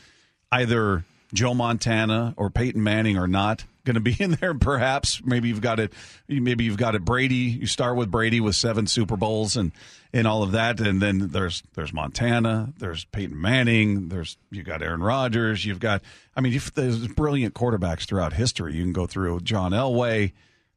either 0.51 1.05
Joe 1.33 1.53
Montana 1.53 2.33
or 2.37 2.49
Peyton 2.49 2.83
Manning 2.83 3.17
are 3.17 3.27
not 3.27 3.65
going 3.83 3.95
to 3.95 4.01
be 4.01 4.15
in 4.19 4.31
there. 4.31 4.53
Perhaps 4.53 5.21
maybe 5.23 5.47
you've 5.47 5.61
got 5.61 5.79
it. 5.79 5.93
Maybe 6.27 6.65
you've 6.65 6.77
got 6.77 6.95
it. 6.95 7.05
Brady. 7.05 7.35
You 7.35 7.67
start 7.67 7.95
with 7.95 8.11
Brady 8.11 8.39
with 8.39 8.55
seven 8.55 8.87
Super 8.87 9.15
Bowls 9.17 9.55
and 9.55 9.71
and 10.13 10.27
all 10.27 10.43
of 10.43 10.53
that, 10.53 10.79
and 10.79 11.01
then 11.01 11.29
there's 11.29 11.61
there's 11.73 11.91
Montana. 11.91 12.73
There's 12.77 13.05
Peyton 13.05 13.39
Manning. 13.39 14.07
There's 14.07 14.37
you 14.49 14.63
got 14.63 14.81
Aaron 14.81 15.03
Rodgers. 15.03 15.65
You've 15.65 15.79
got. 15.79 16.01
I 16.35 16.41
mean, 16.41 16.59
there's 16.73 17.07
brilliant 17.09 17.53
quarterbacks 17.53 18.05
throughout 18.05 18.33
history. 18.33 18.75
You 18.75 18.83
can 18.83 18.93
go 18.93 19.07
through 19.07 19.41
John 19.41 19.71
Elway, 19.71 20.31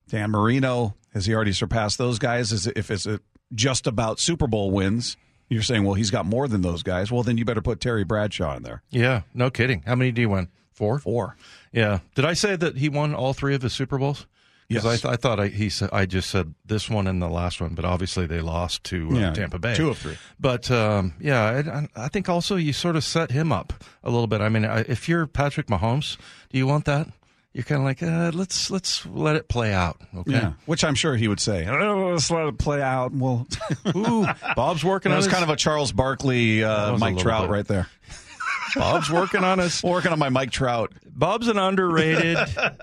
Dan 0.08 0.30
Marino. 0.30 0.96
Has 1.14 1.26
he 1.26 1.34
already 1.34 1.52
surpassed 1.52 1.98
those 1.98 2.18
guys? 2.18 2.52
Is 2.52 2.66
it, 2.66 2.76
if 2.76 2.90
it's 2.90 3.06
a, 3.06 3.20
just 3.54 3.86
about 3.86 4.20
Super 4.20 4.46
Bowl 4.46 4.70
wins? 4.70 5.16
You're 5.48 5.62
saying, 5.62 5.84
well, 5.84 5.94
he's 5.94 6.10
got 6.10 6.26
more 6.26 6.46
than 6.48 6.60
those 6.62 6.82
guys. 6.82 7.10
Well, 7.10 7.22
then 7.22 7.38
you 7.38 7.44
better 7.44 7.62
put 7.62 7.80
Terry 7.80 8.04
Bradshaw 8.04 8.56
in 8.56 8.62
there. 8.62 8.82
Yeah, 8.90 9.22
no 9.34 9.50
kidding. 9.50 9.82
How 9.86 9.94
many 9.94 10.12
do 10.12 10.20
you 10.20 10.28
win? 10.28 10.48
Four. 10.72 10.98
Four. 10.98 11.36
Yeah. 11.72 12.00
Did 12.14 12.24
I 12.24 12.34
say 12.34 12.54
that 12.56 12.76
he 12.76 12.88
won 12.88 13.14
all 13.14 13.32
three 13.32 13.54
of 13.54 13.62
his 13.62 13.72
Super 13.72 13.98
Bowls? 13.98 14.26
Yes. 14.68 14.84
I, 14.84 14.96
th- 14.96 15.04
I 15.06 15.16
thought 15.16 15.40
I, 15.40 15.46
he 15.48 15.70
said 15.70 15.88
I 15.94 16.04
just 16.04 16.28
said 16.28 16.54
this 16.66 16.90
one 16.90 17.06
and 17.06 17.22
the 17.22 17.28
last 17.28 17.58
one, 17.58 17.74
but 17.74 17.86
obviously 17.86 18.26
they 18.26 18.42
lost 18.42 18.84
to 18.84 19.08
uh, 19.12 19.18
Yeah, 19.18 19.32
Tampa 19.32 19.58
Bay. 19.58 19.74
two 19.74 19.88
of 19.88 19.96
three. 19.96 20.18
But 20.38 20.70
um, 20.70 21.14
yeah, 21.18 21.88
I, 21.96 22.04
I 22.04 22.08
think 22.08 22.28
also 22.28 22.56
you 22.56 22.74
sort 22.74 22.94
of 22.94 23.02
set 23.02 23.30
him 23.30 23.50
up 23.50 23.72
a 24.04 24.10
little 24.10 24.26
bit. 24.26 24.42
I 24.42 24.50
mean, 24.50 24.64
if 24.64 25.08
you're 25.08 25.26
Patrick 25.26 25.68
Mahomes, 25.68 26.18
do 26.50 26.58
you 26.58 26.66
want 26.66 26.84
that? 26.84 27.08
You're 27.54 27.64
kind 27.64 27.80
of 27.80 27.84
like, 27.84 28.02
uh, 28.02 28.30
let's 28.34 28.70
let's 28.70 29.04
let 29.06 29.34
it 29.34 29.48
play 29.48 29.72
out. 29.72 30.00
Okay. 30.16 30.32
Yeah, 30.32 30.52
which 30.66 30.84
I'm 30.84 30.94
sure 30.94 31.16
he 31.16 31.26
would 31.28 31.40
say. 31.40 31.66
Oh, 31.66 32.10
let's 32.12 32.30
let 32.30 32.46
it 32.46 32.58
play 32.58 32.80
out. 32.82 33.12
Well, 33.12 33.46
Ooh, 33.96 34.26
Bob's 34.54 34.84
working 34.84 35.10
that 35.10 35.14
on 35.14 35.18
was 35.18 35.24
his, 35.26 35.32
kind 35.32 35.42
of 35.42 35.50
a 35.50 35.56
Charles 35.56 35.90
Barkley, 35.90 36.62
uh, 36.62 36.96
Mike 36.98 37.18
Trout 37.18 37.44
bit. 37.44 37.50
right 37.50 37.66
there. 37.66 37.88
Bob's 38.76 39.10
working 39.10 39.42
on 39.44 39.60
us. 39.60 39.82
Working 39.82 40.12
on 40.12 40.18
my 40.18 40.28
Mike 40.28 40.50
Trout, 40.50 40.92
Bob's 41.06 41.48
an 41.48 41.56
underrated. 41.58 42.36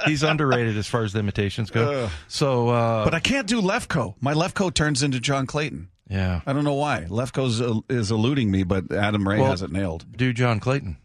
he's 0.06 0.24
underrated 0.24 0.76
as 0.78 0.88
far 0.88 1.04
as 1.04 1.14
the 1.14 1.20
imitations 1.20 1.70
go. 1.70 2.10
So, 2.28 2.70
uh, 2.70 3.04
but 3.06 3.14
I 3.14 3.20
can't 3.20 3.48
do 3.48 3.62
Lefko. 3.62 4.16
My 4.20 4.34
Lefko 4.34 4.74
turns 4.74 5.04
into 5.04 5.20
John 5.20 5.46
Clayton. 5.46 5.90
yeah, 6.10 6.42
I 6.46 6.54
don't 6.54 6.64
know 6.64 6.74
why. 6.74 7.06
Lefko's 7.08 7.62
uh, 7.62 7.80
is 7.88 8.10
eluding 8.12 8.50
me, 8.52 8.64
but 8.64 8.92
Adam 8.92 9.28
Ray 9.28 9.40
Well- 9.40 9.52
has 9.52 9.62
it 9.62 9.72
nailed. 9.72 10.06
do 10.18 10.34
John 10.34 10.60
Clayton. 10.60 10.98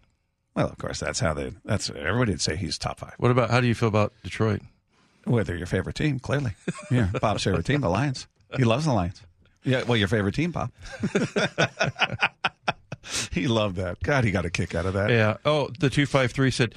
Well, 0.61 0.69
of 0.69 0.77
course, 0.77 1.01
that's 1.01 1.21
how 1.21 1.33
they. 1.33 1.53
That's 1.65 1.89
everybody 1.89 2.33
would 2.33 2.43
say 2.43 2.55
he's 2.55 2.77
top 2.77 2.99
five. 2.99 3.15
What 3.17 3.31
about 3.31 3.49
how 3.49 3.63
do 3.63 3.67
you 3.67 3.75
feel 3.75 3.89
about 3.89 4.13
Detroit? 4.23 4.61
Well, 5.27 5.43
they're 5.43 5.57
your 5.57 5.67
favorite 5.67 5.97
team, 5.97 6.19
clearly. 6.19 6.53
Yeah, 6.91 7.09
Bob's 7.19 7.45
favorite 7.45 7.65
team, 7.65 7.81
the 7.81 7.89
Lions. 7.89 8.27
He 8.59 8.65
loves 8.65 8.85
the 8.85 8.93
Lions. 8.93 9.23
Yeah, 9.65 9.85
well, 9.85 9.97
your 9.97 10.09
favorite 10.09 10.35
team, 10.35 10.51
Bob. 10.51 10.71
he 13.31 13.49
loved 13.49 13.77
that. 13.77 14.03
God, 14.03 14.25
he 14.25 14.33
got 14.33 14.45
a 14.45 14.51
kick 14.51 14.75
out 14.75 14.85
of 14.85 14.93
that. 14.93 15.09
Yeah. 15.09 15.39
Oh, 15.47 15.71
the 15.79 15.89
two 15.89 16.05
five 16.05 16.31
three 16.31 16.51
said, 16.51 16.75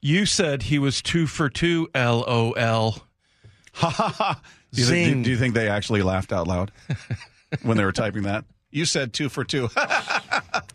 "You 0.00 0.24
said 0.24 0.62
he 0.62 0.78
was 0.78 1.02
two 1.02 1.26
for 1.26 1.50
two." 1.50 1.88
LOL. 1.94 3.02
Ha 3.74 3.90
ha 3.90 4.08
ha. 4.08 4.40
Do 4.72 4.80
you, 4.80 4.86
think, 4.86 5.24
do 5.24 5.30
you 5.30 5.36
think 5.36 5.52
they 5.52 5.68
actually 5.68 6.00
laughed 6.00 6.32
out 6.32 6.48
loud 6.48 6.72
when 7.62 7.76
they 7.76 7.84
were 7.84 7.92
typing 7.92 8.22
that? 8.22 8.46
You 8.76 8.84
said 8.84 9.12
two 9.12 9.28
for 9.28 9.42
two. 9.44 9.68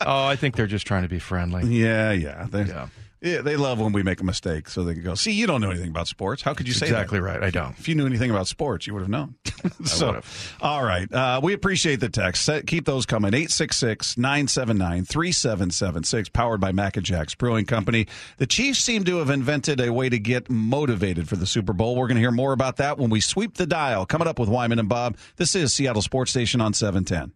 Oh, 0.03 0.25
I 0.25 0.35
think 0.35 0.55
they're 0.55 0.65
just 0.65 0.87
trying 0.87 1.03
to 1.03 1.09
be 1.09 1.19
friendly. 1.19 1.63
yeah, 1.67 2.11
yeah. 2.11 2.47
They, 2.49 2.63
Yeah. 2.63 2.87
yeah. 3.21 3.41
They 3.41 3.55
love 3.55 3.79
when 3.79 3.91
we 3.93 4.01
make 4.01 4.19
a 4.19 4.23
mistake 4.23 4.67
so 4.67 4.83
they 4.83 4.95
can 4.95 5.03
go, 5.03 5.13
see, 5.13 5.31
you 5.31 5.45
don't 5.45 5.61
know 5.61 5.69
anything 5.69 5.89
about 5.89 6.07
sports. 6.07 6.41
How 6.41 6.55
could 6.55 6.67
you 6.67 6.73
say 6.73 6.87
that? 6.87 6.93
Exactly 6.93 7.19
right. 7.19 7.41
I 7.43 7.51
don't. 7.51 7.77
If 7.77 7.87
you 7.87 7.93
knew 7.93 8.07
anything 8.07 8.31
about 8.31 8.47
sports, 8.47 8.87
you 8.87 8.93
would 8.93 9.01
have 9.01 9.09
known. 9.09 9.35
so, 9.85 10.07
would've. 10.07 10.57
all 10.59 10.83
right. 10.83 11.11
Uh, 11.13 11.39
we 11.43 11.53
appreciate 11.53 11.99
the 11.99 12.09
text. 12.09 12.43
Set- 12.43 12.65
Keep 12.65 12.85
those 12.85 13.05
coming. 13.05 13.31
866 13.35 14.17
979 14.17 15.05
3776, 15.05 16.29
powered 16.29 16.59
by 16.59 16.71
Mac 16.71 16.97
and 16.97 17.05
Jack's 17.05 17.35
Brewing 17.35 17.65
Company. 17.65 18.07
The 18.37 18.47
Chiefs 18.47 18.79
seem 18.79 19.03
to 19.03 19.17
have 19.17 19.29
invented 19.29 19.79
a 19.79 19.93
way 19.93 20.09
to 20.09 20.17
get 20.17 20.49
motivated 20.49 21.29
for 21.29 21.35
the 21.35 21.45
Super 21.45 21.73
Bowl. 21.73 21.95
We're 21.95 22.07
going 22.07 22.15
to 22.15 22.21
hear 22.21 22.31
more 22.31 22.53
about 22.53 22.77
that 22.77 22.97
when 22.97 23.11
we 23.11 23.21
sweep 23.21 23.57
the 23.57 23.67
dial. 23.67 24.07
Coming 24.07 24.27
up 24.27 24.39
with 24.39 24.49
Wyman 24.49 24.79
and 24.79 24.89
Bob. 24.89 25.15
This 25.35 25.53
is 25.53 25.71
Seattle 25.73 26.01
Sports 26.01 26.31
Station 26.31 26.59
on 26.59 26.73
710. 26.73 27.33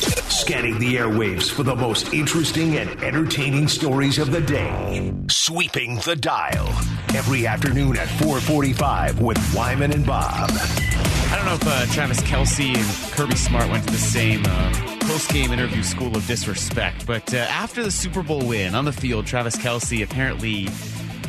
Scanning 0.00 0.78
the 0.78 0.96
airwaves 0.96 1.50
for 1.50 1.62
the 1.62 1.74
most 1.74 2.12
interesting 2.12 2.76
and 2.76 3.02
entertaining 3.02 3.66
stories 3.66 4.18
of 4.18 4.30
the 4.30 4.40
day. 4.40 5.12
Sweeping 5.28 5.96
the 6.04 6.14
dial. 6.14 6.68
Every 7.14 7.46
afternoon 7.46 7.96
at 7.96 8.08
445 8.08 9.20
with 9.20 9.38
Wyman 9.54 9.92
and 9.92 10.04
Bob. 10.04 10.50
I 10.50 11.32
don't 11.34 11.46
know 11.46 11.54
if 11.54 11.66
uh, 11.66 11.86
Travis 11.92 12.20
Kelce 12.20 12.76
and 12.76 13.12
Kirby 13.12 13.36
Smart 13.36 13.70
went 13.70 13.84
to 13.86 13.92
the 13.92 13.98
same 13.98 14.42
uh, 14.46 14.72
post-game 15.00 15.52
interview 15.52 15.82
school 15.82 16.14
of 16.16 16.26
disrespect, 16.26 17.06
but 17.06 17.32
uh, 17.32 17.38
after 17.38 17.82
the 17.82 17.90
Super 17.90 18.22
Bowl 18.22 18.46
win 18.46 18.74
on 18.74 18.84
the 18.84 18.92
field, 18.92 19.26
Travis 19.26 19.56
Kelce 19.56 20.04
apparently 20.04 20.68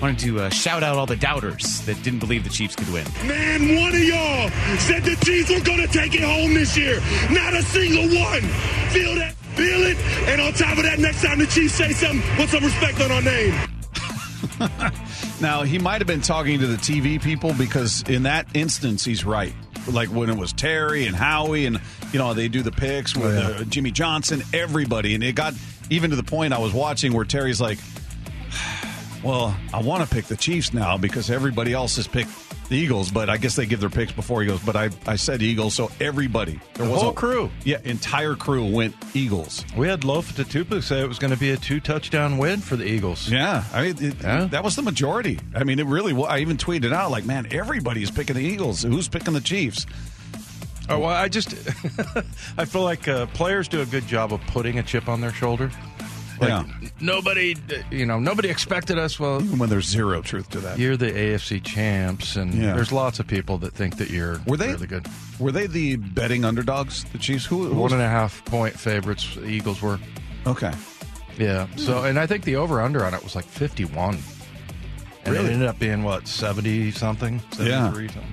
wanted 0.02 0.20
to 0.20 0.40
uh, 0.42 0.50
shout 0.50 0.84
out 0.84 0.98
all 0.98 1.06
the 1.06 1.16
doubters 1.16 1.86
that 1.86 2.02
didn't 2.04 2.20
believe 2.20 2.44
the 2.44 2.50
Chiefs 2.50 2.76
could 2.76 2.92
win. 2.92 3.06
Man, 3.26 3.82
one 3.82 3.94
of 3.94 4.04
y'all 4.04 4.50
said 4.80 5.04
the 5.04 5.16
Chiefs 5.24 5.50
were 5.50 5.62
going 5.62 5.80
to 5.80 5.88
take 5.88 6.14
it 6.14 6.22
home 6.22 6.54
this 6.54 6.78
year. 6.78 7.00
Not 7.32 7.54
a 7.54 7.64
single 7.64 8.04
one. 8.04 8.42
Feel 8.92 9.16
that? 9.16 9.34
Feel 9.56 9.84
it? 9.88 9.98
And 10.28 10.42
on 10.42 10.54
top 10.54 10.78
of 10.78 10.84
that, 10.84 11.00
next 11.00 11.24
time 11.24 11.40
the 11.40 11.48
Chiefs 11.48 11.76
say 11.76 11.92
something, 11.94 12.22
put 12.36 12.50
some 12.50 12.64
respect 12.64 13.02
on 13.02 13.12
our 13.12 13.22
name. 13.22 13.54
Now, 15.40 15.62
he 15.62 15.78
might 15.78 16.02
have 16.02 16.08
been 16.08 16.22
talking 16.22 16.60
to 16.62 16.68
the 16.68 16.78
TV 16.78 17.22
people 17.22 17.54
because 17.54 18.02
in 18.10 18.24
that 18.24 18.48
instance, 18.56 19.06
he's 19.06 19.24
right. 19.24 19.54
Like 19.88 20.10
when 20.10 20.32
it 20.32 20.38
was 20.38 20.52
Terry 20.52 21.06
and 21.06 21.16
Howie, 21.16 21.68
and, 21.68 21.80
you 22.12 22.18
know, 22.18 22.34
they 22.34 22.48
do 22.48 22.64
the 22.64 22.72
picks 22.72 23.16
with 23.16 23.38
uh, 23.38 23.64
Jimmy 23.66 23.92
Johnson, 23.92 24.42
everybody. 24.52 25.14
And 25.14 25.24
it 25.24 25.36
got 25.36 25.54
even 25.92 26.10
to 26.10 26.16
the 26.16 26.24
point 26.24 26.54
I 26.54 26.58
was 26.58 26.74
watching 26.74 27.14
where 27.14 27.24
Terry's 27.24 27.62
like, 27.62 27.78
well, 29.28 29.56
I 29.74 29.82
want 29.82 30.08
to 30.08 30.13
pick 30.13 30.26
the 30.26 30.38
Chiefs 30.38 30.74
now 30.74 30.98
because 30.98 31.30
everybody 31.30 31.74
else 31.74 31.98
has 31.98 32.08
picked 32.08 32.30
the 32.70 32.76
Eagles, 32.76 33.12
but 33.12 33.30
I 33.30 33.38
guess 33.38 33.56
they 33.56 33.66
give 33.66 33.80
their 33.80 33.90
picks 33.90 34.12
before 34.12 34.42
he 34.42 34.48
goes. 34.48 34.60
But 34.62 34.76
I, 34.76 34.90
I 35.06 35.16
said 35.16 35.42
Eagles, 35.42 35.74
so 35.74 35.90
everybody, 36.02 36.60
there 36.74 36.86
The 36.86 36.92
was 36.92 37.02
whole 37.02 37.12
a- 37.12 37.13
crew. 37.13 37.50
yeah, 37.63 37.78
entire 37.84 38.36
crew 38.36 38.66
went 38.70 38.94
Eagles. 39.13 39.63
We 39.78 39.88
had 39.88 40.02
Lofa 40.02 40.34
Tatupu 40.44 40.82
say 40.84 41.02
it 41.02 41.08
was 41.08 41.20
going 41.20 41.32
to 41.34 41.40
be 41.40 41.52
a 41.52 41.58
two 41.58 41.80
touchdown 41.80 42.38
win 42.38 42.60
for 42.60 42.76
the 42.76 42.86
Eagles. 42.86 43.30
Yeah, 43.30 43.63
I 43.74 43.82
mean 43.84 44.04
it, 44.04 44.16
Yeah. 44.22 44.46
that 44.46 44.63
was 44.63 44.76
the 44.76 44.82
majority. 44.82 45.40
I 45.56 45.63
mean, 45.63 45.80
it 45.80 45.86
really. 45.86 46.13
I 46.26 46.40
even 46.40 46.58
tweeted 46.58 46.94
out 46.94 47.10
like, 47.12 47.26
"Man, 47.26 47.48
everybody's 47.52 48.12
picking 48.12 48.36
the 48.36 48.44
Eagles. 48.44 48.84
Who's 48.84 49.08
picking 49.08 49.34
the 49.34 49.42
Chiefs?" 49.42 49.86
Oh, 50.90 51.00
well, 51.00 51.10
I 51.10 51.28
just 51.28 51.54
I 52.58 52.66
feel 52.66 52.84
like 52.84 53.08
uh, 53.08 53.26
players 53.28 53.68
do 53.68 53.82
a 53.82 53.86
good 53.86 54.08
job 54.08 54.32
of 54.34 54.40
putting 54.48 54.80
a 54.80 54.84
chip 54.84 55.08
on 55.10 55.20
their 55.22 55.34
shoulder. 55.34 55.70
Like, 56.39 56.50
Yeah. 56.50 56.63
nobody, 57.00 57.56
you 57.91 58.06
know, 58.06 58.19
nobody 58.19 58.50
expected 58.50 58.97
us. 58.97 59.19
Well, 59.19 59.41
Even 59.41 59.58
when 59.60 59.69
there's 59.69 59.88
zero 59.88 60.21
truth 60.21 60.50
to 60.52 60.60
that. 60.60 60.78
you're 60.78 60.97
the 60.97 61.12
AFC 61.12 61.60
champs, 61.63 62.36
and 62.36 62.54
Yeah. 62.54 62.73
there's 62.73 62.91
lots 62.91 63.19
of 63.19 63.28
people 63.28 63.58
that 63.60 63.73
think 63.73 63.97
that 63.97 64.10
you're 64.10 64.39
Were 64.45 64.58
they 64.58 64.69
really 64.73 64.88
good. 64.88 65.08
Were 65.39 65.52
they 65.52 65.67
the 65.67 65.95
betting 65.95 66.45
underdogs? 66.45 67.06
The 67.12 67.17
Chiefs? 67.17 67.45
Who? 67.45 67.65
who 67.69 67.76
One 67.76 67.91
and 67.93 68.02
a 68.02 68.08
half 68.10 68.43
point 68.45 68.78
favorites. 68.80 69.28
The 69.36 69.47
Eagles 69.47 69.82
were. 69.82 70.00
Okay. 70.45 70.71
Yeah. 71.38 71.65
Hmm. 71.67 71.78
So, 71.80 72.04
and 72.04 72.20
I 72.20 72.26
think 72.28 72.43
the 72.43 72.55
over 72.55 72.82
under 72.82 73.03
on 73.05 73.14
it 73.14 73.24
was 73.24 73.36
like 73.36 73.45
51. 73.45 74.18
And 75.26 75.34
Really? 75.36 75.49
it 75.49 75.53
ended 75.53 75.68
up 75.68 75.78
being 75.80 76.03
what 76.03 76.28
70 76.28 76.91
something, 76.91 77.41
73 77.51 78.07
something. 78.07 78.24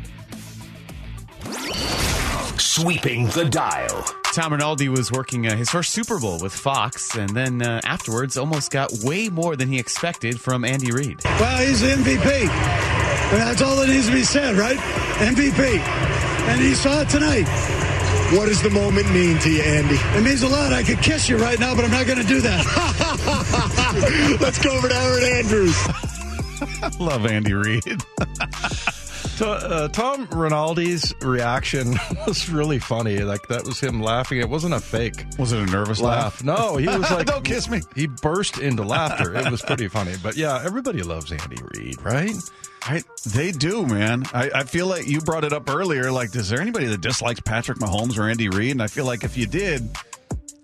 Sweeping 2.75 3.27
the 3.29 3.45
dial. 3.45 4.05
Tom 4.33 4.53
Rinaldi 4.53 4.89
was 4.89 5.13
working 5.13 5.47
uh, 5.47 5.55
his 5.55 5.71
first 5.71 5.93
Super 5.93 6.19
Bowl 6.19 6.41
with 6.41 6.53
Fox, 6.53 7.15
and 7.15 7.31
then 7.31 7.63
uh, 7.63 7.81
afterwards 7.85 8.37
almost 8.37 8.73
got 8.73 8.91
way 9.05 9.29
more 9.29 9.55
than 9.55 9.69
he 9.69 9.79
expected 9.79 10.41
from 10.41 10.65
Andy 10.65 10.91
Reid. 10.91 11.21
Well, 11.25 11.65
he's 11.65 11.83
the 11.83 11.91
MVP. 11.91 12.49
And 12.49 13.41
that's 13.41 13.63
all 13.63 13.77
that 13.77 13.87
needs 13.89 14.09
to 14.09 14.13
be 14.13 14.25
said, 14.25 14.57
right? 14.57 14.77
MVP. 14.77 15.79
And 16.49 16.61
he 16.61 16.75
saw 16.75 17.03
it 17.03 17.09
tonight. 17.09 17.47
What 18.37 18.47
does 18.47 18.61
the 18.61 18.71
moment 18.71 19.09
mean 19.15 19.39
to 19.39 19.51
you, 19.53 19.63
Andy? 19.63 19.95
It 20.19 20.25
means 20.25 20.43
a 20.43 20.49
lot. 20.49 20.73
I 20.73 20.83
could 20.83 20.99
kiss 20.99 21.29
you 21.29 21.37
right 21.37 21.61
now, 21.61 21.77
but 21.77 21.85
I'm 21.85 21.93
not 21.93 22.07
going 22.07 22.19
to 22.21 22.27
do 22.27 22.41
that. 22.41 24.39
Let's 24.41 24.59
go 24.59 24.77
over 24.77 24.89
to 24.89 24.97
Erin 24.97 25.45
Andrews. 25.45 26.99
Love 26.99 27.25
Andy 27.27 27.55
Reid. 27.55 28.03
So, 29.35 29.51
uh, 29.51 29.89
Tom 29.89 30.29
Rinaldi's 30.29 31.13
reaction 31.21 31.95
was 32.27 32.49
really 32.49 32.79
funny. 32.79 33.19
Like 33.19 33.47
that 33.49 33.65
was 33.65 33.81
him 33.81 34.01
laughing. 34.01 34.39
It 34.39 34.49
wasn't 34.49 34.75
a 34.75 34.81
fake 34.81 35.25
Was 35.39 35.53
it 35.53 35.59
a 35.59 35.67
nervous 35.67 36.01
laugh? 36.01 36.45
laugh. 36.45 36.45
No, 36.45 36.77
he 36.77 36.87
was 36.87 37.01
like, 37.11 37.27
Don't 37.27 37.45
kiss 37.45 37.69
me. 37.69 37.81
He 37.97 38.07
burst 38.07 38.59
into 38.59 38.85
laughter. 38.85 39.35
It 39.35 39.51
was 39.51 39.61
pretty 39.61 39.89
funny. 39.89 40.15
But 40.23 40.37
yeah, 40.37 40.63
everybody 40.65 41.03
loves 41.03 41.33
Andy 41.33 41.57
Reid, 41.75 42.01
right? 42.03 42.35
I, 42.87 43.03
they 43.27 43.51
do, 43.51 43.85
man. 43.87 44.25
I, 44.33 44.51
I 44.55 44.63
feel 44.65 44.87
like 44.87 45.07
you 45.09 45.21
brought 45.21 45.43
it 45.45 45.53
up 45.53 45.69
earlier. 45.69 46.13
Like, 46.13 46.35
is 46.37 46.49
there 46.51 46.61
anybody 46.61 46.87
that 46.87 47.01
dislikes 47.01 47.41
Patrick 47.41 47.79
Mahomes 47.79 48.19
or 48.19 48.29
Andy 48.29 48.49
Reid? 48.51 48.73
And 48.73 48.83
I 48.83 48.87
feel 48.89 49.05
like 49.07 49.25
if 49.25 49.37
you 49.37 49.47
did, 49.47 49.89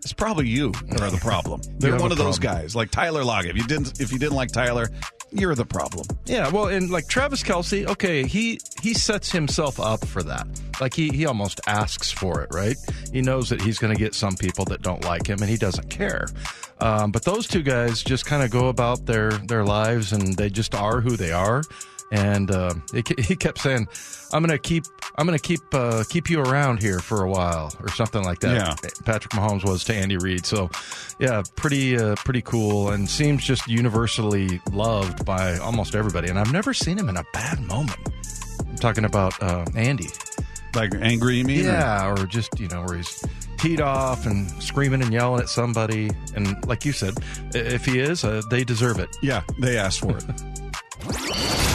it's 0.03 0.13
probably 0.13 0.47
you 0.47 0.71
that 0.91 1.01
are 1.01 1.11
the 1.11 1.17
problem. 1.17 1.61
They're 1.79 1.99
one 1.99 2.13
of 2.13 2.19
those 2.19 2.39
guys, 2.39 2.77
like 2.77 2.91
Tyler 2.91 3.25
Lockett. 3.25 3.53
If 3.53 3.57
you 3.57 3.65
didn't, 3.65 4.01
if 4.01 4.13
you 4.13 4.19
didn't 4.19 4.37
like 4.37 4.53
Tyler, 4.53 4.89
you're 5.33 5.55
the 5.55 5.65
problem. 5.65 6.07
Yeah, 6.27 6.49
well, 6.51 6.67
and 6.69 6.91
like 6.91 7.09
Travis 7.09 7.43
Kelce, 7.43 7.87
okay, 7.87 8.25
he 8.25 8.61
he 8.83 8.95
sets 8.95 9.31
himself 9.31 9.79
up 9.79 10.07
for 10.07 10.23
that. 10.23 10.47
Like 10.81 10.95
he 10.95 11.09
he 11.11 11.27
almost 11.27 11.61
asks 11.67 12.11
for 12.11 12.43
it, 12.43 12.51
right? 12.53 12.77
He 13.13 13.23
knows 13.23 13.49
that 13.51 13.61
he's 13.61 13.79
going 13.79 13.95
to 13.95 13.99
get 13.99 14.15
some 14.15 14.37
people 14.37 14.65
that 14.67 14.83
don't 14.83 15.05
like 15.05 15.27
him, 15.27 15.39
and 15.41 15.49
he 15.51 15.57
doesn't 15.57 15.89
care. 15.91 16.27
Um, 16.81 17.13
but 17.13 17.25
those 17.25 17.47
two 17.47 17.63
guys 17.63 18.03
just 18.03 18.25
kind 18.25 18.43
of 18.43 18.51
go 18.51 18.69
about 18.69 19.07
their 19.07 19.31
their 19.31 19.65
lives, 19.65 20.13
and 20.13 20.37
they 20.37 20.51
just 20.51 20.75
are 20.75 21.01
who 21.01 21.17
they 21.17 21.33
are. 21.33 21.63
And 22.11 22.51
uh, 22.51 22.75
he, 22.93 23.05
he 23.19 23.37
kept 23.37 23.59
saying, 23.59 23.87
"I'm 24.33 24.43
going 24.43 24.51
to 24.51 24.59
keep 24.59 24.85
I'm 25.17 25.27
to 25.29 25.39
keep 25.39 25.61
uh, 25.73 26.03
keep 26.09 26.29
you 26.31 26.41
around 26.41 26.81
here 26.81 26.99
for 26.99 27.23
a 27.23 27.31
while," 27.31 27.73
or 27.81 27.89
something 27.91 28.25
like 28.25 28.41
that. 28.41 28.57
Yeah. 28.57 28.91
Patrick 29.05 29.33
Mahomes 29.33 29.65
was 29.65 29.85
to 29.85 29.95
Andy 29.95 30.17
Reid. 30.17 30.45
So, 30.45 30.71
yeah, 31.19 31.43
pretty 31.57 31.99
uh, 31.99 32.17
pretty 32.17 32.43
cool, 32.43 32.91
and 32.91 33.09
seems 33.09 33.45
just 33.45 33.69
universally 33.69 34.61
loved 34.73 35.25
by 35.25 35.59
almost 35.59 35.95
everybody. 35.95 36.29
And 36.29 36.39
I've 36.39 36.53
never 36.53 36.75
seen 36.75 36.99
him 36.99 37.09
in 37.09 37.17
a 37.17 37.25
bad 37.33 37.61
moment. 37.61 37.99
I'm 38.67 38.77
talking 38.77 39.05
about 39.05 39.41
uh, 39.43 39.65
Andy. 39.77 40.09
Like 40.75 40.95
angry, 40.95 41.37
you 41.39 41.45
mean? 41.45 41.65
Yeah, 41.65 42.11
or 42.13 42.27
just 42.27 42.59
you 42.59 42.69
know 42.69 42.83
where 42.85 42.97
he's 42.97 43.25
teed 43.59 43.81
off 43.81 44.25
and 44.27 44.51
screaming 44.63 45.03
and 45.03 45.13
yelling 45.13 45.43
at 45.43 45.49
somebody. 45.49 46.11
And 46.35 46.65
like 46.67 46.85
you 46.85 46.93
said, 46.93 47.15
if 47.55 47.85
he 47.85 47.99
is, 47.99 48.25
uh, 48.25 48.43
they 48.51 48.65
deserve 48.65 48.99
it. 48.99 49.15
yeah. 49.23 49.43
They 49.59 49.77
asked 49.77 50.01
for 50.01 50.17
it. 50.17 50.25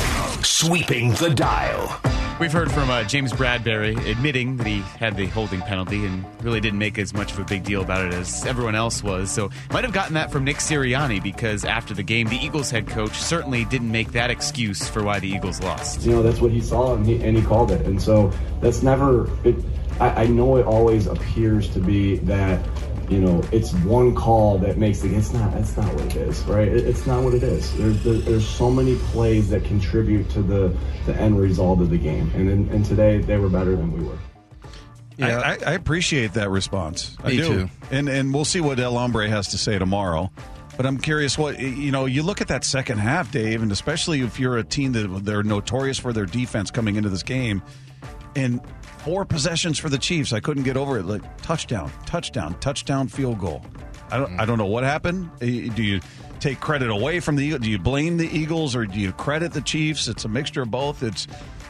Sweeping 0.46 1.10
the 1.14 1.32
dial. 1.32 2.00
We've 2.40 2.52
heard 2.52 2.72
from 2.72 2.90
uh, 2.90 3.04
James 3.04 3.34
Bradberry 3.34 3.98
admitting 4.10 4.58
that 4.58 4.68
he 4.68 4.80
had 5.00 5.18
the 5.18 5.26
holding 5.26 5.62
penalty 5.62 6.06
and 6.06 6.24
really 6.44 6.60
didn't 6.62 6.78
make 6.78 7.00
as 7.00 7.14
much 7.16 7.32
of 7.32 7.40
a 7.40 7.44
big 7.46 7.64
deal 7.64 7.82
about 7.82 8.06
it 8.06 8.14
as 8.14 8.46
everyone 8.46 8.76
else 8.76 9.02
was. 9.02 9.32
So 9.32 9.50
might 9.72 9.84
have 9.84 9.92
gotten 9.94 10.14
that 10.14 10.32
from 10.32 10.44
Nick 10.44 10.58
Sirianni 10.58 11.22
because 11.24 11.66
after 11.66 11.94
the 11.96 12.04
game, 12.04 12.28
the 12.28 12.38
Eagles 12.38 12.70
head 12.70 12.88
coach 12.88 13.14
certainly 13.14 13.66
didn't 13.66 13.92
make 13.92 14.12
that 14.12 14.30
excuse 14.30 14.88
for 14.88 15.04
why 15.04 15.20
the 15.20 15.30
Eagles 15.30 15.62
lost. 15.62 16.02
you 16.04 16.12
know 16.12 16.22
that's 16.22 16.40
what 16.42 16.52
he 16.52 16.62
saw 16.62 16.94
and 16.94 17.06
he, 17.08 17.16
and 17.24 17.36
he 17.36 17.44
called 17.44 17.72
it 17.72 17.86
and 17.88 18.00
so 18.02 18.32
that's 18.62 18.84
never 18.84 19.30
it 19.48 19.56
I, 20.00 20.24
I 20.24 20.28
know 20.28 20.58
it 20.58 20.66
always 20.66 21.08
appears 21.08 21.70
to 21.70 21.80
be 21.80 22.18
that 22.20 22.64
you 23.10 23.20
know 23.20 23.42
it's 23.52 23.74
one 23.74 24.14
call 24.16 24.58
that 24.58 24.78
makes 24.78 25.04
it 25.04 25.12
it's 25.12 25.34
not 25.34 25.52
that's 25.54 25.76
not 25.78 25.94
what 25.94 26.06
it 26.06 26.16
is 26.16 26.42
right 26.44 26.68
it, 26.68 26.86
it's 26.86 27.06
not 27.06 27.24
what 27.24 27.34
it 27.34 27.44
is 27.44 27.76
there's 27.78 28.04
there, 28.04 28.14
there's 28.14 28.48
so 28.48 28.70
many 28.70 28.96
plays 28.98 29.50
that 29.50 29.64
contribute 29.64 30.30
to 30.30 30.42
the 30.42 30.76
the 31.06 31.16
end 31.16 31.40
result 31.40 31.82
of 31.82 31.90
the 31.90 31.98
game 31.98 32.32
and 32.36 32.50
and, 32.50 32.70
and 32.72 32.86
today 32.86 33.20
they 33.20 33.38
were 33.38 33.50
better 33.50 33.76
than 33.76 33.92
we 33.92 34.04
were 34.04 34.18
Yeah. 35.18 35.40
I, 35.40 35.52
I, 35.52 35.58
I 35.68 35.74
appreciate 35.74 36.34
that 36.34 36.50
response. 36.50 37.16
I 37.24 37.32
do. 37.32 37.48
too. 37.48 37.70
And 37.90 38.10
and 38.10 38.34
we'll 38.34 38.46
see 38.46 38.60
what 38.62 38.80
El 38.80 38.98
Hombre 38.98 39.30
has 39.30 39.48
to 39.50 39.58
say 39.58 39.80
tomorrow. 39.80 40.30
But 40.76 40.86
I'm 40.86 40.98
curious 40.98 41.38
what 41.38 41.58
you 41.58 41.92
know. 41.92 42.06
You 42.06 42.22
look 42.22 42.42
at 42.42 42.50
that 42.50 42.66
second 42.66 42.98
half, 42.98 43.32
Dave, 43.32 43.62
and 43.62 43.72
especially 43.72 44.22
if 44.22 44.42
you're 44.42 44.58
a 44.58 44.64
team 44.64 44.92
that 44.92 45.08
they're 45.24 45.44
notorious 45.44 45.98
for 45.98 46.12
their 46.12 46.26
defense 46.26 46.70
coming 46.70 46.98
into 46.98 47.08
this 47.08 47.24
game, 47.24 47.62
and 48.36 48.60
four 49.06 49.24
possessions 49.24 49.78
for 49.80 49.88
the 49.88 49.98
Chiefs. 49.98 50.34
I 50.34 50.40
couldn't 50.42 50.64
get 50.64 50.76
over 50.76 50.98
it. 50.98 51.06
Like 51.06 51.22
touchdown, 51.42 51.92
touchdown, 52.06 52.56
touchdown, 52.60 53.08
field 53.08 53.40
goal. 53.40 53.62
I 54.12 54.18
don't. 54.18 54.40
I 54.40 54.46
don't 54.46 54.58
know 54.58 54.66
what 54.66 54.84
happened. 54.84 55.30
Eh, 55.42 55.70
Do 55.74 55.82
you 55.84 56.00
take 56.40 56.60
credit 56.60 56.90
away 56.90 57.20
from 57.20 57.36
the? 57.38 57.46
Eagles? 57.46 57.62
Do 57.62 57.70
you 57.72 57.80
blame 57.80 58.18
the 58.18 58.28
Eagles 58.28 58.76
or 58.76 58.86
do 58.86 59.00
you 59.00 59.12
credit 59.14 59.54
the 59.54 59.62
Chiefs? 59.62 60.08
It's 60.08 60.26
a 60.26 60.30
mixture 60.30 60.62
of 60.64 60.70
both. 60.72 61.02
It's 61.04 61.28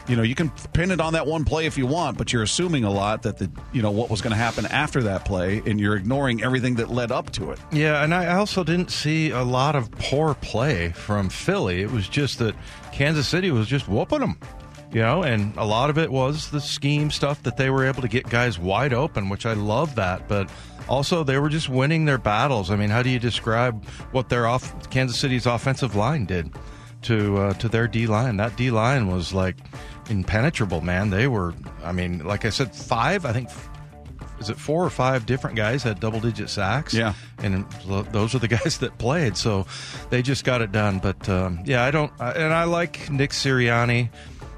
you 0.08 0.16
know 0.16 0.22
you 0.22 0.34
can 0.34 0.50
pin 0.72 0.90
it 0.90 1.00
on 1.00 1.14
that 1.14 1.26
one 1.26 1.44
play 1.44 1.64
if 1.66 1.76
you 1.78 1.86
want, 1.86 2.16
but 2.18 2.32
you're 2.32 2.42
assuming 2.42 2.84
a 2.84 2.90
lot 2.90 3.22
that 3.22 3.38
the 3.38 3.50
you 3.72 3.80
know 3.82 3.90
what 3.90 4.10
was 4.10 4.20
going 4.20 4.32
to 4.32 4.36
happen 4.36 4.66
after 4.66 5.02
that 5.04 5.24
play, 5.24 5.62
and 5.66 5.80
you're 5.80 5.96
ignoring 5.96 6.42
everything 6.44 6.74
that 6.76 6.90
led 6.90 7.10
up 7.10 7.30
to 7.32 7.50
it. 7.52 7.58
Yeah, 7.72 8.04
and 8.04 8.14
I 8.14 8.34
also 8.36 8.62
didn't 8.64 8.90
see 8.90 9.30
a 9.30 9.42
lot 9.42 9.74
of 9.74 9.90
poor 9.92 10.34
play 10.34 10.90
from 10.90 11.28
Philly. 11.30 11.80
It 11.80 11.90
was 11.90 12.06
just 12.08 12.38
that 12.40 12.54
Kansas 12.92 13.26
City 13.26 13.50
was 13.50 13.66
just 13.66 13.88
whooping 13.88 14.20
them. 14.20 14.38
You 14.92 15.02
know, 15.02 15.22
and 15.24 15.54
a 15.56 15.64
lot 15.64 15.90
of 15.90 15.98
it 15.98 16.10
was 16.10 16.50
the 16.50 16.60
scheme 16.60 17.10
stuff 17.10 17.42
that 17.42 17.56
they 17.56 17.70
were 17.70 17.84
able 17.84 18.02
to 18.02 18.08
get 18.08 18.28
guys 18.30 18.58
wide 18.58 18.92
open, 18.92 19.28
which 19.28 19.44
I 19.44 19.52
love 19.52 19.94
that. 19.96 20.28
But 20.28 20.50
also, 20.88 21.24
they 21.24 21.38
were 21.38 21.48
just 21.48 21.68
winning 21.68 22.04
their 22.04 22.18
battles. 22.18 22.70
I 22.70 22.76
mean, 22.76 22.90
how 22.90 23.02
do 23.02 23.10
you 23.10 23.18
describe 23.18 23.84
what 24.12 24.28
their 24.28 24.46
off 24.46 24.88
Kansas 24.90 25.18
City's 25.18 25.44
offensive 25.46 25.96
line 25.96 26.24
did 26.24 26.54
to 27.02 27.36
uh, 27.36 27.52
to 27.54 27.68
their 27.68 27.88
D 27.88 28.06
line? 28.06 28.36
That 28.36 28.56
D 28.56 28.70
line 28.70 29.08
was 29.08 29.34
like 29.34 29.56
impenetrable, 30.08 30.80
man. 30.80 31.10
They 31.10 31.26
were, 31.26 31.52
I 31.82 31.92
mean, 31.92 32.24
like 32.24 32.44
I 32.44 32.50
said, 32.50 32.74
five. 32.74 33.26
I 33.26 33.32
think 33.32 33.50
is 34.40 34.50
it 34.50 34.58
four 34.58 34.84
or 34.84 34.90
five 34.90 35.26
different 35.26 35.56
guys 35.56 35.82
had 35.82 35.98
double 36.00 36.20
digit 36.20 36.50
sacks? 36.50 36.92
Yeah. 36.94 37.14
and 37.38 37.68
those 38.12 38.34
are 38.34 38.38
the 38.38 38.48
guys 38.56 38.78
that 38.78 38.98
played, 38.98 39.36
so 39.36 39.66
they 40.10 40.22
just 40.22 40.44
got 40.44 40.62
it 40.62 40.72
done. 40.72 40.98
But 40.98 41.28
um, 41.28 41.60
yeah, 41.64 41.84
I 41.84 41.90
don't, 41.90 42.12
and 42.20 42.52
I 42.52 42.64
like 42.64 43.10
Nick 43.10 43.30
Sirianni, 43.30 44.10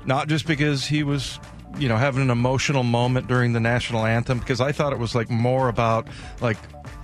not 0.05 0.29
just 0.29 0.47
because 0.47 0.85
he 0.85 1.03
was. 1.03 1.39
You 1.79 1.87
know, 1.87 1.99
having 1.99 2.23
an 2.23 2.31
emotional 2.31 2.83
moment 2.83 3.29
during 3.29 3.53
the 3.53 3.61
national 3.61 4.07
anthem 4.07 4.39
because 4.39 4.59
I 4.59 4.73
thought 4.73 4.95
it 4.95 4.99
was 4.99 5.15
like 5.15 5.29
more 5.29 5.69
about 5.69 6.09
like, 6.41 6.57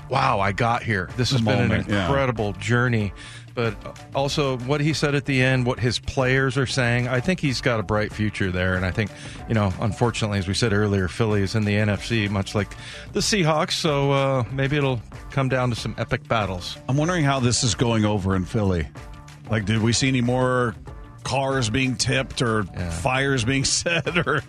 wow, 0.08 0.40
I 0.40 0.52
got 0.52 0.82
here. 0.82 1.10
This 1.16 1.30
has 1.32 1.42
been 1.42 1.68
moment, 1.68 1.86
an 1.86 1.92
yeah. 1.92 2.06
incredible 2.06 2.54
journey. 2.54 3.12
But 3.54 3.76
also, 4.14 4.58
what 4.58 4.80
he 4.80 4.92
said 4.92 5.14
at 5.14 5.26
the 5.26 5.40
end, 5.40 5.64
what 5.64 5.78
his 5.78 6.00
players 6.00 6.58
are 6.58 6.66
saying, 6.66 7.06
I 7.06 7.20
think 7.20 7.38
he's 7.38 7.60
got 7.60 7.78
a 7.78 7.84
bright 7.84 8.12
future 8.12 8.50
there. 8.50 8.74
And 8.74 8.84
I 8.84 8.90
think, 8.90 9.12
you 9.48 9.54
know, 9.54 9.72
unfortunately, 9.80 10.38
as 10.38 10.48
we 10.48 10.54
said 10.54 10.72
earlier, 10.72 11.06
Philly 11.06 11.42
is 11.42 11.54
in 11.54 11.64
the 11.64 11.74
NFC, 11.74 12.28
much 12.28 12.54
like 12.54 12.74
the 13.12 13.20
Seahawks. 13.20 13.72
So 13.72 14.10
uh, 14.10 14.44
maybe 14.50 14.76
it'll 14.76 15.00
come 15.30 15.48
down 15.48 15.70
to 15.70 15.76
some 15.76 15.94
epic 15.98 16.26
battles. 16.26 16.76
I'm 16.88 16.96
wondering 16.96 17.22
how 17.22 17.38
this 17.38 17.62
is 17.62 17.76
going 17.76 18.04
over 18.04 18.34
in 18.34 18.44
Philly. 18.44 18.88
Like, 19.48 19.66
did 19.66 19.82
we 19.82 19.92
see 19.92 20.08
any 20.08 20.22
more 20.22 20.74
cars 21.24 21.70
being 21.70 21.96
tipped 21.96 22.42
or 22.42 22.62
fires 22.64 23.44
being 23.44 23.64
set? 23.64 24.16
Or 24.26 24.42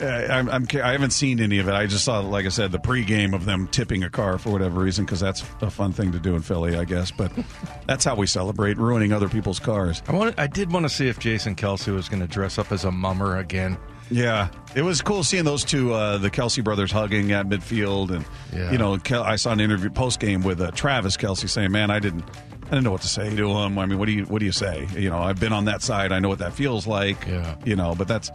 uh, 0.00 0.04
I'm, 0.06 0.48
I'm 0.48 0.66
I 0.82 0.92
haven't 0.92 1.10
seen 1.10 1.38
any 1.40 1.58
of 1.58 1.68
it. 1.68 1.72
I 1.74 1.86
just 1.86 2.04
saw, 2.04 2.20
like 2.20 2.46
I 2.46 2.48
said, 2.48 2.72
the 2.72 2.78
pregame 2.78 3.34
of 3.34 3.44
them 3.44 3.68
tipping 3.68 4.04
a 4.04 4.08
car 4.10 4.38
for 4.38 4.50
whatever 4.50 4.80
reason 4.80 5.04
because 5.04 5.20
that's 5.20 5.42
a 5.60 5.68
fun 5.70 5.92
thing 5.92 6.12
to 6.12 6.18
do 6.18 6.34
in 6.34 6.40
Philly, 6.42 6.76
I 6.76 6.84
guess. 6.84 7.10
But 7.10 7.32
that's 7.86 8.04
how 8.04 8.14
we 8.14 8.26
celebrate 8.26 8.78
ruining 8.78 9.12
other 9.12 9.28
people's 9.28 9.58
cars. 9.58 10.02
I 10.08 10.12
wanted, 10.12 10.38
I 10.38 10.46
did 10.46 10.72
want 10.72 10.84
to 10.84 10.88
see 10.88 11.08
if 11.08 11.18
Jason 11.18 11.54
Kelce 11.56 11.92
was 11.94 12.08
going 12.08 12.20
to 12.22 12.28
dress 12.28 12.56
up 12.58 12.72
as 12.72 12.84
a 12.84 12.90
mummer 12.90 13.36
again. 13.36 13.76
Yeah, 14.10 14.48
it 14.74 14.82
was 14.82 15.00
cool 15.00 15.24
seeing 15.24 15.44
those 15.44 15.64
two, 15.64 15.94
uh, 15.94 16.18
the 16.18 16.30
Kelce 16.30 16.62
brothers, 16.62 16.90
hugging 16.92 17.32
at 17.32 17.46
midfield, 17.48 18.10
and 18.10 18.26
Yeah. 18.52 18.70
you 18.70 18.76
know, 18.76 18.98
Kel- 18.98 19.22
I 19.22 19.36
saw 19.36 19.52
an 19.52 19.60
interview 19.60 19.88
post 19.88 20.20
game 20.20 20.42
with 20.42 20.60
uh, 20.60 20.70
Travis 20.72 21.16
Kelce 21.16 21.48
saying, 21.48 21.72
"Man, 21.72 21.90
I 21.90 21.98
didn't, 21.98 22.24
I 22.72 22.76
didn't 22.76 22.84
know 22.84 22.92
what 22.92 23.02
to 23.02 23.08
say 23.08 23.28
to 23.36 23.50
him. 23.58 23.78
I 23.78 23.84
mean, 23.84 23.98
what 23.98 24.06
do 24.06 24.12
you, 24.12 24.24
what 24.24 24.38
do 24.38 24.46
you 24.46 24.52
say? 24.52 24.88
You 24.96 25.10
know, 25.10 25.18
I've 25.18 25.38
been 25.38 25.52
on 25.52 25.66
that 25.66 25.82
side. 25.82 26.10
I 26.10 26.20
know 26.20 26.30
what 26.30 26.38
that 26.38 26.54
feels 26.54 26.86
like. 26.86 27.26
Yeah. 27.26 27.54
you 27.64 27.76
know, 27.76 27.94
but 27.94 28.08
that's." 28.08 28.30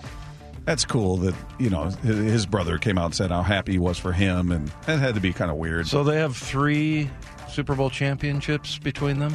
That's 0.65 0.83
cool 0.83 1.15
that 1.19 1.33
you 1.59 1.69
know 1.69 1.85
his 1.85 2.45
brother 2.45 2.77
came 2.77 2.97
out 2.97 3.05
and 3.05 3.15
said 3.15 3.31
how 3.31 3.41
happy 3.41 3.71
he 3.71 3.77
was 3.77 3.97
for 3.97 4.11
him, 4.11 4.51
and 4.51 4.67
that 4.85 4.99
had 4.99 5.15
to 5.15 5.21
be 5.21 5.31
kind 5.31 5.49
of 5.49 5.55
weird. 5.55 5.87
So 5.87 6.03
they 6.03 6.17
have 6.17 6.35
three 6.35 7.09
Super 7.49 7.73
Bowl 7.73 7.89
championships 7.89 8.77
between 8.77 9.17
them. 9.19 9.33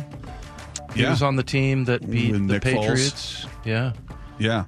He 0.95 1.01
Yeah. 1.01 1.09
was 1.09 1.23
on 1.23 1.37
the 1.37 1.43
team 1.43 1.85
that 1.87 2.03
beat 2.11 2.33
With 2.33 2.49
the 2.49 2.53
Nick 2.53 2.63
Foles. 2.65 2.81
Patriots. 2.83 3.47
Yeah. 3.65 3.93
yeah, 4.39 4.65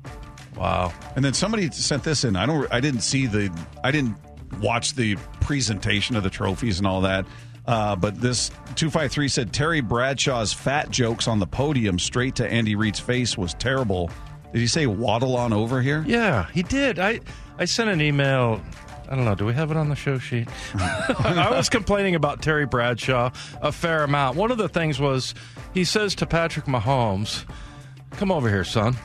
Wow. 0.56 0.90
And 1.16 1.22
then 1.22 1.34
somebody 1.34 1.70
sent 1.70 2.02
this 2.02 2.24
in. 2.24 2.34
I 2.34 2.46
don't. 2.46 2.66
I 2.72 2.80
didn't 2.80 3.02
see 3.02 3.26
the. 3.26 3.50
I 3.84 3.90
didn't 3.90 4.16
watch 4.62 4.94
the 4.94 5.16
presentation 5.42 6.16
of 6.16 6.22
the 6.22 6.30
trophies 6.30 6.78
and 6.78 6.86
all 6.86 7.02
that. 7.02 7.26
Uh, 7.66 7.96
but 7.96 8.20
this 8.20 8.50
two 8.74 8.90
five 8.90 9.10
three 9.10 9.28
said 9.28 9.52
Terry 9.52 9.80
Bradshaw's 9.80 10.52
fat 10.52 10.90
jokes 10.90 11.26
on 11.26 11.38
the 11.38 11.46
podium 11.46 11.98
straight 11.98 12.34
to 12.36 12.46
Andy 12.46 12.74
Reid's 12.74 13.00
face 13.00 13.38
was 13.38 13.54
terrible. 13.54 14.10
Did 14.52 14.60
he 14.60 14.66
say 14.66 14.86
waddle 14.86 15.36
on 15.36 15.52
over 15.52 15.80
here? 15.80 16.04
Yeah, 16.06 16.46
he 16.52 16.62
did. 16.62 16.98
I 16.98 17.20
I 17.58 17.64
sent 17.64 17.90
an 17.90 18.00
email. 18.00 18.60
I 19.08 19.16
don't 19.16 19.24
know. 19.24 19.34
Do 19.34 19.44
we 19.46 19.52
have 19.54 19.70
it 19.70 19.76
on 19.76 19.88
the 19.88 19.96
show 19.96 20.18
sheet? 20.18 20.48
I 20.74 21.48
was 21.50 21.68
complaining 21.68 22.14
about 22.14 22.40
Terry 22.42 22.66
Bradshaw 22.66 23.30
a 23.60 23.70
fair 23.72 24.02
amount. 24.04 24.36
One 24.36 24.50
of 24.50 24.58
the 24.58 24.68
things 24.68 24.98
was 25.00 25.34
he 25.72 25.84
says 25.84 26.14
to 26.16 26.26
Patrick 26.26 26.66
Mahomes, 26.66 27.44
"Come 28.12 28.30
over 28.30 28.48
here, 28.48 28.64
son." 28.64 28.96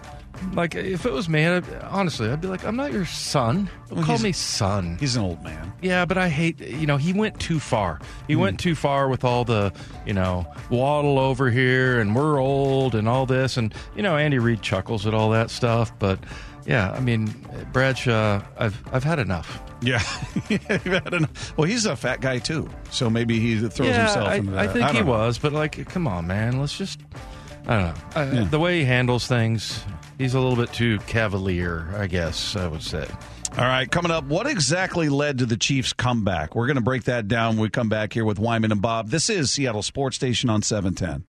Like 0.53 0.75
if 0.75 1.05
it 1.05 1.11
was 1.11 1.29
me, 1.29 1.45
I'd, 1.45 1.63
honestly, 1.83 2.29
I'd 2.29 2.41
be 2.41 2.47
like, 2.47 2.63
I'm 2.65 2.75
not 2.75 2.91
your 2.93 3.05
son. 3.05 3.69
Don't 3.89 3.97
call 4.03 4.05
he's- 4.15 4.23
me 4.23 4.31
son. 4.31 4.97
He's 4.99 5.15
an 5.15 5.23
old 5.23 5.43
man. 5.43 5.71
Yeah, 5.81 6.05
but 6.05 6.17
I 6.17 6.27
hate, 6.29 6.59
you 6.59 6.85
know, 6.87 6.97
he 6.97 7.13
went 7.13 7.39
too 7.39 7.59
far. 7.59 7.99
He 8.27 8.33
Hmm. 8.33 8.39
went 8.41 8.59
too 8.59 8.75
far 8.75 9.07
with 9.09 9.23
all 9.23 9.45
the, 9.45 9.71
you 10.05 10.13
know, 10.13 10.45
waddle 10.69 11.19
over 11.19 11.49
here 11.49 11.99
and 11.99 12.15
we're 12.15 12.39
old 12.39 12.95
and 12.95 13.07
all 13.07 13.25
this. 13.25 13.55
And, 13.57 13.73
you 13.95 14.01
know, 14.03 14.17
Andy 14.17 14.39
Reid 14.39 14.61
chuckles 14.61 15.05
at 15.07 15.13
all 15.13 15.29
that 15.31 15.49
stuff. 15.49 15.91
But 15.99 16.19
yeah, 16.65 16.91
I 16.91 16.99
mean, 16.99 17.33
Bradshaw, 17.71 18.41
I've, 18.57 18.81
I've 18.93 19.03
had 19.03 19.19
enough. 19.19 19.61
Yeah. 19.81 20.01
I 20.49 20.77
don't 21.09 21.21
know. 21.21 21.27
well, 21.55 21.65
he's 21.67 21.85
a 21.85 21.95
fat 21.95 22.19
guy 22.19 22.39
too, 22.39 22.69
so 22.91 23.09
maybe 23.09 23.39
he 23.39 23.57
throws 23.59 23.87
yeah, 23.89 24.05
himself 24.07 24.27
I, 24.29 24.35
into 24.35 24.59
I 24.59 24.67
that. 24.67 24.73
think 24.73 24.89
he 24.91 24.99
know. 24.99 25.05
was. 25.05 25.37
But 25.37 25.53
like, 25.53 25.87
come 25.87 26.05
on, 26.07 26.27
man. 26.27 26.59
Let's 26.59 26.77
just, 26.77 26.99
I 27.67 27.79
don't 27.79 27.85
know. 27.85 28.01
I, 28.15 28.31
Yeah. 28.41 28.43
The 28.49 28.59
way 28.59 28.79
he 28.79 28.85
handles 28.85 29.25
things, 29.27 29.81
he's 30.19 30.35
a 30.35 30.39
little 30.39 30.55
bit 30.55 30.71
too 30.71 30.99
cavalier, 31.07 31.87
I 31.97 32.05
guess 32.05 32.55
I 32.55 32.67
would 32.67 32.83
say. 32.83 33.07
All 33.57 33.65
right, 33.65 33.89
coming 33.89 34.11
up, 34.11 34.25
what 34.25 34.45
exactly 34.45 35.09
led 35.09 35.39
to 35.39 35.47
the 35.47 35.57
Chiefs' 35.57 35.93
comeback? 35.93 36.53
We're 36.53 36.67
going 36.67 36.75
to 36.75 36.83
break 36.83 37.05
that 37.05 37.27
down 37.27 37.55
when 37.55 37.63
we 37.63 37.69
come 37.71 37.89
back 37.89 38.13
here 38.13 38.23
with 38.23 38.37
Wyman 38.37 38.71
and 38.71 38.81
Bob. 38.81 39.09
This 39.09 39.27
is 39.31 39.49
Seattle 39.49 39.81
Sports 39.81 40.17
Station 40.17 40.51
on 40.51 40.61
710. 40.61 41.25